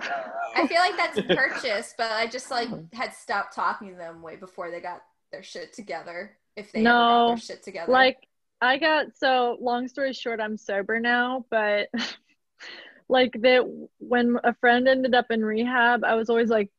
I 0.55 0.67
feel 0.67 0.79
like 0.79 0.97
that's 0.97 1.19
purchased, 1.27 1.95
but 1.97 2.11
I 2.11 2.27
just 2.27 2.49
like 2.49 2.67
uh-huh. 2.67 2.81
had 2.93 3.13
stopped 3.13 3.53
talking 3.55 3.89
to 3.91 3.95
them 3.95 4.21
way 4.21 4.35
before 4.35 4.71
they 4.71 4.79
got 4.81 5.01
their 5.31 5.43
shit 5.43 5.73
together. 5.73 6.37
If 6.55 6.71
they 6.71 6.79
ever 6.79 7.05
got 7.05 7.27
No, 7.27 7.27
their 7.27 7.37
shit 7.37 7.63
together, 7.63 7.91
like 7.91 8.17
I 8.61 8.77
got 8.77 9.15
so 9.15 9.57
long 9.61 9.87
story 9.87 10.13
short, 10.13 10.39
I'm 10.41 10.57
sober 10.57 10.99
now, 10.99 11.45
but 11.51 11.89
like 13.09 13.33
that 13.41 13.63
when 13.99 14.37
a 14.43 14.53
friend 14.55 14.87
ended 14.87 15.13
up 15.13 15.27
in 15.29 15.45
rehab, 15.45 16.03
I 16.03 16.15
was 16.15 16.29
always 16.29 16.49
like, 16.49 16.69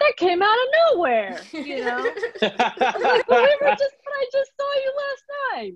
that 0.00 0.12
came 0.18 0.42
out 0.42 0.48
of 0.52 0.96
nowhere, 0.96 1.40
you 1.52 1.84
know? 1.84 2.12
I'm 2.42 3.02
like, 3.02 3.28
well, 3.28 3.42
we 3.42 3.56
were 3.62 3.70
just, 3.78 3.94
but 4.04 4.12
I 4.12 4.26
just 4.32 4.50
saw 4.58 4.74
you 4.74 4.92
last 4.96 5.24
night. 5.54 5.74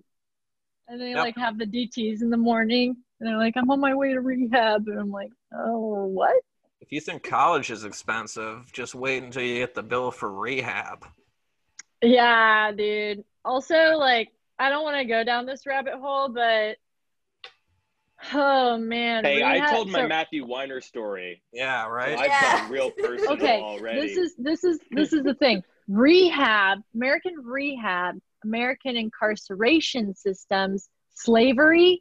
And 0.89 1.01
they 1.01 1.11
Yep. 1.11 1.19
like 1.19 1.37
have 1.37 1.59
the 1.59 1.67
DTs 1.67 2.23
in 2.23 2.31
the 2.31 2.37
morning, 2.37 2.97
and 3.21 3.29
they're 3.29 3.39
like, 3.39 3.55
I'm 3.57 3.71
on 3.71 3.81
my 3.81 3.95
way 3.95 4.13
to 4.13 4.21
rehab, 4.21 4.87
and 4.89 4.99
I'm 4.99 5.11
like, 5.11 5.31
oh, 5.55 6.07
what? 6.07 6.37
If 6.81 6.93
you 6.93 7.01
think 7.01 7.23
college 7.23 7.71
is 7.71 7.85
expensive, 7.85 8.71
just 8.73 8.95
wait 8.95 9.23
until 9.23 9.43
you 9.43 9.57
get 9.59 9.75
the 9.75 9.83
bill 9.83 10.11
for 10.11 10.33
rehab. 10.33 11.05
Yeah, 12.03 12.71
dude. 12.73 13.25
Also, 13.45 13.97
like, 13.97 14.29
I 14.59 14.69
don't 14.71 14.85
want 14.85 14.99
to 14.99 15.05
go 15.05 15.25
down 15.25 15.47
this 15.47 15.67
rabbit 15.67 15.95
hole, 15.95 16.29
but 16.29 16.77
oh 18.33 18.77
man. 18.79 19.25
hey, 19.25 19.43
I 19.45 19.71
told 19.71 19.89
my 19.91 20.01
so- 20.01 20.09
Matthew 20.09 20.45
Weiner 20.47 20.81
story. 20.81 21.43
Yeah, 21.53 21.85
So 21.85 21.91
right. 21.91 22.19
I've 22.19 22.27
Yeah. 22.27 22.41
gotten 22.41 22.71
real 22.71 22.91
personal 22.91 23.33
Okay, 23.35 23.61
already. 23.61 24.01
This 24.01 24.17
is 24.17 24.35
this 24.37 24.65
is 24.65 24.79
this 24.91 25.13
is 25.13 25.25
the 25.25 25.35
thing. 25.35 25.63
Rehab, 25.89 26.79
American 26.95 27.35
rehab, 27.43 28.19
American 28.45 28.97
incarceration 28.97 30.15
systems, 30.15 30.89
slavery 31.15 32.01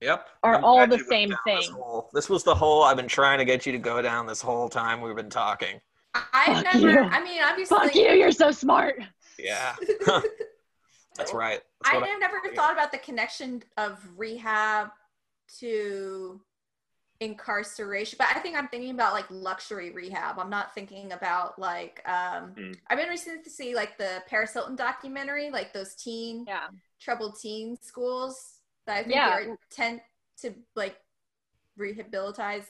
Yep. 0.00 0.26
are 0.42 0.56
I'm 0.56 0.64
all 0.64 0.86
the 0.86 0.98
same 0.98 1.30
down 1.30 1.38
This, 1.46 1.66
thing. 1.68 1.74
whole- 1.76 2.10
this 2.12 2.28
was 2.28 2.44
the 2.44 2.54
whole 2.54 2.82
I've 2.82 2.96
been 2.96 3.08
trying 3.08 3.38
to 3.38 3.44
get 3.44 3.64
you 3.66 3.72
to 3.72 3.78
go 3.78 4.02
down 4.02 4.26
this 4.26 4.42
whole 4.42 4.68
time 4.68 5.00
we've 5.00 5.16
been 5.16 5.30
talking. 5.30 5.80
I've 6.14 6.62
Fuck 6.64 6.74
never. 6.74 6.90
you. 6.90 6.98
I 6.98 7.22
mean, 7.22 7.42
obviously. 7.42 7.76
Fuck 7.78 7.94
you, 7.94 8.10
you're 8.12 8.32
so 8.32 8.50
smart. 8.50 9.00
Yeah. 9.38 9.74
That's 11.16 11.32
right. 11.32 11.60
That's 11.82 11.94
I 11.94 11.98
what 11.98 12.08
have 12.08 12.20
never 12.20 12.40
thought 12.54 12.72
about 12.72 12.92
the 12.92 12.98
connection 12.98 13.62
of 13.78 13.98
rehab 14.16 14.88
to 15.60 16.40
incarceration, 17.20 18.16
but 18.18 18.28
I 18.34 18.40
think 18.40 18.56
I'm 18.56 18.68
thinking 18.68 18.90
about 18.90 19.14
like 19.14 19.24
luxury 19.30 19.90
rehab. 19.90 20.38
I'm 20.38 20.50
not 20.50 20.74
thinking 20.74 21.12
about 21.12 21.58
like 21.58 22.02
um 22.06 22.52
Hmm. 22.56 22.72
I've 22.88 22.98
been 22.98 23.08
recently 23.08 23.42
to 23.42 23.50
see 23.50 23.74
like 23.74 23.96
the 23.96 24.22
Paris 24.28 24.52
Hilton 24.52 24.76
documentary, 24.76 25.50
like 25.50 25.72
those 25.72 25.94
teen 25.94 26.44
Yeah. 26.46 26.68
troubled 27.00 27.38
teen 27.40 27.78
schools 27.80 28.55
that 28.86 28.96
I 28.96 29.02
think 29.02 29.14
Yeah. 29.14 29.28
are 29.30 29.58
tend 29.70 30.00
to 30.42 30.54
like 30.74 30.96
rehabilitize 31.78 32.66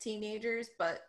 teenagers, 0.00 0.68
but 0.78 1.00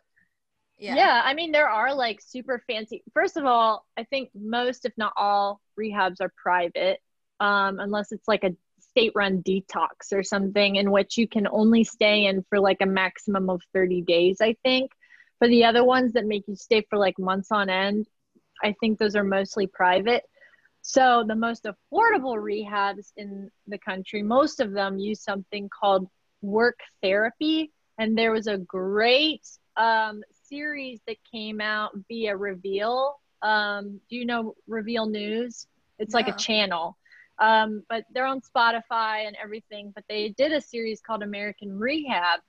yeah. 0.78 0.94
Yeah. 0.94 1.22
I 1.24 1.34
mean, 1.34 1.50
there 1.52 1.68
are 1.68 1.94
like 1.94 2.20
super 2.20 2.62
fancy. 2.66 3.02
First 3.12 3.36
of 3.36 3.44
all, 3.44 3.84
I 3.96 4.04
think 4.04 4.30
most, 4.34 4.84
if 4.84 4.92
not 4.96 5.12
all, 5.16 5.60
rehabs 5.78 6.20
are 6.20 6.32
private, 6.36 7.00
um, 7.40 7.80
unless 7.80 8.12
it's 8.12 8.28
like 8.28 8.44
a 8.44 8.54
state-run 8.80 9.42
detox 9.42 10.12
or 10.12 10.22
something 10.22 10.76
in 10.76 10.90
which 10.90 11.18
you 11.18 11.28
can 11.28 11.46
only 11.48 11.84
stay 11.84 12.26
in 12.26 12.44
for 12.48 12.58
like 12.60 12.78
a 12.80 12.86
maximum 12.86 13.50
of 13.50 13.60
30 13.74 14.02
days. 14.02 14.38
I 14.40 14.56
think. 14.64 14.92
For 15.38 15.46
the 15.46 15.64
other 15.66 15.84
ones 15.84 16.14
that 16.14 16.26
make 16.26 16.48
you 16.48 16.56
stay 16.56 16.84
for 16.90 16.98
like 16.98 17.16
months 17.18 17.52
on 17.52 17.70
end, 17.70 18.06
I 18.62 18.74
think 18.80 18.98
those 18.98 19.14
are 19.14 19.22
mostly 19.22 19.68
private. 19.68 20.24
So 20.88 21.22
the 21.22 21.36
most 21.36 21.64
affordable 21.64 22.38
rehabs 22.38 23.12
in 23.18 23.50
the 23.66 23.76
country, 23.76 24.22
most 24.22 24.58
of 24.58 24.72
them 24.72 24.98
use 24.98 25.20
something 25.22 25.68
called 25.68 26.08
work 26.40 26.78
therapy. 27.02 27.72
And 27.98 28.16
there 28.16 28.32
was 28.32 28.46
a 28.46 28.56
great 28.56 29.46
um, 29.76 30.22
series 30.44 31.00
that 31.06 31.18
came 31.30 31.60
out 31.60 31.90
via 32.08 32.34
Reveal. 32.34 33.20
Um, 33.42 34.00
do 34.08 34.16
you 34.16 34.24
know 34.24 34.54
Reveal 34.66 35.04
News? 35.04 35.66
It's 35.98 36.14
like 36.14 36.28
a 36.28 36.32
channel. 36.32 36.96
Um, 37.38 37.82
but 37.90 38.04
they're 38.14 38.24
on 38.24 38.40
Spotify 38.40 39.26
and 39.26 39.36
everything. 39.42 39.92
But 39.94 40.04
they 40.08 40.30
did 40.38 40.52
a 40.52 40.60
series 40.60 41.02
called 41.02 41.22
American 41.22 41.78
Rehab. 41.78 42.40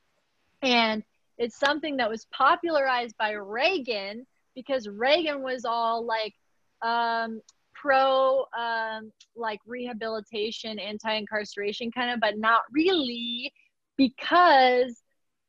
And 0.61 1.03
it's 1.37 1.59
something 1.59 1.97
that 1.97 2.09
was 2.09 2.25
popularized 2.31 3.17
by 3.17 3.31
Reagan 3.31 4.25
because 4.55 4.87
Reagan 4.87 5.41
was 5.41 5.65
all 5.65 6.05
like 6.05 6.35
um, 6.81 7.41
pro 7.81 8.45
um, 8.57 9.11
like 9.35 9.59
rehabilitation, 9.65 10.79
anti-incarceration 10.79 11.91
kind 11.91 12.11
of, 12.11 12.19
but 12.19 12.37
not 12.37 12.61
really 12.71 13.51
because 13.97 15.01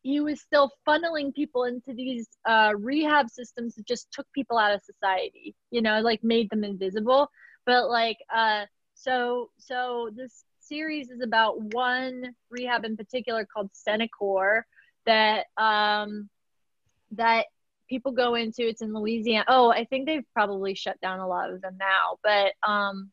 he 0.03 0.20
was 0.20 0.41
still 0.41 0.70
funneling 0.89 1.35
people 1.35 1.64
into 1.64 1.93
these 1.95 2.26
uh, 2.49 2.72
rehab 2.78 3.28
systems 3.28 3.74
that 3.74 3.87
just 3.87 4.11
took 4.12 4.26
people 4.35 4.59
out 4.59 4.74
of 4.74 4.81
society, 4.83 5.55
you 5.70 5.83
know, 5.83 6.01
like 6.01 6.24
made 6.24 6.49
them 6.51 6.64
invisible. 6.64 7.28
But 7.66 7.89
like, 7.91 8.16
uh, 8.35 8.64
so 8.95 9.51
so 9.59 10.11
this 10.14 10.45
series 10.61 11.11
is 11.11 11.20
about 11.20 11.61
one 11.74 12.35
rehab 12.51 12.85
in 12.85 12.97
particular 12.97 13.47
called 13.47 13.70
Cenikor 13.72 14.62
that 15.07 15.47
um, 15.57 16.28
that 17.12 17.47
people 17.91 18.12
go 18.12 18.36
into. 18.36 18.66
It's 18.66 18.80
in 18.80 18.95
Louisiana. 18.95 19.45
Oh, 19.49 19.70
I 19.70 19.84
think 19.84 20.07
they've 20.07 20.24
probably 20.32 20.74
shut 20.74 20.99
down 21.03 21.18
a 21.20 21.28
lot 21.28 21.51
of 21.51 21.61
them 21.61 21.76
now, 21.78 22.16
but 22.22 22.53
um, 22.66 23.11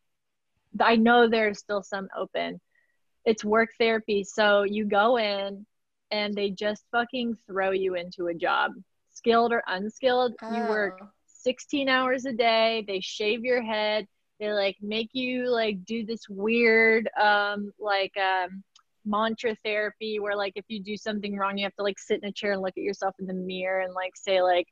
I 0.80 0.96
know 0.96 1.28
there's 1.28 1.60
still 1.60 1.84
some 1.84 2.08
open. 2.16 2.62
It's 3.26 3.44
work 3.44 3.72
therapy, 3.78 4.24
so 4.24 4.64
you 4.64 4.86
go 4.86 5.18
in 5.18 5.66
and 6.12 6.34
they 6.34 6.52
just 6.52 6.86
fucking 6.92 7.36
throw 7.48 7.72
you 7.72 7.96
into 7.96 8.28
a 8.28 8.34
job, 8.34 8.72
skilled 9.14 9.52
or 9.52 9.64
unskilled. 9.68 10.36
You 10.42 10.48
work 10.70 11.00
Oh. 11.02 11.08
16 11.40 11.90
hours 11.90 12.26
a 12.26 12.34
day. 12.34 12.84
They 12.88 13.00
shave 13.02 13.44
your 13.44 13.62
head. 13.64 14.08
They 14.40 14.52
like 14.54 14.78
make 14.82 15.10
you 15.14 15.50
like 15.50 15.84
do 15.86 16.06
this 16.06 16.30
weird 16.30 17.10
um 17.20 17.72
like 17.80 18.14
um 18.18 18.64
mantra 19.08 19.56
therapy 19.64 20.20
where 20.20 20.36
like 20.36 20.54
if 20.56 20.66
you 20.68 20.82
do 20.82 20.98
something 20.98 21.36
wrong 21.38 21.58
you 21.58 21.64
have 21.64 21.76
to 21.76 21.84
like 21.84 21.98
sit 22.00 22.22
in 22.22 22.30
a 22.30 22.32
chair 22.32 22.52
and 22.52 22.62
look 22.62 22.78
at 22.78 22.84
yourself 22.84 23.16
in 23.20 23.26
the 23.26 23.34
mirror 23.34 23.82
and 23.82 23.94
like 23.94 24.16
say 24.16 24.42
like 24.42 24.68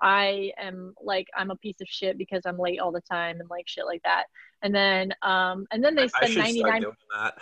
I 0.00 0.52
am 0.58 0.94
like 1.02 1.26
I'm 1.36 1.50
a 1.50 1.56
piece 1.56 1.80
of 1.80 1.88
shit 1.88 2.18
because 2.18 2.42
I'm 2.46 2.58
late 2.58 2.78
all 2.78 2.92
the 2.92 3.00
time 3.00 3.40
and 3.40 3.50
like 3.50 3.66
shit 3.66 3.84
like 3.86 4.02
that. 4.04 4.24
And 4.62 4.74
then 4.74 5.12
um 5.22 5.66
and 5.70 5.82
then 5.82 5.94
they 5.94 6.08
spend 6.08 6.32
should 6.32 6.38
99 6.38 6.64
start 6.64 6.80
doing 6.80 6.94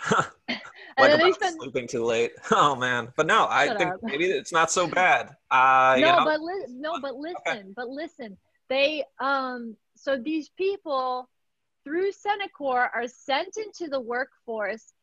that. 0.07 0.31
and 0.97 1.13
like 1.13 1.13
about 1.13 1.35
spend 1.35 1.61
sleeping 1.61 1.87
too 1.87 2.03
late. 2.03 2.31
Oh 2.51 2.75
man, 2.75 3.09
but 3.15 3.27
no, 3.27 3.47
I 3.49 3.67
Shut 3.67 3.77
think 3.77 3.93
up. 3.93 3.99
maybe 4.03 4.25
it's 4.25 4.51
not 4.51 4.71
so 4.71 4.87
bad. 4.87 5.35
Uh, 5.51 5.95
you 5.97 6.05
no 6.05 6.17
know, 6.17 6.25
but 6.25 6.41
li- 6.41 6.65
no 6.69 6.99
but 7.01 7.15
listen 7.15 7.73
but 7.75 7.87
listen 7.89 8.37
they 8.69 9.03
um 9.19 9.75
so 9.95 10.17
these 10.17 10.49
people 10.57 11.29
through 11.83 12.11
Cenikor 12.11 12.89
are 12.93 13.07
sent 13.07 13.57
into 13.57 13.89
the 13.89 13.99
workforce 13.99 14.93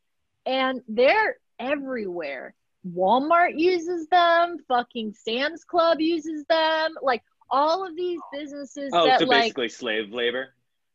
and 0.46 0.80
they're 0.88 1.36
everywhere. 1.58 2.54
Walmart 2.86 3.58
uses 3.58 4.08
them 4.08 4.58
fucking 4.68 5.14
Sam's 5.14 5.64
Club 5.64 6.00
uses 6.00 6.44
them 6.48 6.94
like 7.02 7.22
all 7.50 7.86
of 7.86 7.96
these 7.96 8.20
businesses 8.32 8.90
Oh, 8.92 9.06
that 9.06 9.20
so 9.20 9.26
like 9.26 9.44
basically 9.44 9.68
slave 9.68 10.12
labor. 10.12 10.48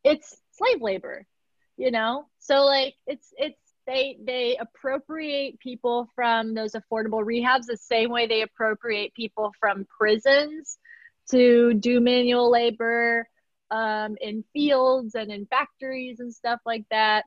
it's 0.04 0.36
slave 0.52 0.80
labor 0.82 1.26
you 1.80 1.90
know? 1.90 2.26
So 2.38 2.64
like 2.66 2.94
it's 3.06 3.32
it's 3.38 3.58
they 3.86 4.18
they 4.22 4.56
appropriate 4.60 5.58
people 5.58 6.08
from 6.14 6.54
those 6.54 6.72
affordable 6.72 7.24
rehabs 7.24 7.64
the 7.66 7.78
same 7.78 8.10
way 8.10 8.26
they 8.26 8.42
appropriate 8.42 9.14
people 9.14 9.52
from 9.58 9.86
prisons 9.98 10.78
to 11.30 11.72
do 11.74 12.00
manual 12.00 12.50
labor 12.50 13.26
um, 13.70 14.16
in 14.20 14.44
fields 14.52 15.14
and 15.14 15.30
in 15.30 15.46
factories 15.46 16.20
and 16.20 16.34
stuff 16.34 16.60
like 16.66 16.84
that 16.90 17.24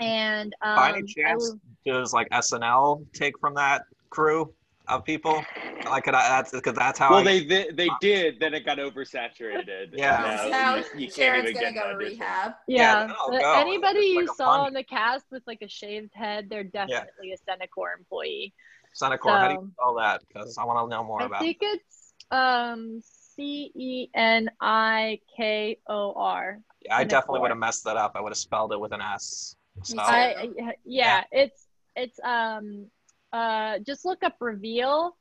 and 0.00 0.54
um, 0.62 0.76
by 0.76 0.88
any 0.98 1.02
chance, 1.04 1.50
will- 1.84 2.00
does 2.02 2.12
like 2.12 2.28
SNL 2.30 3.04
take 3.12 3.38
from 3.38 3.54
that 3.54 3.84
crew 4.10 4.52
of 4.88 5.04
people? 5.04 5.44
Like, 5.86 6.04
could 6.04 6.14
I, 6.14 6.28
that's 6.28 6.50
because 6.50 6.74
that's 6.74 6.98
how. 6.98 7.10
Well, 7.10 7.20
I, 7.20 7.24
they 7.24 7.44
they, 7.44 7.68
they 7.72 7.88
did. 8.00 8.40
Then 8.40 8.54
it 8.54 8.64
got 8.64 8.78
oversaturated. 8.78 9.88
Yeah. 9.92 10.40
and 10.42 10.50
now 10.50 10.56
how 10.58 10.76
you, 10.76 10.84
you 10.96 11.06
can't 11.06 11.14
Jared's 11.16 11.50
even 11.50 11.62
gonna 11.62 11.74
get 11.74 11.82
go 11.84 11.90
an 11.90 11.98
to 11.98 12.04
rehab. 12.06 12.52
yeah, 12.66 13.06
then 13.30 13.40
go. 13.40 13.54
anybody 13.54 13.98
It's 13.98 14.14
you 14.14 14.26
saw 14.36 14.58
fun- 14.58 14.68
in 14.68 14.74
the 14.74 14.84
cast 14.84 15.24
with 15.30 15.42
like 15.46 15.62
a 15.62 15.68
shaved 15.68 16.12
head 16.14 16.48
they're 16.48 16.64
definitely 16.64 17.32
a 17.32 17.36
Cenikor 17.50 17.96
employee 17.98 18.54
Cenikor, 18.94 19.30
how 19.38 19.48
do 19.48 19.54
you 19.54 19.72
spell 19.76 19.94
that? 19.96 20.22
Because 20.28 20.56
I 20.56 20.64
want 20.64 20.88
to 20.88 20.94
know 20.96 21.02
more 21.04 21.20
I 21.22 21.26
about. 21.26 21.40
think 21.40 21.58
it's 21.60 22.14
um 22.30 23.00
C 23.02 23.72
E 23.74 24.08
N 24.14 24.48
I 24.60 25.18
K 25.36 25.78
O 25.88 26.12
R. 26.14 26.60
Yeah, 26.82 26.96
I 26.96 27.04
definitely 27.04 27.40
would 27.40 27.50
have 27.50 27.58
messed 27.58 27.84
that 27.84 27.96
up. 27.96 28.12
I 28.14 28.20
would 28.20 28.30
have 28.30 28.36
spelled 28.38 28.72
it 28.72 28.78
with 28.80 28.92
an 28.92 29.00
S. 29.00 29.56
So. 29.82 29.98
I 29.98 30.48
I- 30.60 30.74
yeah, 30.84 31.24
it's 31.32 31.66
it's 31.96 32.18
um 32.22 32.86
uh 33.32 33.78
just 33.80 34.04
look 34.04 34.22
up 34.22 34.36
reveal 34.40 35.16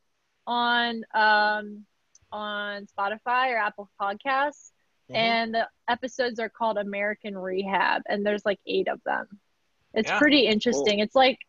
on 0.48 1.04
um 1.14 1.86
on 2.32 2.86
Spotify 2.88 3.52
or 3.54 3.58
Apple 3.58 3.90
Podcasts 4.00 4.72
Mhm. 5.12 5.16
and 5.16 5.54
the 5.56 5.68
episodes 5.88 6.40
are 6.40 6.50
called 6.50 6.78
American 6.78 7.38
Rehab 7.38 8.04
and 8.08 8.26
there's 8.26 8.46
like 8.46 8.60
8 8.66 8.88
of 8.88 9.02
them. 9.04 9.28
It's 9.94 10.10
Yeah. 10.10 10.18
pretty 10.18 10.48
interesting. 10.48 11.00
It's 11.00 11.16
like 11.16 11.40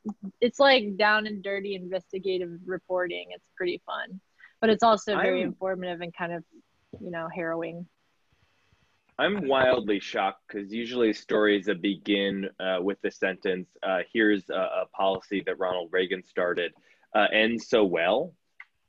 it's 0.40 0.58
like 0.58 0.96
down 0.96 1.26
and 1.26 1.42
dirty 1.42 1.74
investigative 1.76 2.58
reporting. 2.66 3.28
It's 3.30 3.48
pretty 3.56 3.80
fun. 3.86 4.20
But 4.60 4.70
it's 4.70 4.82
also 4.82 5.16
very 5.16 5.40
I'm- 5.40 5.48
informative 5.48 6.00
and 6.00 6.12
kind 6.14 6.32
of, 6.32 6.44
you 7.00 7.10
know, 7.10 7.28
harrowing. 7.28 7.86
I'm 9.18 9.46
wildly 9.46 10.00
shocked 10.00 10.42
because 10.48 10.72
usually 10.72 11.12
stories 11.12 11.66
that 11.66 11.80
begin 11.80 12.48
uh, 12.58 12.78
with 12.80 13.00
the 13.02 13.10
sentence, 13.10 13.68
uh, 13.82 14.00
here's 14.12 14.50
a, 14.50 14.54
a, 14.54 14.86
policy 14.92 15.42
that 15.46 15.58
Ronald 15.58 15.90
Reagan 15.92 16.24
started, 16.24 16.72
uh, 17.14 17.26
end 17.32 17.62
so 17.62 17.84
well. 17.84 18.34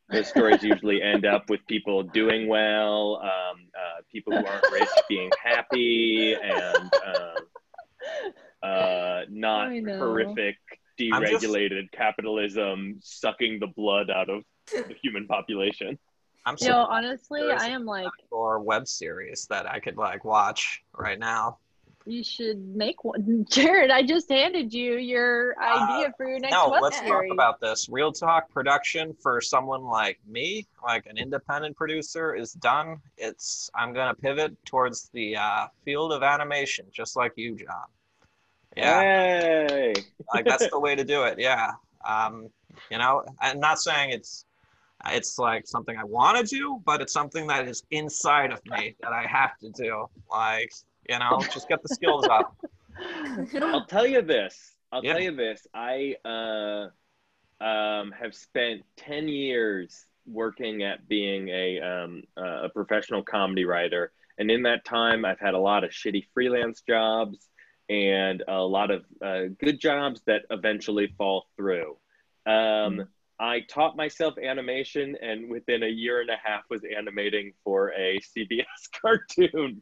Those 0.09 0.27
stories 0.27 0.63
usually 0.63 1.01
end 1.01 1.25
up 1.27 1.49
with 1.49 1.59
people 1.67 2.01
doing 2.01 2.47
well, 2.47 3.17
um, 3.21 3.67
uh, 3.75 4.01
people 4.11 4.35
who 4.35 4.45
aren't 4.45 4.71
rich 4.71 4.89
being 5.07 5.29
happy, 5.43 6.33
and 6.33 6.91
uh, 7.05 8.65
uh, 8.65 9.25
not 9.29 9.69
horrific, 9.69 10.57
deregulated 10.99 11.81
just... 11.81 11.91
capitalism 11.91 12.97
sucking 12.99 13.59
the 13.59 13.67
blood 13.67 14.09
out 14.09 14.29
of 14.31 14.43
the 14.71 14.95
human 15.03 15.27
population. 15.27 15.99
I'm 16.45 16.57
so 16.57 16.67
Yo, 16.67 16.75
honestly, 16.75 17.41
I 17.51 17.67
am 17.67 17.85
like 17.85 18.11
for 18.29 18.59
web 18.59 18.87
series 18.87 19.47
that 19.47 19.65
I 19.69 19.79
could 19.79 19.97
like 19.97 20.23
watch 20.23 20.83
right 20.93 21.17
now. 21.17 21.57
You 22.05 22.23
should 22.23 22.59
make 22.75 23.03
one, 23.03 23.47
Jared. 23.49 23.89
I 23.89 24.03
just 24.03 24.29
handed 24.29 24.71
you 24.71 24.97
your 24.97 25.59
idea 25.59 26.09
uh, 26.09 26.11
for 26.15 26.29
your 26.29 26.39
next 26.39 26.51
no, 26.51 26.69
web 26.69 26.83
let's 26.83 26.97
series. 26.97 27.11
talk 27.11 27.25
about 27.31 27.59
this. 27.59 27.89
Real 27.89 28.11
talk 28.11 28.51
production 28.51 29.15
for 29.23 29.41
someone 29.41 29.83
like 29.83 30.19
me, 30.27 30.67
like 30.83 31.07
an 31.07 31.17
independent 31.17 31.75
producer, 31.75 32.35
is 32.35 32.53
done. 32.53 32.97
It's 33.17 33.71
I'm 33.73 33.91
gonna 33.91 34.13
pivot 34.13 34.55
towards 34.65 35.09
the 35.13 35.35
uh, 35.37 35.67
field 35.83 36.13
of 36.13 36.21
animation, 36.21 36.85
just 36.91 37.15
like 37.15 37.33
you, 37.37 37.55
Jon. 37.55 37.67
Yeah, 38.77 39.01
hey. 39.01 39.93
like 40.31 40.45
that's 40.45 40.69
the 40.71 40.79
way 40.79 40.95
to 40.95 41.03
do 41.03 41.23
it. 41.23 41.39
Yeah, 41.39 41.71
um, 42.07 42.49
you 42.91 42.99
know, 42.99 43.25
I'm 43.39 43.59
not 43.59 43.79
saying 43.79 44.11
it's 44.11 44.45
it's 45.07 45.37
like 45.37 45.67
something 45.67 45.97
I 45.97 46.03
want 46.03 46.37
to 46.37 46.43
do, 46.43 46.81
but 46.85 47.01
it's 47.01 47.13
something 47.13 47.47
that 47.47 47.67
is 47.67 47.83
inside 47.91 48.51
of 48.51 48.61
me 48.65 48.95
that 49.01 49.11
I 49.11 49.25
have 49.27 49.57
to 49.59 49.69
do. 49.69 50.07
Like, 50.31 50.71
you 51.09 51.19
know, 51.19 51.41
just 51.53 51.67
get 51.69 51.81
the 51.83 51.93
skills 51.93 52.25
up. 52.27 52.55
I'll 53.61 53.85
tell 53.85 54.07
you 54.07 54.21
this. 54.21 54.75
I'll 54.91 55.03
yeah. 55.03 55.13
tell 55.13 55.21
you 55.21 55.35
this. 55.35 55.67
I 55.73 56.15
uh, 56.25 57.63
um, 57.63 58.11
have 58.11 58.33
spent 58.33 58.83
10 58.97 59.27
years 59.27 60.05
working 60.25 60.83
at 60.83 61.07
being 61.07 61.49
a, 61.49 61.79
um, 61.79 62.23
a 62.37 62.69
professional 62.69 63.23
comedy 63.23 63.65
writer. 63.65 64.11
And 64.37 64.49
in 64.49 64.63
that 64.63 64.85
time, 64.85 65.23
I've 65.23 65.39
had 65.39 65.53
a 65.53 65.59
lot 65.59 65.83
of 65.83 65.91
shitty 65.91 66.25
freelance 66.33 66.81
jobs 66.81 67.47
and 67.89 68.43
a 68.47 68.59
lot 68.59 68.91
of 68.91 69.05
uh, 69.23 69.43
good 69.59 69.79
jobs 69.79 70.21
that 70.25 70.43
eventually 70.49 71.13
fall 71.17 71.45
through. 71.55 71.97
Um, 72.45 73.07
I 73.39 73.61
taught 73.61 73.97
myself 73.97 74.35
animation 74.37 75.17
and 75.21 75.49
within 75.49 75.83
a 75.83 75.87
year 75.87 76.21
and 76.21 76.29
a 76.29 76.37
half 76.41 76.63
was 76.69 76.81
animating 76.83 77.53
for 77.63 77.91
a 77.93 78.19
CBS 78.37 78.65
cartoon. 79.01 79.81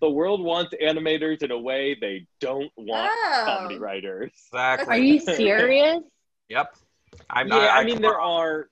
The 0.00 0.10
world 0.10 0.42
wants 0.42 0.74
animators 0.82 1.42
in 1.42 1.52
a 1.52 1.58
way 1.58 1.96
they 2.00 2.26
don't 2.40 2.72
want 2.76 3.10
oh. 3.12 3.42
comedy 3.46 3.78
writers. 3.78 4.32
Exactly. 4.52 4.96
Are 4.96 4.98
you 4.98 5.20
serious? 5.36 6.00
yep. 6.48 6.74
I'm, 7.30 7.48
not. 7.48 7.62
yeah, 7.62 7.68
I, 7.68 7.76
I, 7.76 7.80
I 7.80 7.84
mean 7.84 8.02
there 8.02 8.20
are 8.20 8.68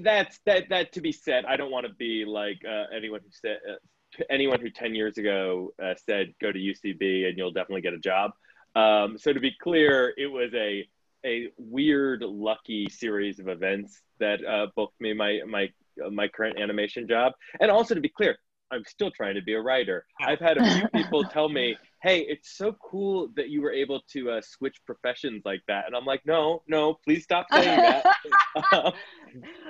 that's 0.00 0.40
that 0.46 0.68
that 0.70 0.92
to 0.92 1.00
be 1.00 1.12
said. 1.12 1.44
I 1.44 1.56
don't 1.56 1.70
want 1.70 1.86
to 1.86 1.92
be 1.92 2.24
like 2.24 2.58
uh, 2.66 2.84
anyone 2.94 3.20
who 3.20 3.30
said 3.30 3.58
uh, 3.68 4.24
anyone 4.30 4.60
who 4.60 4.70
10 4.70 4.94
years 4.94 5.18
ago 5.18 5.72
uh, 5.82 5.94
said 6.06 6.34
go 6.40 6.52
to 6.52 6.58
UCB 6.58 7.28
and 7.28 7.36
you'll 7.36 7.52
definitely 7.52 7.82
get 7.82 7.94
a 7.94 7.98
job. 7.98 8.32
Um, 8.76 9.18
so 9.18 9.32
to 9.32 9.40
be 9.40 9.52
clear, 9.60 10.14
it 10.16 10.26
was 10.26 10.52
a 10.54 10.88
a 11.24 11.48
weird, 11.56 12.22
lucky 12.22 12.88
series 12.90 13.38
of 13.38 13.48
events 13.48 14.02
that 14.20 14.44
uh, 14.44 14.66
booked 14.76 15.00
me 15.00 15.12
my 15.12 15.40
my 15.46 15.68
uh, 16.04 16.10
my 16.10 16.28
current 16.28 16.58
animation 16.58 17.08
job. 17.08 17.32
And 17.60 17.70
also, 17.70 17.94
to 17.94 18.00
be 18.00 18.08
clear, 18.08 18.36
I'm 18.70 18.84
still 18.86 19.10
trying 19.10 19.34
to 19.36 19.42
be 19.42 19.54
a 19.54 19.60
writer. 19.60 20.04
I've 20.20 20.40
had 20.40 20.58
a 20.58 20.78
few 20.78 20.88
people 20.94 21.24
tell 21.24 21.48
me, 21.48 21.76
"Hey, 22.02 22.20
it's 22.20 22.56
so 22.56 22.76
cool 22.82 23.28
that 23.36 23.48
you 23.48 23.62
were 23.62 23.72
able 23.72 24.00
to 24.12 24.30
uh, 24.32 24.40
switch 24.42 24.76
professions 24.84 25.42
like 25.44 25.62
that," 25.68 25.86
and 25.86 25.96
I'm 25.96 26.04
like, 26.04 26.22
"No, 26.26 26.62
no, 26.66 26.94
please 27.04 27.22
stop 27.22 27.46
saying 27.52 27.64
that." 27.64 28.04
um, 28.72 28.92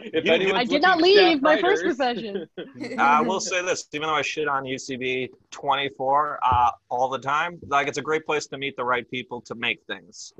if 0.03 0.25
you, 0.25 0.55
I 0.55 0.65
did 0.65 0.83
not 0.83 1.01
leave 1.01 1.43
my 1.43 1.55
writers, 1.55 1.83
first 1.83 1.99
profession. 1.99 2.47
I 2.99 3.21
will 3.21 3.41
say 3.41 3.63
this: 3.63 3.87
even 3.93 4.09
though 4.09 4.15
I 4.15 4.23
shit 4.23 4.49
on 4.49 4.65
UCB 4.65 5.31
24 5.51 6.39
uh, 6.43 6.71
all 6.89 7.09
the 7.09 7.19
time, 7.19 7.59
like 7.69 7.89
it's 7.89 7.99
a 7.99 8.03
great 8.03 8.25
place 8.25 8.47
to 8.49 8.59
meet 8.59 8.77
the 8.77 8.85
right 8.85 9.09
people 9.11 9.41
to 9.43 9.55
make 9.55 9.81
things. 9.87 10.33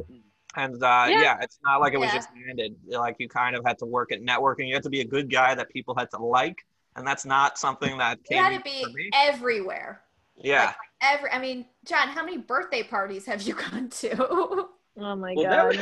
And 0.57 0.83
uh, 0.83 1.07
yeah. 1.09 1.21
yeah. 1.21 1.39
it's 1.41 1.59
not 1.65 1.81
like 1.81 1.95
it 1.95 1.99
was 1.99 2.09
yeah. 2.09 2.17
just 2.17 2.29
handed. 2.47 2.77
Like 2.87 3.17
you 3.19 3.29
kind 3.29 3.57
of 3.57 3.65
had 3.65 3.79
to 3.79 3.87
work 3.87 4.13
at 4.13 4.23
networking. 4.23 4.69
You 4.69 4.75
had 4.75 4.83
to 4.85 4.91
be 4.91 5.01
a 5.01 5.07
good 5.07 5.31
guy 5.31 5.55
that 5.55 5.69
people 5.71 5.95
had 5.97 6.11
to 6.13 6.19
like, 6.19 6.65
and 6.97 7.07
that's 7.07 7.25
not 7.25 7.59
something 7.59 7.99
that 7.99 8.23
came. 8.25 8.39
You 8.39 8.45
had 8.45 8.59
to 8.59 8.63
be 8.65 9.11
everywhere. 9.15 10.03
Yeah. 10.37 10.67
Like 10.67 10.77
every. 11.01 11.31
I 11.31 11.39
mean, 11.39 11.67
Jon, 11.85 12.09
how 12.09 12.25
many 12.25 12.39
birthday 12.39 12.83
parties 12.83 13.27
have 13.27 13.43
you 13.43 13.55
gone 13.71 13.89
to? 13.89 14.17
oh 14.19 15.17
my 15.17 15.35
well, 15.37 15.73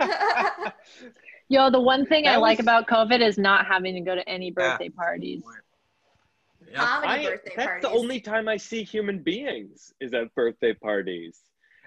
god. 0.00 0.72
Yo, 1.48 1.70
the 1.70 1.80
one 1.80 2.06
thing 2.06 2.24
that 2.24 2.34
I 2.34 2.38
was... 2.38 2.42
like 2.42 2.58
about 2.58 2.88
COVID 2.88 3.20
is 3.20 3.38
not 3.38 3.66
having 3.66 3.94
to 3.94 4.00
go 4.00 4.14
to 4.14 4.28
any 4.28 4.50
birthday 4.50 4.90
yeah. 4.92 5.02
parties. 5.02 5.42
Yeah. 6.72 7.00
I, 7.04 7.24
birthday 7.24 7.52
that's 7.54 7.66
parties. 7.66 7.82
the 7.82 7.90
only 7.90 8.20
time 8.20 8.48
I 8.48 8.56
see 8.56 8.82
human 8.82 9.22
beings 9.22 9.92
is 10.00 10.12
at 10.12 10.34
birthday 10.34 10.74
parties. 10.74 11.40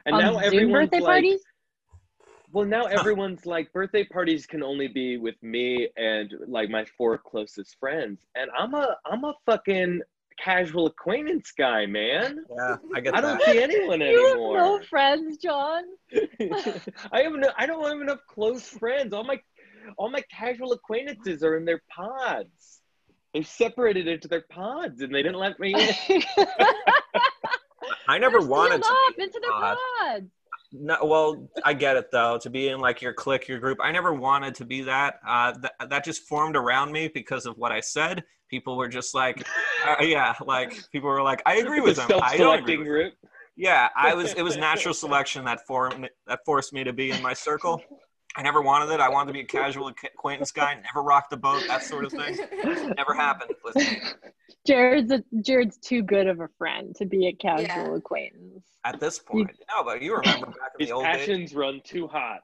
And 0.06 0.16
um, 0.16 0.22
now 0.22 0.32
Zoom 0.34 0.44
everyone's 0.44 0.72
birthday 0.72 1.00
like, 1.00 1.06
parties? 1.06 1.42
Well, 2.52 2.66
now 2.66 2.86
everyone's 2.86 3.46
like 3.46 3.72
birthday 3.74 4.04
parties 4.04 4.46
can 4.46 4.64
only 4.64 4.88
be 4.88 5.18
with 5.18 5.42
me 5.44 5.90
and 5.98 6.34
like 6.48 6.70
my 6.70 6.86
four 6.98 7.18
closest 7.18 7.78
friends, 7.80 8.20
and 8.36 8.50
I'm 8.58 8.74
a 8.74 8.98
I'm 9.06 9.24
a 9.24 9.34
fucking 9.46 10.02
casual 10.44 10.88
acquaintance 10.88 11.52
guy, 11.52 11.86
man. 11.86 12.46
Yeah, 12.50 12.78
I 12.96 13.02
get. 13.02 13.16
I 13.16 13.22
don't 13.22 13.42
see 13.44 13.62
anyone 13.62 14.02
you 14.02 14.08
anymore. 14.08 14.58
Have 14.58 14.66
no 14.66 14.86
friends, 14.88 15.38
Jon. 15.38 15.84
I 17.12 17.22
have 17.22 17.34
no. 17.34 17.50
I 17.58 17.66
don't 17.66 17.84
have 17.84 18.02
enough 18.02 18.20
close 18.28 18.64
friends. 18.64 19.14
All 19.14 19.24
my 19.24 19.40
all 19.98 20.10
my 20.10 20.24
casual 20.32 20.72
acquaintances 20.72 21.44
are 21.44 21.56
in 21.58 21.66
their 21.66 21.82
pods. 21.90 22.82
They 23.34 23.44
separated 23.44 24.08
into 24.08 24.28
their 24.28 24.46
pods, 24.50 25.02
and 25.02 25.14
they 25.14 25.22
didn't 25.22 25.38
let 25.38 25.60
me 25.60 25.76
in. 25.76 26.24
I 28.08 28.18
never 28.18 28.40
They're 28.40 28.48
wanted 28.48 28.82
to 28.82 29.14
be 29.16 29.24
into 29.24 29.40
their 29.40 29.52
pods. 29.52 30.30
No, 30.72 30.98
well, 31.04 31.50
I 31.64 31.74
get 31.74 31.98
it 31.98 32.12
though. 32.12 32.38
To 32.38 32.50
be 32.50 32.70
in 32.70 32.80
like 32.80 33.02
your 33.02 33.14
clique, 33.14 33.48
your 33.48 33.60
group, 33.60 33.80
I 33.82 33.92
never 33.92 34.14
wanted 34.14 34.54
to 34.56 34.66
be 34.66 34.82
that. 34.82 35.20
Uh, 35.28 35.54
that 35.62 35.90
that 35.90 36.06
just 36.06 36.24
formed 36.24 36.56
around 36.56 36.92
me 36.92 37.08
because 37.08 37.46
of 37.46 37.58
what 37.58 37.72
I 37.72 37.80
said. 37.80 38.24
People 38.50 38.78
were 38.78 38.88
just 38.88 39.14
like, 39.16 39.48
uh, 39.88 39.96
yeah, 40.02 40.34
like 40.46 40.78
people 40.92 41.10
were 41.10 41.22
like, 41.22 41.42
I 41.46 41.56
agree 41.58 41.82
with 41.82 41.98
them. 41.98 42.10
I 42.22 42.38
don't 42.38 42.60
agree. 42.60 42.78
Group. 42.78 43.14
Yeah, 43.56 43.90
I 43.96 44.14
was. 44.14 44.34
It 44.34 44.44
was 44.44 44.58
natural 44.70 44.94
selection 44.94 45.44
that 45.46 45.66
formed 45.66 46.10
that 46.28 46.40
forced 46.46 46.72
me 46.72 46.84
to 46.84 46.94
be 46.94 47.12
in 47.12 47.22
my 47.22 47.34
circle. 47.34 47.82
I 48.36 48.42
never 48.42 48.62
wanted 48.62 48.94
it. 48.94 49.00
I 49.00 49.10
wanted 49.10 49.28
to 49.28 49.34
be 49.34 49.40
a 49.42 49.46
casual 49.46 49.88
acquaintance 49.88 50.52
guy, 50.52 50.76
never 50.76 51.04
rock 51.04 51.30
the 51.30 51.38
boat, 51.38 51.64
that 51.68 51.84
sort 51.84 52.06
of 52.06 52.12
thing. 52.12 52.38
never 52.98 53.14
happened 53.14 53.52
with. 53.64 53.76
Jared's 54.68 55.12
a, 55.12 55.24
Jared's 55.42 55.78
too 55.78 56.04
good 56.04 56.28
of 56.28 56.40
a 56.40 56.48
friend 56.58 56.96
to 56.98 57.06
be 57.06 57.28
a 57.28 57.34
casual 57.34 57.66
yeah. 57.66 57.96
acquaintance. 57.96 58.66
At 58.86 59.00
this 59.00 59.20
point, 59.20 59.52
no, 59.76 59.84
but 59.84 60.02
you 60.02 60.16
remember 60.16 60.48
back 60.48 60.72
in 60.78 60.80
His 60.80 60.90
the 60.90 60.96
old 60.96 61.06
passions 61.06 61.50
days. 61.50 61.56
run 61.56 61.82
too 61.84 62.08
hot. 62.08 62.42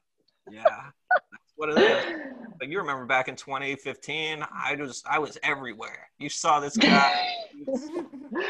Yeah, 0.52 0.64
that's 0.64 1.26
what 1.56 1.70
it 1.70 1.78
is. 1.78 2.22
But 2.58 2.70
you 2.70 2.78
remember 2.78 3.06
back 3.06 3.28
in 3.28 3.36
2015, 3.36 4.46
I 4.52 4.76
was 4.76 5.04
I 5.10 5.20
was 5.20 5.38
everywhere. 5.44 6.10
You 6.20 6.30
saw 6.30 6.60
this 6.60 6.78
guy. 6.78 7.14
yeah. 7.54 7.76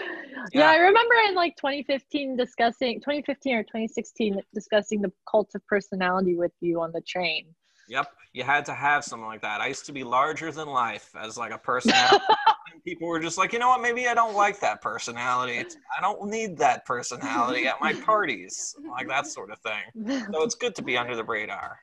yeah, 0.54 0.70
I 0.70 0.78
remember 0.78 1.16
in 1.28 1.36
like 1.36 1.56
2015 1.56 2.38
discussing 2.38 3.00
2015 3.00 3.56
or 3.56 3.64
2016 3.64 4.40
discussing 4.54 5.02
the 5.02 5.12
cult 5.30 5.50
of 5.56 5.66
personality 5.68 6.36
with 6.36 6.52
you 6.62 6.82
on 6.82 6.92
the 6.92 7.02
train. 7.02 7.48
Yep, 7.88 8.12
you 8.34 8.44
had 8.44 8.66
to 8.66 8.74
have 8.74 9.04
something 9.04 9.28
like 9.28 9.42
that. 9.42 9.62
I 9.62 9.68
used 9.68 9.86
to 9.86 9.92
be 9.92 10.04
larger 10.04 10.52
than 10.52 10.68
life 10.68 11.12
as 11.20 11.38
like 11.38 11.52
a 11.52 11.58
person. 11.58 11.94
people 12.86 13.08
were 13.08 13.20
just 13.20 13.38
like, 13.38 13.52
you 13.52 13.60
know 13.60 13.70
what? 13.70 13.82
Maybe 13.82 14.08
I 14.08 14.14
don't 14.14 14.36
like 14.36 14.60
that 14.60 14.82
personality. 14.82 15.58
It's, 15.58 15.78
I 15.98 16.02
don't 16.02 16.30
need 16.30 16.58
that 16.58 16.86
personality 16.86 17.68
at 17.68 17.82
my 17.82 17.94
parties, 18.06 18.76
like 18.90 19.08
that 19.08 19.28
sort 19.28 19.52
of 19.52 19.60
thing. 19.60 20.28
So 20.32 20.44
it's 20.44 20.56
good 20.56 20.76
to 20.76 20.84
be 20.84 20.98
under 20.98 21.16
the 21.16 21.24
radar. 21.24 21.80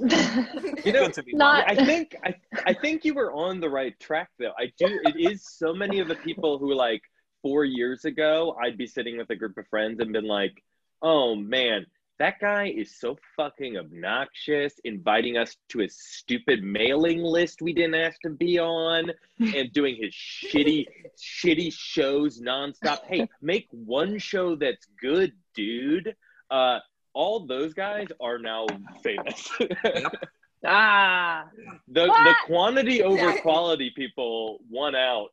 you 0.84 0.92
know, 0.92 1.10
not... 1.34 1.68
I 1.68 1.84
think 1.84 2.16
I, 2.24 2.34
I 2.66 2.72
think 2.72 3.04
you 3.04 3.14
were 3.14 3.32
on 3.32 3.60
the 3.60 3.68
right 3.68 3.98
track 4.00 4.30
though. 4.38 4.52
I 4.58 4.72
do. 4.78 4.98
It 5.04 5.16
is 5.16 5.46
so 5.46 5.74
many 5.74 6.00
of 6.00 6.08
the 6.08 6.14
people 6.14 6.58
who 6.58 6.74
like 6.74 7.02
four 7.42 7.64
years 7.64 8.04
ago, 8.04 8.56
I'd 8.62 8.78
be 8.78 8.86
sitting 8.86 9.18
with 9.18 9.28
a 9.30 9.36
group 9.36 9.58
of 9.58 9.66
friends 9.68 10.00
and 10.00 10.12
been 10.12 10.26
like, 10.26 10.62
"Oh 11.02 11.34
man, 11.34 11.84
that 12.20 12.38
guy 12.38 12.66
is 12.68 12.98
so 13.00 13.16
fucking 13.34 13.78
obnoxious, 13.78 14.74
inviting 14.84 15.38
us 15.38 15.56
to 15.70 15.78
his 15.78 15.98
stupid 15.98 16.62
mailing 16.62 17.22
list 17.22 17.62
we 17.62 17.72
didn't 17.72 17.94
ask 17.94 18.20
to 18.20 18.30
be 18.30 18.58
on, 18.58 19.10
and 19.38 19.72
doing 19.72 19.96
his 19.98 20.14
shitty, 20.14 20.86
shitty 21.18 21.72
shows 21.72 22.40
nonstop. 22.40 23.00
Hey, 23.06 23.26
make 23.40 23.68
one 23.70 24.18
show 24.18 24.54
that's 24.54 24.86
good, 25.00 25.32
dude. 25.54 26.14
Uh, 26.50 26.80
all 27.14 27.46
those 27.46 27.74
guys 27.74 28.06
are 28.20 28.38
now 28.38 28.66
famous. 29.02 29.48
ah, 30.66 31.44
the 31.88 32.06
the 32.06 32.34
quantity 32.46 33.02
over 33.10 33.32
quality 33.40 33.90
people 33.96 34.58
won 34.68 34.94
out 34.94 35.30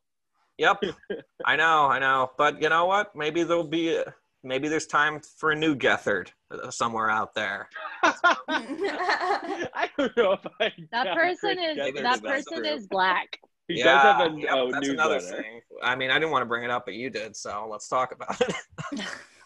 Yep. 0.58 0.84
I 1.46 1.56
know, 1.56 1.86
I 1.86 2.00
know. 2.00 2.32
But 2.38 2.62
you 2.62 2.70
know 2.70 2.86
what? 2.86 3.16
Maybe 3.16 3.44
there'll 3.44 3.64
be 3.64 4.02
maybe 4.44 4.68
there's 4.68 4.88
time 4.88 5.22
for 5.38 5.52
a 5.52 5.56
new 5.56 5.76
Gethard 5.76 6.30
uh, 6.52 6.72
somewhere 6.72 7.10
out 7.10 7.34
there. 7.36 7.70
I 8.04 9.90
don't 9.98 10.18
know 10.18 10.34
if 10.34 10.46
I. 10.60 10.72
That 10.92 11.16
person 11.16 11.60
is 11.60 11.78
Gethard 11.78 12.02
that 12.04 12.24
person 12.24 12.64
group. 12.64 12.68
is 12.68 12.88
black. 12.88 13.40
He 13.68 13.84
does 13.84 14.02
have 14.02 14.32
a 14.32 14.40
yep, 14.40 14.50
oh, 14.54 14.72
that's 14.72 14.88
another 14.88 15.16
newsletter. 15.16 15.44
thing. 15.44 15.62
I 15.84 15.96
mean, 15.96 16.10
I 16.10 16.14
didn't 16.14 16.32
want 16.32 16.42
to 16.42 16.48
bring 16.48 16.64
it 16.64 16.72
up, 16.72 16.86
but 16.86 16.94
you 16.94 17.10
did, 17.10 17.36
so 17.36 17.68
let's 17.70 17.90
talk 17.90 18.14
about 18.14 18.40
it. 18.40 18.56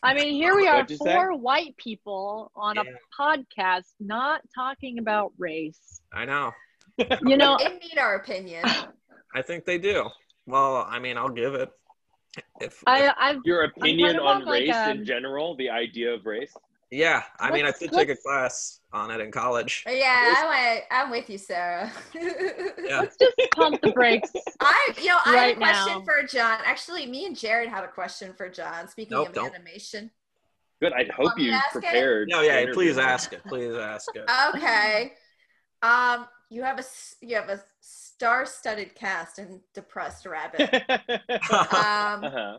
I 0.04 0.14
mean, 0.14 0.34
here 0.34 0.56
we 0.56 0.68
are, 0.68 0.78
What'd 0.82 0.98
say? 0.98 1.14
four 1.14 1.36
white 1.38 1.76
people 1.78 2.52
on 2.56 2.76
Yeah. 2.76 2.84
a 2.84 3.22
podcast 3.22 3.94
not 4.00 4.42
talking 4.54 4.98
about 5.00 5.32
race. 5.38 6.02
I 6.14 6.26
know. 6.26 6.52
You 7.26 7.38
know, 7.38 7.58
they 7.58 7.70
need 7.78 7.98
our 7.98 8.16
opinion. 8.16 8.64
I 9.34 9.42
think 9.42 9.66
they 9.66 9.78
do. 9.78 10.08
Well, 10.46 10.86
I 10.88 11.00
mean, 11.00 11.18
I'll 11.18 11.30
give 11.30 11.54
it. 11.56 11.70
If, 12.60 12.84
I 12.86 13.08
if- 13.08 13.14
I've 13.20 13.38
Your 13.46 13.64
opinion 13.64 14.18
of 14.18 14.24
on 14.26 14.42
on, 14.42 14.46
like, 14.46 14.62
race 14.64 14.76
um, 14.76 14.92
in 15.00 15.06
general, 15.06 15.56
the 15.56 15.70
idea 15.70 16.14
of 16.14 16.26
race. 16.26 16.54
Yeah, 16.92 17.24
I 17.40 17.52
mean, 17.52 17.64
I 17.64 17.68
let's- 17.68 17.80
did 17.80 17.94
take 17.94 18.10
a 18.10 18.16
class 18.18 18.82
on 18.92 19.12
it 19.12 19.22
in 19.22 19.32
college. 19.32 19.86
Yeah, 19.88 20.34
I'm, 20.38 20.50
with- 20.76 20.84
I'm 20.92 21.10
with 21.10 21.30
you, 21.30 21.38
Sarah. 21.38 21.90
Yeah. 22.14 23.00
let's 23.00 23.16
just 23.18 23.34
pump 23.56 23.82
the 23.82 23.92
brakes. 23.92 24.30
I, 24.60 24.94
you 24.98 25.06
know, 25.08 25.18
I 25.26 25.34
Right 25.34 25.42
had 25.48 25.52
a 25.52 25.56
question 25.56 26.00
now. 26.00 26.04
for 26.04 26.24
Jon. 26.28 26.60
Actually, 26.66 27.06
me 27.06 27.26
and 27.26 27.38
Jared 27.38 27.70
had 27.70 27.86
a 27.86 27.88
question 27.88 28.34
for 28.34 28.50
Jon. 28.50 28.90
Speaking 28.90 29.16
Nope, 29.16 29.30
of 29.30 29.34
don't. 29.34 29.56
animation. 29.56 30.12
Good. 30.82 30.92
I 30.94 31.06
hope 31.16 31.26
Want 31.26 31.38
me 31.38 31.44
to 31.46 31.50
you 31.52 31.56
ask 31.56 31.68
it? 31.68 31.72
prepared. 31.82 32.28
No, 32.30 32.42
yeah, 32.42 32.58
interview 32.60 32.74
please 32.74 32.98
ask 32.98 33.32
it. 33.34 33.42
Please 33.46 33.74
ask 33.74 34.10
it. 34.14 34.30
Okay. 34.56 35.14
Um, 35.82 36.26
you 36.50 36.64
have 36.64 36.76
a 36.78 36.80
s- 36.80 37.16
you 37.22 37.36
have 37.38 37.48
a 37.50 37.62
star-studded 37.80 38.96
cast 38.96 39.40
in 39.40 39.62
Depressed 39.74 40.26
Rabbit. 40.26 40.84
Um, 41.52 42.24
uh-huh. 42.26 42.58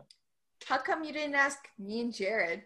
how 0.65 0.77
come 0.79 1.03
you 1.03 1.13
didn't 1.13 1.35
ask 1.35 1.59
me 1.77 2.01
and 2.01 2.13
Jared? 2.13 2.63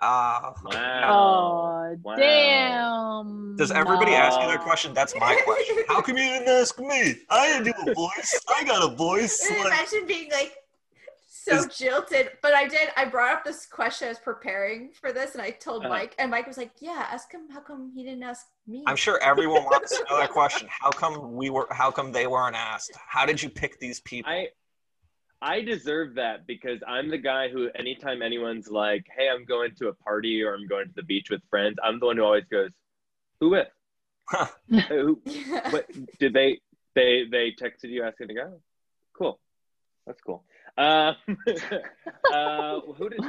Uh, 0.00 0.52
Wow. 0.64 1.90
Oh 1.92 1.96
Wow. 2.02 2.16
damn! 2.16 3.56
Does 3.56 3.70
everybody 3.70 4.12
ask 4.12 4.40
you 4.40 4.46
that 4.46 4.60
question? 4.60 4.94
That's 4.94 5.14
my 5.18 5.36
question. 5.44 5.76
How 5.88 6.00
come 6.00 6.16
you 6.16 6.24
didn't 6.24 6.48
ask 6.48 6.78
me? 6.78 7.16
I 7.30 7.48
didn't 7.58 7.64
do 7.84 7.90
a 7.90 7.94
voice. 7.94 8.40
I 8.48 8.64
got 8.64 8.82
a 8.92 8.94
voice. 8.94 9.44
And 9.50 9.58
Like, 9.58 9.66
imagine 9.66 10.06
being 10.06 10.30
like 10.30 10.54
so 11.28 11.54
Is- 11.56 11.66
jilted. 11.76 12.30
But 12.42 12.54
I 12.54 12.68
did. 12.68 12.90
I 12.96 13.06
brought 13.06 13.32
up 13.32 13.44
this 13.44 13.66
question. 13.66 14.06
I 14.06 14.10
was 14.10 14.18
preparing 14.18 14.90
for 14.92 15.12
this, 15.12 15.32
and 15.34 15.42
I 15.42 15.50
told 15.50 15.80
Uh-huh. 15.84 15.88
Mike, 15.94 16.14
and 16.18 16.30
Mike 16.30 16.46
was 16.46 16.58
like, 16.58 16.72
"Yeah, 16.80 17.06
ask 17.10 17.32
him. 17.32 17.48
How 17.50 17.60
come 17.60 17.90
he 17.94 18.04
didn't 18.04 18.22
ask 18.22 18.46
me?" 18.66 18.84
I'm 18.86 18.96
sure 18.96 19.18
everyone 19.20 19.64
wants 19.64 19.96
to 19.98 20.04
know 20.08 20.18
that 20.18 20.30
question. 20.40 20.68
How 20.70 20.90
come 20.90 21.34
we 21.34 21.50
were? 21.50 21.66
How 21.70 21.90
come 21.90 22.12
they 22.12 22.26
weren't 22.26 22.54
asked? 22.56 22.92
How 23.08 23.24
did 23.26 23.42
you 23.42 23.48
pick 23.50 23.80
these 23.80 23.98
people? 24.00 24.30
I 24.30 24.48
I 25.40 25.60
deserve 25.60 26.14
that 26.14 26.46
because 26.46 26.80
I'm 26.86 27.08
the 27.08 27.18
guy 27.18 27.48
who 27.48 27.70
anytime 27.74 28.22
anyone's 28.22 28.68
like, 28.68 29.06
"Hey, 29.16 29.28
I'm 29.28 29.44
going 29.44 29.74
to 29.76 29.88
a 29.88 29.94
party 29.94 30.42
or 30.42 30.54
I'm 30.54 30.66
going 30.66 30.88
to 30.88 30.94
the 30.94 31.02
beach 31.02 31.30
with 31.30 31.42
friends," 31.48 31.76
I'm 31.82 32.00
the 32.00 32.06
one 32.06 32.16
who 32.16 32.24
always 32.24 32.44
goes, 32.50 32.70
"Who 33.40 33.50
with? 33.50 33.68
Uh, 34.36 34.46
who, 34.88 35.20
what 35.70 35.86
did 36.18 36.32
they 36.32 36.60
they 36.94 37.24
they 37.30 37.52
texted 37.52 37.90
you 37.90 38.02
asking 38.02 38.28
to 38.28 38.34
go? 38.34 38.60
Cool, 39.16 39.38
that's 40.06 40.20
cool. 40.22 40.44
Uh, 40.78 41.14
uh, 42.32 42.80
who 42.96 43.08
did 43.08 43.20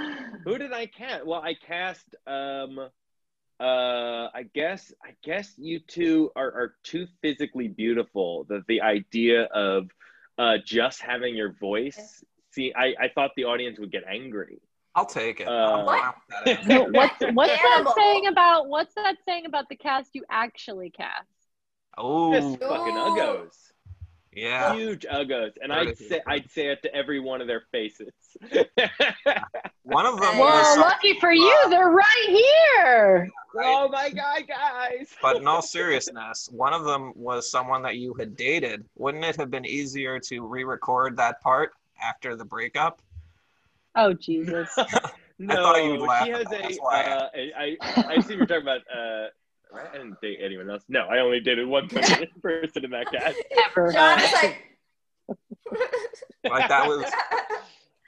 who 0.44 0.58
did 0.60 0.72
I 0.72 0.86
cast? 0.86 1.26
Well, 1.26 1.42
I 1.42 1.56
cast. 1.56 2.06
Um, 2.28 2.78
uh, 3.60 4.28
I 4.34 4.46
guess 4.54 4.94
I 5.04 5.16
guess 5.24 5.52
you 5.58 5.80
two 5.80 6.32
are 6.36 6.48
are 6.48 6.76
too 6.84 7.08
physically 7.24 7.68
beautiful 7.68 8.46
that 8.50 8.68
the 8.68 8.82
idea 8.82 9.46
of 9.46 9.90
uh, 10.40 10.58
just 10.66 11.02
having 11.02 11.36
your 11.36 11.52
voice. 11.52 12.24
See, 12.52 12.74
I, 12.76 12.96
I 13.00 13.10
thought 13.14 13.32
the 13.36 13.44
audience 13.44 13.78
would 13.80 13.92
get 13.92 14.04
angry. 14.10 14.60
I'll 14.96 15.06
take 15.06 15.42
it. 15.42 15.48
Uh, 15.48 15.84
What? 15.86 16.00
laugh 16.02 16.16
at 16.42 16.48
it. 16.48 16.66
So 16.66 16.84
what's 16.92 17.20
what's 17.34 17.52
that 17.52 17.94
saying 17.96 18.28
about 18.28 18.68
what's 18.68 18.96
that 18.96 19.18
saying 19.26 19.46
about 19.46 19.70
the 19.70 19.76
cast 19.76 20.12
you 20.14 20.24
actually 20.32 20.90
cast? 20.90 21.28
Oh, 21.98 22.34
Just 22.34 22.60
fucking 22.62 22.96
Ooh. 22.96 23.00
uggos, 23.00 23.72
yeah. 24.34 24.74
huge 24.76 25.06
uggos, 25.12 25.52
and 25.62 25.72
I'd 25.74 25.98
say. 25.98 26.22
I'd 26.28 26.50
say 26.52 26.68
it 26.68 26.82
to 26.84 26.94
every 26.96 27.20
one 27.20 27.42
of 27.42 27.48
their 27.48 27.64
faces. 27.72 28.12
One 29.84 30.06
of 30.06 30.20
them 30.20 30.38
Well, 30.38 30.52
was, 30.56 30.78
lucky 30.78 31.20
for 31.20 31.32
you, 31.32 31.56
they're 31.70 31.90
right 31.90 32.26
here. 32.28 33.28
oh 33.56 33.90
my 33.90 34.12
god, 34.12 34.44
guys! 34.48 35.10
but 35.20 35.38
in 35.38 35.48
all 35.48 35.62
seriousness, 35.78 36.48
one 36.52 36.74
of 36.74 36.84
them 36.84 37.12
was 37.16 37.50
someone 37.50 37.82
that 37.82 37.98
you 37.98 38.14
had 38.14 38.36
dated. 38.36 38.86
Wouldn't 38.98 39.24
it 39.26 39.36
have 39.38 39.50
been 39.50 39.66
easier 39.66 40.20
to 40.20 40.46
re-record 40.46 41.18
that 41.18 41.42
part 41.42 41.72
after 42.04 42.36
the 42.36 42.46
breakup? 42.46 43.02
Oh 43.96 44.14
Jesus! 44.14 44.70
No, 45.42 45.56
thought 45.56 45.82
you 45.86 45.92
would 45.92 46.02
laugh 46.02 46.26
she 46.26 46.32
has 46.32 46.42
at 46.42 46.50
that. 46.50 46.60
a. 46.60 46.64
That's 46.64 46.78
why 46.80 47.02
I 47.02 47.06
Uh, 47.16 47.30
a 47.34 47.54
I 47.58 47.78
I 48.10 48.14
assume 48.16 48.40
you're 48.40 48.46
talking 48.46 48.64
about. 48.64 48.82
Uh, 48.94 49.28
I 49.74 49.92
didn't 49.92 50.20
date 50.22 50.40
anyone 50.42 50.70
else. 50.70 50.84
No, 50.90 51.02
I 51.08 51.20
only 51.20 51.40
dated 51.40 51.68
one 51.68 51.88
person 51.90 52.26
person 52.42 52.86
in 52.86 52.92
that 52.92 53.08
cast. 53.12 53.38
Ever. 53.68 53.92
Jon 53.92 54.20
is 54.20 54.34
like. 54.34 54.66
Like 56.50 56.70
that 56.70 56.88
was 56.88 57.06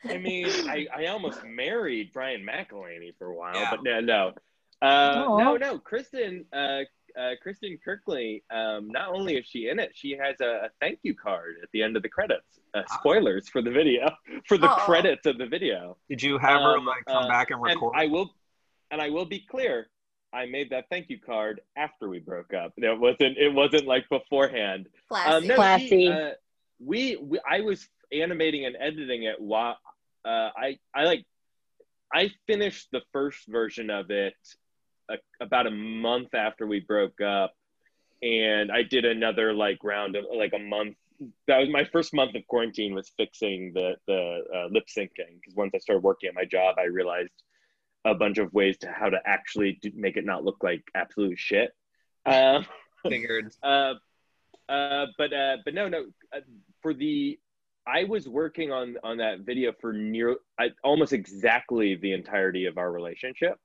I 0.10 0.18
mean, 0.18 0.48
I, 0.68 0.88
I 0.96 1.06
almost 1.08 1.44
married 1.44 2.12
Brian 2.14 2.44
McElhaney 2.46 3.14
for 3.20 3.28
a 3.28 3.36
while, 3.36 3.54
Yeah. 3.56 3.68
but 3.70 3.84
no, 3.84 4.00
no, 4.00 4.34
uh, 4.82 4.86
Aw. 5.28 5.38
no, 5.44 5.58
no. 5.58 5.78
Kristen, 5.78 6.46
uh, 6.52 6.80
uh, 7.20 7.32
Kristen 7.44 7.78
Kirkley. 7.86 8.44
Um, 8.50 8.88
not 8.90 9.10
only 9.10 9.36
is 9.36 9.46
she 9.46 9.68
in 9.70 9.78
it, 9.78 9.92
she 9.94 10.18
has 10.20 10.38
a, 10.42 10.46
a 10.66 10.70
thank 10.80 10.98
you 11.04 11.14
card 11.14 11.58
at 11.62 11.70
the 11.72 11.84
end 11.84 11.96
of 11.96 12.02
the 12.02 12.10
credits. 12.10 12.60
Uh, 12.74 12.82
Ah. 12.90 12.98
spoilers 12.98 13.48
for 13.50 13.62
the 13.62 13.70
video, 13.70 14.10
for 14.48 14.58
the 14.58 14.68
Aw. 14.70 14.86
credits 14.86 15.28
of 15.28 15.38
the 15.38 15.46
video. 15.46 15.98
Did 16.10 16.24
you 16.24 16.40
have 16.40 16.62
her 16.62 16.78
Um, 16.78 16.86
like 16.88 17.06
come 17.06 17.26
uh, 17.26 17.28
back 17.28 17.52
and 17.52 17.58
And 17.60 17.66
record? 17.76 17.94
I 17.96 18.08
will, 18.08 18.34
and 18.90 19.00
I 19.00 19.10
will 19.12 19.26
be 19.26 19.40
clear. 19.40 19.88
I 20.34 20.46
made 20.46 20.70
that 20.70 20.86
thank 20.90 21.10
you 21.10 21.20
card 21.20 21.62
after 21.76 22.08
we 22.08 22.20
broke 22.20 22.54
up. 22.54 22.74
It 22.78 23.00
wasn't. 23.00 23.38
It 23.38 23.54
wasn't 23.54 23.86
like 23.86 24.08
beforehand. 24.10 24.88
Classy. 25.10 25.30
Um, 25.30 25.48
no, 25.48 25.56
Classy. 25.56 25.88
she, 25.88 26.08
uh, 26.08 26.32
we, 26.80 27.18
we, 27.18 27.40
I 27.50 27.62
was 27.62 27.88
animating 28.12 28.66
and 28.66 28.76
editing 28.80 29.24
it 29.24 29.40
while 29.40 29.78
uh, 30.26 30.50
I, 30.56 30.80
I 30.96 31.04
like, 31.04 31.26
I 32.14 32.32
finished 32.48 32.90
the 32.92 33.02
first 33.14 33.48
version 33.48 33.90
of 33.90 34.10
it 34.10 34.36
a, 35.10 35.16
about 35.42 35.68
a 35.68 35.72
month 35.72 36.34
after 36.34 36.68
we 36.68 36.80
broke 36.80 37.22
up, 37.22 37.54
and 38.22 38.72
I 38.72 38.84
did 38.84 39.06
another 39.06 39.54
like 39.54 39.84
round 39.84 40.16
of 40.16 40.26
like 40.36 40.54
a 40.54 40.60
month. 40.60 40.96
That 41.48 41.60
was 41.60 41.70
my 41.70 41.86
first 41.86 42.14
month 42.14 42.36
of 42.36 42.48
quarantine 42.48 42.96
was 42.96 43.12
fixing 43.18 43.74
the 43.74 43.96
the 44.08 44.44
uh, 44.54 44.68
lip 44.72 44.86
syncing 44.88 45.36
because 45.36 45.56
once 45.56 45.72
I 45.76 45.80
started 45.80 46.04
working 46.04 46.30
at 46.30 46.36
my 46.36 46.46
job, 46.46 46.76
I 46.80 46.86
realized 46.86 47.32
a 48.06 48.16
bunch 48.16 48.38
of 48.38 48.54
ways 48.54 48.78
to 48.80 48.92
how 48.92 49.10
to 49.10 49.20
actually 49.26 49.80
do, 49.82 49.92
make 49.96 50.18
it 50.18 50.26
not 50.26 50.44
look 50.44 50.64
like 50.64 50.84
absolute 50.96 51.38
shit. 51.38 51.72
Um, 52.26 52.66
Figured. 53.08 53.52
uh, 53.64 53.96
uh, 54.70 55.08
but 55.18 55.34
uh, 55.34 55.58
but 55.66 55.74
no, 55.74 55.88
no. 55.88 56.06
Uh, 56.36 56.40
for 56.82 56.94
the, 56.94 57.40
I 57.86 58.06
was 58.06 58.28
working 58.28 58.72
on 58.72 58.96
on 59.04 59.18
that 59.18 59.42
video 59.42 59.74
for 59.80 59.94
near 59.94 60.38
I, 60.60 60.72
almost 60.84 61.14
exactly 61.14 61.96
the 61.96 62.14
entirety 62.14 62.66
of 62.66 62.78
our 62.78 62.92
relationship, 62.92 63.58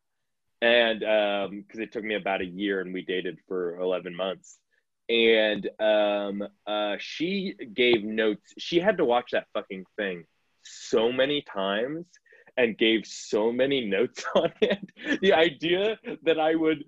and 0.62 1.00
because 1.00 1.80
it 1.80 1.92
took 1.92 2.04
me 2.04 2.14
about 2.14 2.40
a 2.40 2.46
year, 2.46 2.80
and 2.80 2.92
we 2.92 3.02
dated 3.02 3.38
for 3.46 3.78
eleven 3.78 4.14
months, 4.14 4.58
and 5.08 5.68
um, 5.80 6.48
uh, 6.66 6.96
she 6.98 7.54
gave 7.74 8.04
notes. 8.04 8.52
She 8.58 8.80
had 8.80 8.96
to 8.98 9.04
watch 9.04 9.30
that 9.32 9.46
fucking 9.54 9.84
thing 9.96 10.24
so 10.62 11.12
many 11.12 11.42
times 11.42 12.06
and 12.56 12.76
gave 12.78 13.06
so 13.06 13.52
many 13.52 13.84
notes 13.86 14.24
on 14.34 14.52
it. 14.60 14.78
The 15.20 15.32
idea 15.32 15.98
that 16.22 16.38
I 16.40 16.54
would 16.54 16.84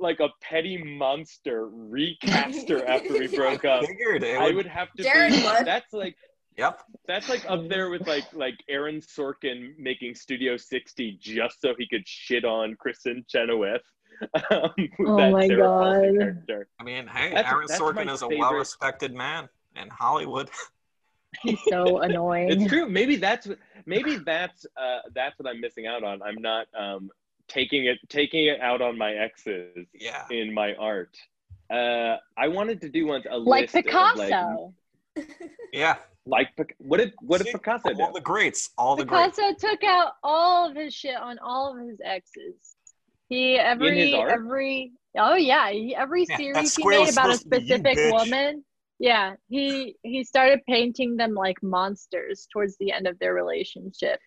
like 0.00 0.18
a 0.20 0.28
petty 0.40 0.76
monster 0.82 1.68
recast 1.68 2.68
her 2.68 2.84
after 2.88 3.12
we 3.12 3.28
broke 3.28 3.64
up. 3.64 3.84
Figured 3.86 4.24
it 4.24 4.36
I 4.38 4.46
would. 4.46 4.56
would 4.56 4.66
have 4.66 4.92
to 4.94 5.02
Jared 5.02 5.32
be 5.32 5.42
would. 5.44 5.66
that's 5.66 5.92
like 5.92 6.16
Yep. 6.56 6.82
that's 7.06 7.28
like 7.28 7.48
up 7.48 7.68
there 7.68 7.88
with 7.88 8.08
like 8.08 8.24
like 8.32 8.56
Aaron 8.68 9.00
Sorkin 9.00 9.78
making 9.78 10.16
Studio 10.16 10.56
60 10.56 11.16
just 11.20 11.60
so 11.60 11.72
he 11.78 11.86
could 11.86 12.02
shit 12.08 12.44
on 12.44 12.74
Kristin 12.84 13.24
Chenoweth. 13.28 13.82
Um, 14.50 14.70
Oh 15.06 15.30
my 15.30 15.46
Sarah 15.46 15.62
God. 15.62 16.02
character. 16.18 16.68
I 16.80 16.82
mean, 16.82 17.06
hey, 17.06 17.30
That's- 17.32 17.52
Aaron 17.52 17.66
that's 17.68 17.80
Sorkin 17.80 18.06
my 18.06 18.12
is 18.12 18.22
a 18.22 18.24
favorite- 18.28 18.38
well-respected 18.40 19.14
man 19.14 19.48
in 19.80 19.88
Hollywood. 19.90 20.50
He's 21.42 21.60
so 21.68 21.98
annoying. 22.06 22.50
It's 22.50 22.66
true. 22.66 22.88
Maybe 22.88 23.16
that's 23.16 23.48
maybe 23.86 24.16
that's 24.16 24.66
uh 24.76 24.98
that's 25.14 25.38
what 25.38 25.48
I'm 25.48 25.60
missing 25.60 25.86
out 25.86 26.02
on. 26.04 26.22
I'm 26.22 26.40
not 26.40 26.66
um 26.78 27.10
taking 27.48 27.86
it 27.86 27.98
taking 28.08 28.46
it 28.46 28.60
out 28.60 28.80
on 28.82 28.96
my 28.98 29.12
exes 29.14 29.86
Yeah. 29.94 30.24
in 30.30 30.52
my 30.52 30.74
art. 30.74 31.16
Uh 31.72 32.16
I 32.36 32.48
wanted 32.48 32.80
to 32.82 32.88
do 32.88 33.06
once 33.06 33.26
a 33.30 33.38
like 33.38 33.62
list 33.72 33.76
of, 33.76 33.84
Picasso. 33.84 34.74
Yeah. 35.72 35.96
like 36.26 36.48
what 36.78 36.98
did 36.98 37.12
what 37.20 37.38
did 37.38 37.46
See, 37.48 37.52
Picasso 37.52 37.88
All 37.90 37.94
do? 38.08 38.12
the 38.14 38.20
greats. 38.20 38.70
All 38.78 38.96
the 38.96 39.04
greats. 39.04 39.36
Picasso 39.36 39.54
took 39.66 39.84
out 39.84 40.12
all 40.22 40.68
of 40.68 40.76
his 40.76 40.94
shit 40.94 41.16
on 41.16 41.38
all 41.38 41.74
of 41.78 41.86
his 41.88 41.98
exes. 42.04 42.54
He 43.28 43.56
every 43.56 44.14
art? 44.14 44.30
every 44.32 44.92
oh 45.18 45.34
yeah 45.36 45.70
he, 45.70 45.94
every 45.94 46.24
Yeah, 46.28 46.36
series 46.36 46.74
he 46.76 46.86
made 46.86 47.08
about 47.10 47.30
a 47.30 47.32
supposed 47.38 47.46
you, 47.68 47.76
specific 47.78 47.98
woman. 48.12 48.64
Yeah, 48.98 49.34
he 49.48 49.96
he 50.02 50.24
started 50.24 50.60
painting 50.66 51.16
them 51.16 51.34
like 51.34 51.62
monsters 51.62 52.48
towards 52.52 52.76
the 52.78 52.90
end 52.92 53.06
of 53.06 53.18
their 53.18 53.32
relationship. 53.32 54.18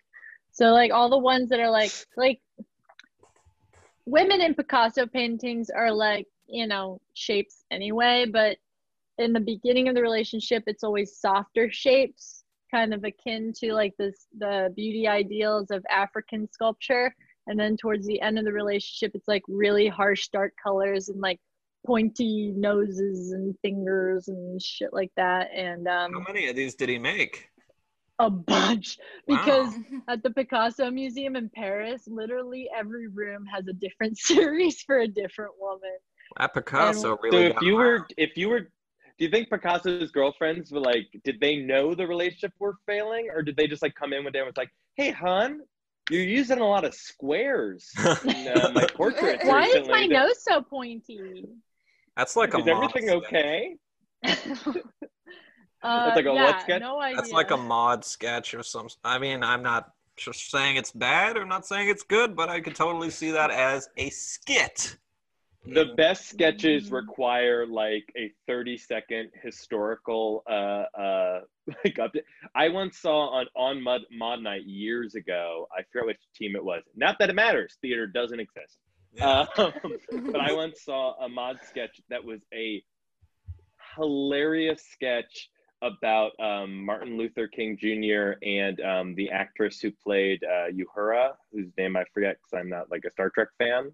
So 0.52 0.72
like 0.72 0.92
all 0.92 1.10
the 1.10 1.18
ones 1.18 1.50
that 1.50 1.60
are 1.60 1.70
like 1.70 1.92
like 2.16 2.40
women 4.06 4.42
in 4.42 4.56
Picasso 4.56 5.06
paintings 5.06 5.70
are 5.70 5.92
like, 5.92 6.28
you 6.48 6.68
know, 6.68 7.00
shapes 7.14 7.64
anyway, 7.72 8.26
but 8.32 8.58
in 9.18 9.34
the 9.34 9.40
beginning 9.40 9.90
of 9.90 9.96
the 9.96 10.02
relationship 10.02 10.64
it's 10.68 10.84
always 10.84 11.18
softer 11.18 11.70
shapes, 11.72 12.44
kind 12.74 12.94
of 12.94 13.04
akin 13.04 13.52
to 13.58 13.74
like 13.74 13.94
this 13.98 14.28
the 14.38 14.72
beauty 14.76 15.06
ideals 15.08 15.70
of 15.70 15.86
African 15.90 16.50
sculpture. 16.50 17.14
And 17.48 17.60
then 17.60 17.76
towards 17.76 18.08
the 18.08 18.22
end 18.22 18.40
of 18.40 18.46
the 18.46 18.54
relationship 18.54 19.12
it's 19.16 19.28
like 19.28 19.44
really 19.50 19.90
harsh 19.90 20.30
dark 20.30 20.54
colors 20.64 21.10
and 21.10 21.20
like 21.20 21.42
pointy 21.86 22.54
noses 22.56 23.32
and 23.32 23.56
fingers 23.62 24.28
and 24.28 24.62
shit 24.62 24.94
like 24.94 25.12
that. 25.18 25.50
And 25.56 25.88
um, 25.88 26.14
How 26.14 26.24
many 26.32 26.48
of 26.50 26.56
these 26.56 26.76
did 26.76 26.90
he 26.90 27.00
make? 27.00 27.48
a 28.20 28.30
bunch 28.30 29.00
Wow. 29.28 29.36
because 29.44 29.74
at 30.08 30.22
the 30.24 30.30
Picasso 30.30 30.92
Museum 30.92 31.36
in 31.36 31.50
Paris, 31.50 32.04
literally 32.08 32.70
every 32.78 33.08
room 33.08 33.46
has 33.46 33.68
a 33.68 33.74
different 33.74 34.18
series 34.30 34.82
for 34.82 35.00
a 35.00 35.08
different 35.08 35.54
woman. 35.60 35.98
At 36.40 36.54
Picasso 36.54 37.02
So 37.02 37.18
really. 37.22 37.48
if 37.48 37.62
you 37.62 37.76
were, 37.76 38.06
if 38.18 38.38
you 38.38 38.50
were, 38.50 38.60
do 38.62 39.26
you 39.26 39.30
think 39.30 39.50
Picasso's 39.50 40.12
girlfriends 40.12 40.72
were 40.72 40.80
like, 40.80 41.08
did 41.24 41.40
they 41.42 41.58
know 41.58 41.94
the 41.94 42.08
relationship 42.08 42.54
were 42.60 42.76
failing, 42.86 43.30
or 43.34 43.42
did 43.42 43.58
they 43.58 43.68
just 43.68 43.82
like 43.82 43.96
come 43.96 44.14
in 44.14 44.24
one 44.24 44.32
day 44.32 44.40
and 44.40 44.46
was 44.48 44.58
like, 44.58 44.72
"Hey, 44.96 45.12
hon, 45.12 45.60
you're 46.10 46.24
using 46.24 46.60
a 46.60 46.66
lot 46.68 46.86
of 46.86 46.94
squares 46.94 47.92
in 48.24 48.48
uh, 48.48 48.72
my 48.74 48.86
portrait." 48.96 49.42
Why 49.44 49.66
is 49.66 49.88
my 49.90 50.06
nose 50.06 50.42
so 50.44 50.62
pointy? 50.62 51.46
That's 52.18 52.36
like 52.36 52.54
a 52.54 52.58
Is 52.60 52.68
everything 52.68 53.08
Maude 53.08 53.24
sketch. 53.24 53.34
okay? 53.34 53.76
uh, 55.84 56.12
like 56.16 56.26
a 56.26 56.34
what 56.34 56.62
sketch? 56.62 56.82
No 56.82 57.00
idea. 57.00 57.18
That's 57.18 57.32
like 57.32 57.52
a 57.52 57.58
Maude 57.58 58.04
sketch 58.06 58.54
or 58.54 58.64
some. 58.64 58.88
I 59.04 59.18
mean, 59.18 59.44
I'm 59.44 59.64
not 59.64 59.92
just 60.18 60.52
saying 60.52 60.76
it's 60.76 60.92
bad 60.92 61.38
or 61.38 61.46
not 61.46 61.66
saying 61.66 61.90
it's 61.90 62.04
good, 62.04 62.36
but 62.36 62.50
I 62.50 62.60
could 62.60 62.76
totally 62.76 63.10
see 63.10 63.32
that 63.32 63.50
as 63.52 63.90
a 63.98 64.10
skit. 64.10 64.98
The 65.64 65.94
best 65.96 66.28
sketches 66.28 66.90
Mm. 66.90 66.94
require 66.94 67.68
like 67.68 68.12
a 68.18 68.34
30 68.48 68.78
second 68.78 69.30
historical 69.44 70.44
uh 70.50 70.86
uh 71.00 71.42
like 71.86 71.96
update. 71.98 72.24
I 72.56 72.70
once 72.70 72.98
saw 72.98 73.30
on 73.30 73.46
on 73.56 73.82
Maude, 73.82 74.02
Maude 74.12 74.42
Night 74.42 74.64
years 74.66 75.14
ago. 75.16 75.68
I 75.78 75.84
forget 75.84 76.08
which 76.08 76.18
team 76.36 76.56
it 76.56 76.66
was. 76.66 76.82
Not 76.96 77.18
that 77.20 77.30
it 77.30 77.36
matters. 77.36 77.78
Theater 77.82 78.08
doesn't 78.08 78.40
exist. 78.40 78.80
Yeah. 79.14 79.46
Um, 79.58 79.74
but 80.32 80.40
I 80.40 80.54
once 80.54 80.82
saw 80.82 81.14
a 81.24 81.30
Maude 81.30 81.60
sketch 81.68 82.00
that 82.10 82.24
was 82.24 82.40
a 82.54 82.84
hilarious 83.96 84.84
sketch 84.92 85.50
about 85.82 86.32
um, 86.40 86.86
Martin 86.86 87.18
Luther 87.18 87.48
King 87.48 87.78
Jr. 87.78 88.34
and 88.44 88.80
um, 88.82 89.16
the 89.16 89.32
actress 89.32 89.80
who 89.80 89.92
played 89.92 90.44
uh, 90.44 90.72
Uhura, 90.72 91.32
whose 91.52 91.72
name 91.78 91.98
I 91.98 92.04
forget 92.14 92.38
because 92.38 92.60
I'm 92.60 92.70
not 92.70 92.92
like 92.92 93.04
a 93.06 93.12
Star 93.12 93.30
Trek 93.32 93.50
fan. 93.58 93.92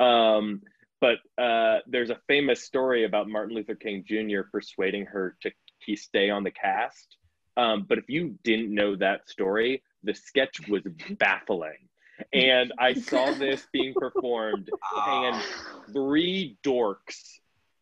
Um, 0.00 0.62
but 1.00 1.18
uh, 1.42 1.78
there's 1.86 2.10
a 2.10 2.20
famous 2.26 2.62
story 2.62 3.04
about 3.04 3.28
Martin 3.28 3.54
Luther 3.54 3.74
King 3.74 4.04
Jr. 4.06 4.42
persuading 4.50 5.06
her 5.06 5.36
to 5.42 5.50
he 5.78 5.96
stay 5.96 6.30
on 6.30 6.44
the 6.44 6.50
cast. 6.50 7.16
Um, 7.56 7.86
but 7.88 7.98
if 7.98 8.04
you 8.08 8.38
didn't 8.44 8.74
know 8.74 8.96
that 8.96 9.28
story, 9.28 9.82
the 10.02 10.14
sketch 10.14 10.68
was 10.68 10.82
baffling. 11.18 11.88
And 12.32 12.72
I 12.78 12.92
saw 13.10 13.32
this 13.34 13.66
being 13.72 13.94
performed, 13.94 14.70
and 15.06 15.34
Ah, 15.36 15.42
three 15.92 16.56
dorks, 16.64 17.38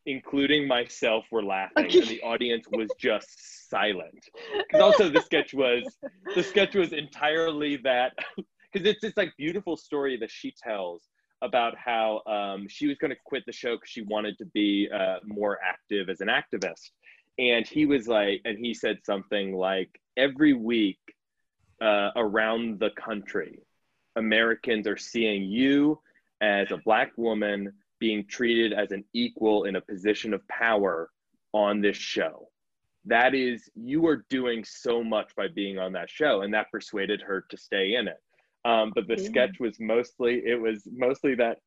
including 0.07 0.67
myself, 0.67 1.25
were 1.31 1.43
laughing, 1.43 1.87
Okay. 1.87 1.99
and 2.01 2.09
the 2.09 2.21
audience 2.23 2.67
was 2.71 2.95
just 2.95 3.69
silent. 3.71 4.25
Because 4.69 4.81
also 4.81 5.09
the 5.09 5.21
sketch 5.21 5.55
was 5.55 5.97
the 6.35 6.43
sketch 6.43 6.75
was 6.75 6.93
entirely 6.93 7.77
that 7.79 8.13
because 8.73 8.87
it's 8.87 9.01
this 9.01 9.17
like 9.17 9.33
beautiful 9.37 9.77
story 9.77 10.17
that 10.19 10.31
she 10.31 10.53
tells 10.63 11.09
about 11.43 11.77
how 11.77 12.23
um, 12.27 12.67
she 12.69 12.87
was 12.87 12.99
going 12.99 13.11
to 13.11 13.17
quit 13.25 13.45
the 13.47 13.53
show 13.53 13.77
because 13.77 13.91
she 13.91 14.03
wanted 14.03 14.37
to 14.39 14.45
be 14.47 14.89
uh, 14.93 15.17
more 15.25 15.59
active 15.65 16.09
as 16.09 16.21
an 16.21 16.29
activist, 16.29 16.91
and 17.39 17.67
he 17.67 17.87
was 17.87 18.09
like, 18.09 18.41
and 18.45 18.59
he 18.59 18.75
said 18.75 18.99
something 19.05 19.55
like, 19.55 19.91
every 20.17 20.53
week 20.53 20.99
uh, 21.81 22.11
around 22.17 22.81
the 22.81 22.91
country, 22.91 23.61
Americans 24.19 24.87
are 24.87 24.97
seeing 24.97 25.45
you 25.45 26.01
as 26.41 26.71
a 26.71 26.79
black 26.85 27.13
woman 27.17 27.73
being 28.01 28.25
treated 28.27 28.73
as 28.73 28.93
an 28.93 29.05
equal 29.13 29.65
in 29.65 29.77
a 29.77 29.81
position 29.81 30.33
of 30.35 30.47
power 30.49 31.11
on 31.53 31.81
this 31.81 31.97
show. 31.97 32.49
That 33.05 33.35
is, 33.35 33.69
you 33.75 34.07
are 34.07 34.25
doing 34.29 34.65
so 34.65 35.03
much 35.03 35.35
by 35.37 35.49
being 35.49 35.79
on 35.79 35.93
that 35.95 36.11
show, 36.11 36.43
and 36.43 36.53
that 36.55 36.71
persuaded 36.71 37.21
her 37.23 37.45
to 37.51 37.57
stay 37.57 37.95
in 37.95 38.07
it. 38.09 38.19
Um, 38.65 38.93
but 38.95 39.07
the 39.09 39.17
Yeah. 39.17 39.29
sketch 39.29 39.57
was 39.61 39.79
mostly, 39.81 40.43
it 40.45 40.61
was 40.61 40.87
mostly 40.93 41.35
that 41.37 41.59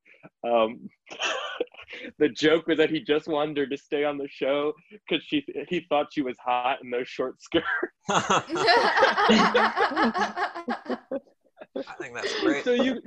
um, 0.44 0.88
the 2.20 2.30
joke 2.30 2.68
was 2.68 2.78
that 2.78 2.90
he 2.92 3.00
just 3.00 3.28
wanted 3.28 3.58
her 3.58 3.66
to 3.68 3.78
stay 3.78 4.04
on 4.04 4.18
the 4.18 4.28
show 4.28 4.74
because 4.92 5.24
she 5.24 5.44
he 5.68 5.80
thought 5.90 6.14
she 6.14 6.22
was 6.22 6.38
hot 6.38 6.84
in 6.84 6.92
those 6.92 7.08
short 7.08 7.42
skirts. 7.42 7.66
I 11.76 11.94
think 12.00 12.14
that's 12.14 12.42
great. 12.42 12.64
so 12.64 12.74
you 12.74 13.02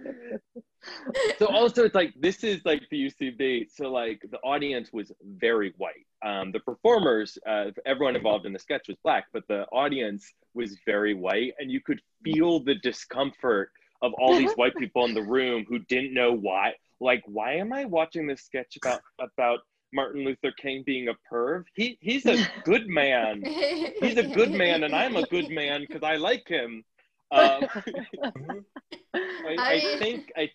so 1.39 1.47
also 1.47 1.85
it's 1.85 1.95
like 1.95 2.13
this 2.19 2.45
is 2.45 2.61
like 2.65 2.83
the 2.91 3.07
ucb 3.07 3.67
so 3.71 3.91
like 3.91 4.23
the 4.31 4.39
audience 4.39 4.91
was 4.93 5.13
very 5.23 5.75
white. 5.77 6.07
Um, 6.25 6.53
the 6.53 6.61
performers 6.61 7.39
uh, 7.47 7.67
everyone 7.85 8.17
involved 8.17 8.47
in 8.47 8.53
the 8.53 8.59
sketch 8.59 8.89
was 8.89 8.97
black 9.03 9.27
but 9.33 9.47
the 9.49 9.65
audience 9.73 10.33
was 10.55 10.79
very 10.87 11.15
white 11.15 11.53
and 11.59 11.71
you 11.71 11.81
could 11.81 12.01
feel 12.23 12.61
the 12.61 12.75
discomfort 12.77 13.71
of 14.03 14.13
all 14.19 14.37
these 14.37 14.53
white 14.57 14.75
people 14.77 15.05
in 15.05 15.15
the 15.15 15.23
room 15.23 15.65
who 15.69 15.79
didn't 15.81 16.15
know 16.15 16.33
why. 16.33 16.75
Like 17.01 17.23
why 17.27 17.55
am 17.55 17.73
i 17.73 17.85
watching 17.85 18.27
this 18.27 18.43
sketch 18.43 18.77
about 18.83 19.01
about 19.19 19.61
martin 19.93 20.25
luther 20.25 20.53
king 20.53 20.83
being 20.87 21.09
a 21.09 21.15
perv? 21.31 21.65
He 21.75 21.99
he's 22.01 22.27
a 22.27 22.47
good 22.65 22.89
man. 22.89 23.43
He's 24.01 24.17
a 24.17 24.23
good 24.23 24.53
man 24.53 24.85
and 24.85 24.95
i'm 24.95 25.17
a 25.17 25.27
good 25.27 25.51
man 25.51 25.83
because 25.87 26.03
i 26.03 26.17
like 26.17 26.47
him 26.49 26.85
um, 27.31 27.65
I, 29.15 29.57
I 29.59 29.73
I 29.73 29.99
think 29.99 30.33
I, 30.37 30.51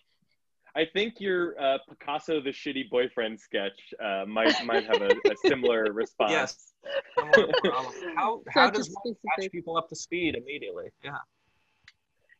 I 0.76 0.84
think 0.92 1.20
your 1.20 1.60
uh, 1.60 1.78
Picasso 1.88 2.40
the 2.40 2.50
shitty 2.50 2.88
boyfriend 2.90 3.40
sketch 3.40 3.78
uh, 4.02 4.24
might 4.26 4.54
might 4.64 4.84
have 4.86 5.02
a, 5.02 5.08
a 5.30 5.36
similar 5.44 5.92
response. 5.92 6.30
Yes. 6.32 6.72
How 8.16 8.40
how 8.48 8.66
Such 8.66 8.74
does 8.74 8.96
one 9.02 9.14
catch 9.38 9.50
people 9.50 9.76
up 9.76 9.88
to 9.88 9.96
speed 9.96 10.36
immediately? 10.36 10.90
Yeah. 11.04 11.16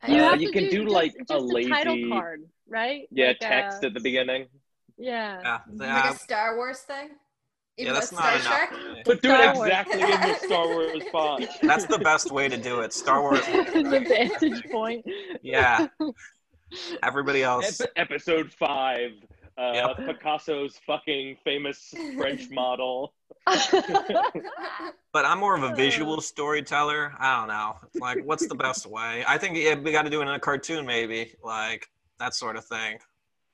You 0.09 0.17
Uh, 0.23 0.31
have 0.31 0.41
you 0.41 0.47
to 0.47 0.53
can 0.53 0.65
do, 0.65 0.71
do, 0.71 0.83
just, 0.85 0.95
like, 0.95 1.13
just 1.29 1.31
a 1.31 1.69
title 1.69 1.95
lazy- 1.95 2.09
card, 2.09 2.41
right? 2.69 3.07
Yeah, 3.11 3.27
Like, 3.29 3.41
text 3.41 3.85
uh, 3.85 3.89
at 3.89 3.95
the 3.95 4.01
beginning. 4.01 4.47
Yeah. 4.97 5.41
Yeah. 5.43 5.59
like 6.05 6.15
a 6.15 6.19
Star 6.19 6.57
Wars 6.57 6.81
thing. 6.81 7.11
Yeah, 7.87 7.93
that's 7.93 8.11
though 8.11 8.17
not 8.19 8.41
Star 8.41 8.65
enough. 8.65 8.69
Trek. 8.69 8.71
for. 8.71 9.03
But 9.05 9.23
do 9.23 9.29
Star 9.31 9.43
it 9.53 9.57
Wars. 9.57 9.69
exactly 9.69 10.03
in 10.03 10.09
the 10.21 10.35
Star 10.47 10.67
Wars 10.67 11.03
font. 11.13 11.47
That's 11.63 11.87
the 11.87 11.99
best 11.99 12.31
way 12.31 12.49
to 12.49 12.57
do 12.57 12.81
it. 12.81 12.93
Star 12.93 13.21
Wars. 13.23 13.41
the 13.47 14.05
vantage 14.09 14.65
point. 14.71 15.05
Yeah. 15.43 15.87
Everybody 17.03 17.43
else. 17.43 17.81
Ep- 17.81 17.91
episode 17.97 18.53
five. 18.53 19.13
Uh, 19.59 19.73
Yep. 19.99 20.07
Picasso's 20.07 20.81
fucking 20.87 21.37
famous 21.45 21.93
French 22.17 22.49
model. 22.51 23.13
But 25.13 25.25
I'm 25.27 25.39
more 25.39 25.57
of 25.57 25.63
a 25.65 25.75
visual 25.75 26.21
storyteller. 26.21 27.13
I 27.19 27.37
don't 27.39 27.49
know. 27.49 27.77
Like, 28.01 28.25
what's 28.25 28.47
the 28.47 28.55
best 28.55 28.87
way? 28.87 29.25
I 29.27 29.37
think 29.39 29.57
yeah, 29.59 29.75
we 29.75 29.93
got 29.93 30.03
to 30.03 30.11
do 30.11 30.21
it 30.21 30.23
in 30.23 30.29
a 30.31 30.39
cartoon, 30.39 30.87
maybe, 30.87 31.35
like 31.45 31.89
that 32.19 32.35
sort 32.35 32.57
of 32.57 32.65
thing. 32.65 32.99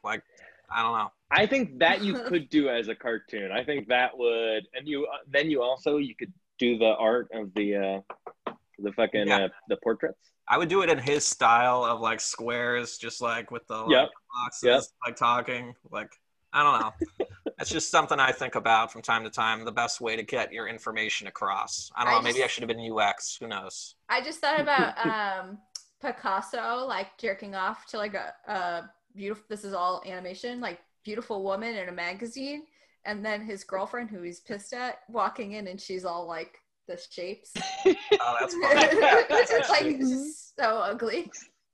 Like, 0.05 0.23
I 0.71 0.83
don't 0.83 0.93
know. 0.97 1.11
I 1.31 1.47
think 1.47 1.79
that 1.81 2.03
you 2.03 2.15
could 2.29 2.49
do 2.51 2.69
as 2.69 2.89
a 2.89 2.95
cartoon. 2.95 3.51
I 3.53 3.65
think 3.65 3.89
that 3.89 4.17
would, 4.17 4.65
and 4.75 4.87
you 4.87 5.07
uh, 5.07 5.19
then 5.29 5.51
you 5.51 5.63
also 5.63 5.97
you 5.99 6.15
could 6.15 6.33
do 6.59 6.79
the 6.79 6.95
art 6.97 7.29
of 7.35 7.53
the 7.55 7.77
uh, 7.77 8.53
the 8.79 8.93
fucking 8.93 9.29
Yeah. 9.29 9.45
uh, 9.45 9.49
the 9.69 9.77
portraits. 9.83 10.33
I 10.49 10.59
would 10.59 10.69
do 10.69 10.83
it 10.83 10.91
in 10.91 10.99
his 10.99 11.27
style 11.27 11.85
of 11.85 12.01
like 12.01 12.21
squares, 12.21 12.99
just 12.99 13.21
like 13.21 13.51
with 13.51 13.67
the 13.67 13.79
like, 13.79 13.91
Yep. 13.91 14.11
boxes, 14.45 14.65
Yep. 14.65 14.83
like 15.05 15.17
talking. 15.17 15.75
Like, 15.91 16.13
I 16.53 16.63
don't 16.63 16.81
know. 16.81 17.27
That's 17.59 17.71
just 17.71 17.91
something 17.91 18.21
I 18.21 18.31
think 18.33 18.55
about 18.55 18.93
from 18.93 19.03
time 19.03 19.25
to 19.25 19.31
time. 19.31 19.65
The 19.65 19.73
best 19.73 20.01
way 20.01 20.15
to 20.15 20.23
get 20.23 20.53
your 20.53 20.69
information 20.69 21.27
across. 21.27 21.91
I 21.97 22.05
don't 22.05 22.13
I 22.13 22.17
know. 22.19 22.23
Maybe 22.23 22.45
I 22.45 22.47
should 22.47 22.63
have 22.63 22.69
been 22.69 22.93
UX. 22.93 23.37
Who 23.41 23.49
knows? 23.49 23.97
I 24.09 24.21
just 24.21 24.39
thought 24.41 24.61
about 24.61 24.95
um 25.43 25.59
Picasso 26.01 26.85
like 26.87 27.17
jerking 27.19 27.55
off 27.55 27.87
to 27.87 27.97
like 27.97 28.15
a, 28.15 28.33
a 28.47 28.91
beautiful 29.17 29.45
this 29.49 29.65
is 29.65 29.73
all 29.73 30.03
animation, 30.07 30.61
like 30.61 30.79
beautiful 31.07 31.45
woman 31.45 31.77
in 31.77 31.89
a 31.89 31.93
magazine, 31.93 32.65
and 33.05 33.25
then 33.25 33.41
his 33.41 33.63
girlfriend 33.63 34.11
who 34.11 34.23
he's 34.23 34.41
pissed 34.41 34.75
at 34.75 34.99
walking 35.09 35.53
in 35.53 35.69
and 35.69 35.81
she's 35.81 36.05
all 36.05 36.27
like 36.27 36.59
the 36.89 37.01
shapes. 37.11 37.53
Oh, 38.19 38.37
that's 38.41 38.55
funny. 38.55 38.89
it's 39.31 39.71
like 39.71 39.99
just 39.99 40.57
so 40.59 40.79
ugly. 40.79 41.31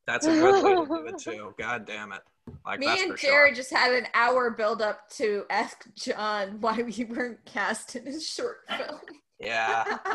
That's 0.06 0.26
a 0.26 0.30
good 0.30 0.62
way 0.62 0.74
to 0.74 0.86
do 0.86 1.06
it 1.06 1.18
too. 1.18 1.54
God 1.58 1.86
damn 1.86 2.12
it. 2.12 2.20
Like 2.66 2.80
Me 2.80 2.88
and 2.88 3.12
for 3.12 3.16
Jared 3.16 3.54
sure. 3.54 3.62
just 3.62 3.72
had 3.72 3.92
an 3.92 4.06
hour 4.12 4.50
build 4.50 4.82
up 4.82 5.08
to 5.10 5.44
ask 5.48 5.86
Jon 5.94 6.60
why 6.60 6.82
we 6.82 7.04
weren't 7.04 7.42
cast 7.46 7.96
in 7.96 8.04
his 8.04 8.28
short 8.28 8.58
film. 8.68 9.00
Yeah. 9.40 9.98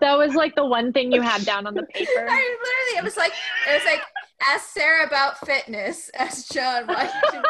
That 0.00 0.16
was 0.16 0.36
like 0.36 0.54
the 0.54 0.64
one 0.64 0.92
thing 0.92 1.10
you 1.10 1.20
had 1.20 1.44
down 1.44 1.66
on 1.66 1.74
the 1.74 1.82
paper. 1.82 2.20
I 2.20 2.22
literally, 2.22 2.98
it 2.98 3.02
was 3.02 3.16
like, 3.16 3.32
it 3.68 3.74
was 3.74 3.84
like, 3.84 4.00
ask 4.48 4.68
Sarah 4.68 5.04
about 5.04 5.44
fitness. 5.44 6.08
Ask 6.14 6.52
Jon 6.52 6.86
why. 6.86 7.02
you 7.02 7.30
didn't 7.32 7.46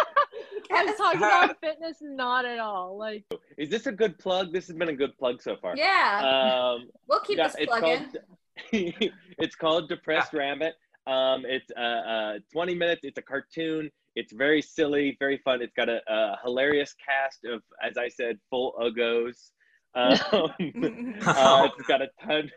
I 0.73 0.85
was 0.85 0.97
talking 0.97 1.19
about 1.19 1.61
fitness, 1.61 1.99
not 2.01 2.45
at 2.45 2.59
all. 2.59 2.99
Like, 2.99 3.25
Is 3.57 3.69
this 3.69 3.87
a 3.87 3.93
good 3.93 4.19
plug? 4.19 4.53
This 4.53 4.67
has 4.69 4.77
been 4.77 4.89
a 4.89 4.97
good 4.97 5.17
plug 5.19 5.43
so 5.43 5.57
far. 5.61 5.77
Yeah, 5.77 6.21
Um, 6.75 6.89
we'll 7.09 7.21
keep 7.21 7.39
yeah, 7.39 7.49
this 7.49 7.57
it's 7.59 7.67
plug 7.67 7.83
called, 7.83 8.17
it's 9.39 9.57
called 9.57 9.89
Depressed 9.89 10.33
Rabbit. 10.33 10.75
Um, 11.07 11.45
it's 11.47 11.71
uh, 11.77 11.81
uh, 11.81 12.39
20 12.53 12.75
minutes. 12.75 13.01
It's 13.05 13.19
a 13.19 13.23
cartoon. 13.23 13.91
It's 14.15 14.33
very 14.33 14.61
silly, 14.61 15.17
very 15.19 15.39
fun. 15.45 15.63
It's 15.63 15.73
got 15.75 15.89
a, 15.89 16.01
a 16.09 16.39
hilarious 16.45 16.95
cast 17.05 17.45
of, 17.45 17.63
as 17.83 17.97
I 17.97 18.09
said, 18.09 18.39
full 18.51 18.75
uggos. 18.81 19.51
Um, 19.95 20.13
uh, 21.27 21.69
it's 21.79 21.87
got 21.87 22.03
a 22.03 22.09
ton, 22.25 22.51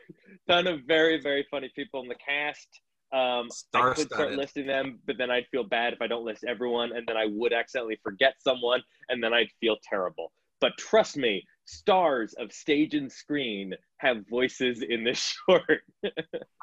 ton 0.49 0.67
of 0.67 0.81
very, 0.87 1.21
very 1.21 1.45
funny 1.49 1.71
people 1.75 2.01
in 2.01 2.09
the 2.09 2.15
cast. 2.15 2.67
Um, 3.13 3.49
I 3.73 3.93
could 3.93 4.07
start 4.07 4.33
listing 4.33 4.67
them, 4.67 4.99
but 5.05 5.17
then 5.17 5.29
I'd 5.29 5.47
feel 5.51 5.63
bad 5.63 5.93
if 5.93 6.01
I 6.01 6.07
don't 6.07 6.23
list 6.23 6.45
everyone, 6.47 6.95
and 6.95 7.05
then 7.07 7.17
I 7.17 7.25
would 7.25 7.53
accidentally 7.53 7.99
forget 8.03 8.35
someone, 8.39 8.81
and 9.09 9.23
then 9.23 9.33
I'd 9.33 9.49
feel 9.59 9.77
terrible. 9.83 10.31
But 10.61 10.77
trust 10.77 11.17
me, 11.17 11.43
stars 11.65 12.33
of 12.33 12.51
stage 12.51 12.93
and 12.93 13.11
screen 13.11 13.73
have 13.97 14.27
voices 14.29 14.81
in 14.87 15.03
this 15.03 15.35
short. 15.49 15.81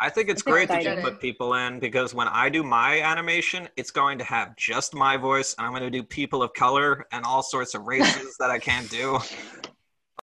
I 0.00 0.08
think 0.08 0.28
it's 0.28 0.42
That's 0.42 0.52
great 0.52 0.68
that 0.68 0.82
you 0.82 0.90
exciting. 0.90 1.04
put 1.04 1.20
people 1.20 1.54
in 1.54 1.80
because 1.80 2.14
when 2.14 2.28
I 2.28 2.48
do 2.48 2.62
my 2.62 3.00
animation, 3.02 3.68
it's 3.76 3.90
going 3.90 4.18
to 4.18 4.24
have 4.24 4.56
just 4.56 4.94
my 4.94 5.16
voice, 5.16 5.54
and 5.58 5.66
I'm 5.66 5.72
going 5.72 5.82
to 5.82 5.90
do 5.90 6.02
people 6.02 6.42
of 6.42 6.52
color 6.54 7.06
and 7.12 7.24
all 7.24 7.42
sorts 7.42 7.74
of 7.74 7.82
races 7.82 8.36
that 8.38 8.50
I 8.50 8.58
can't 8.58 8.88
do. 8.90 9.18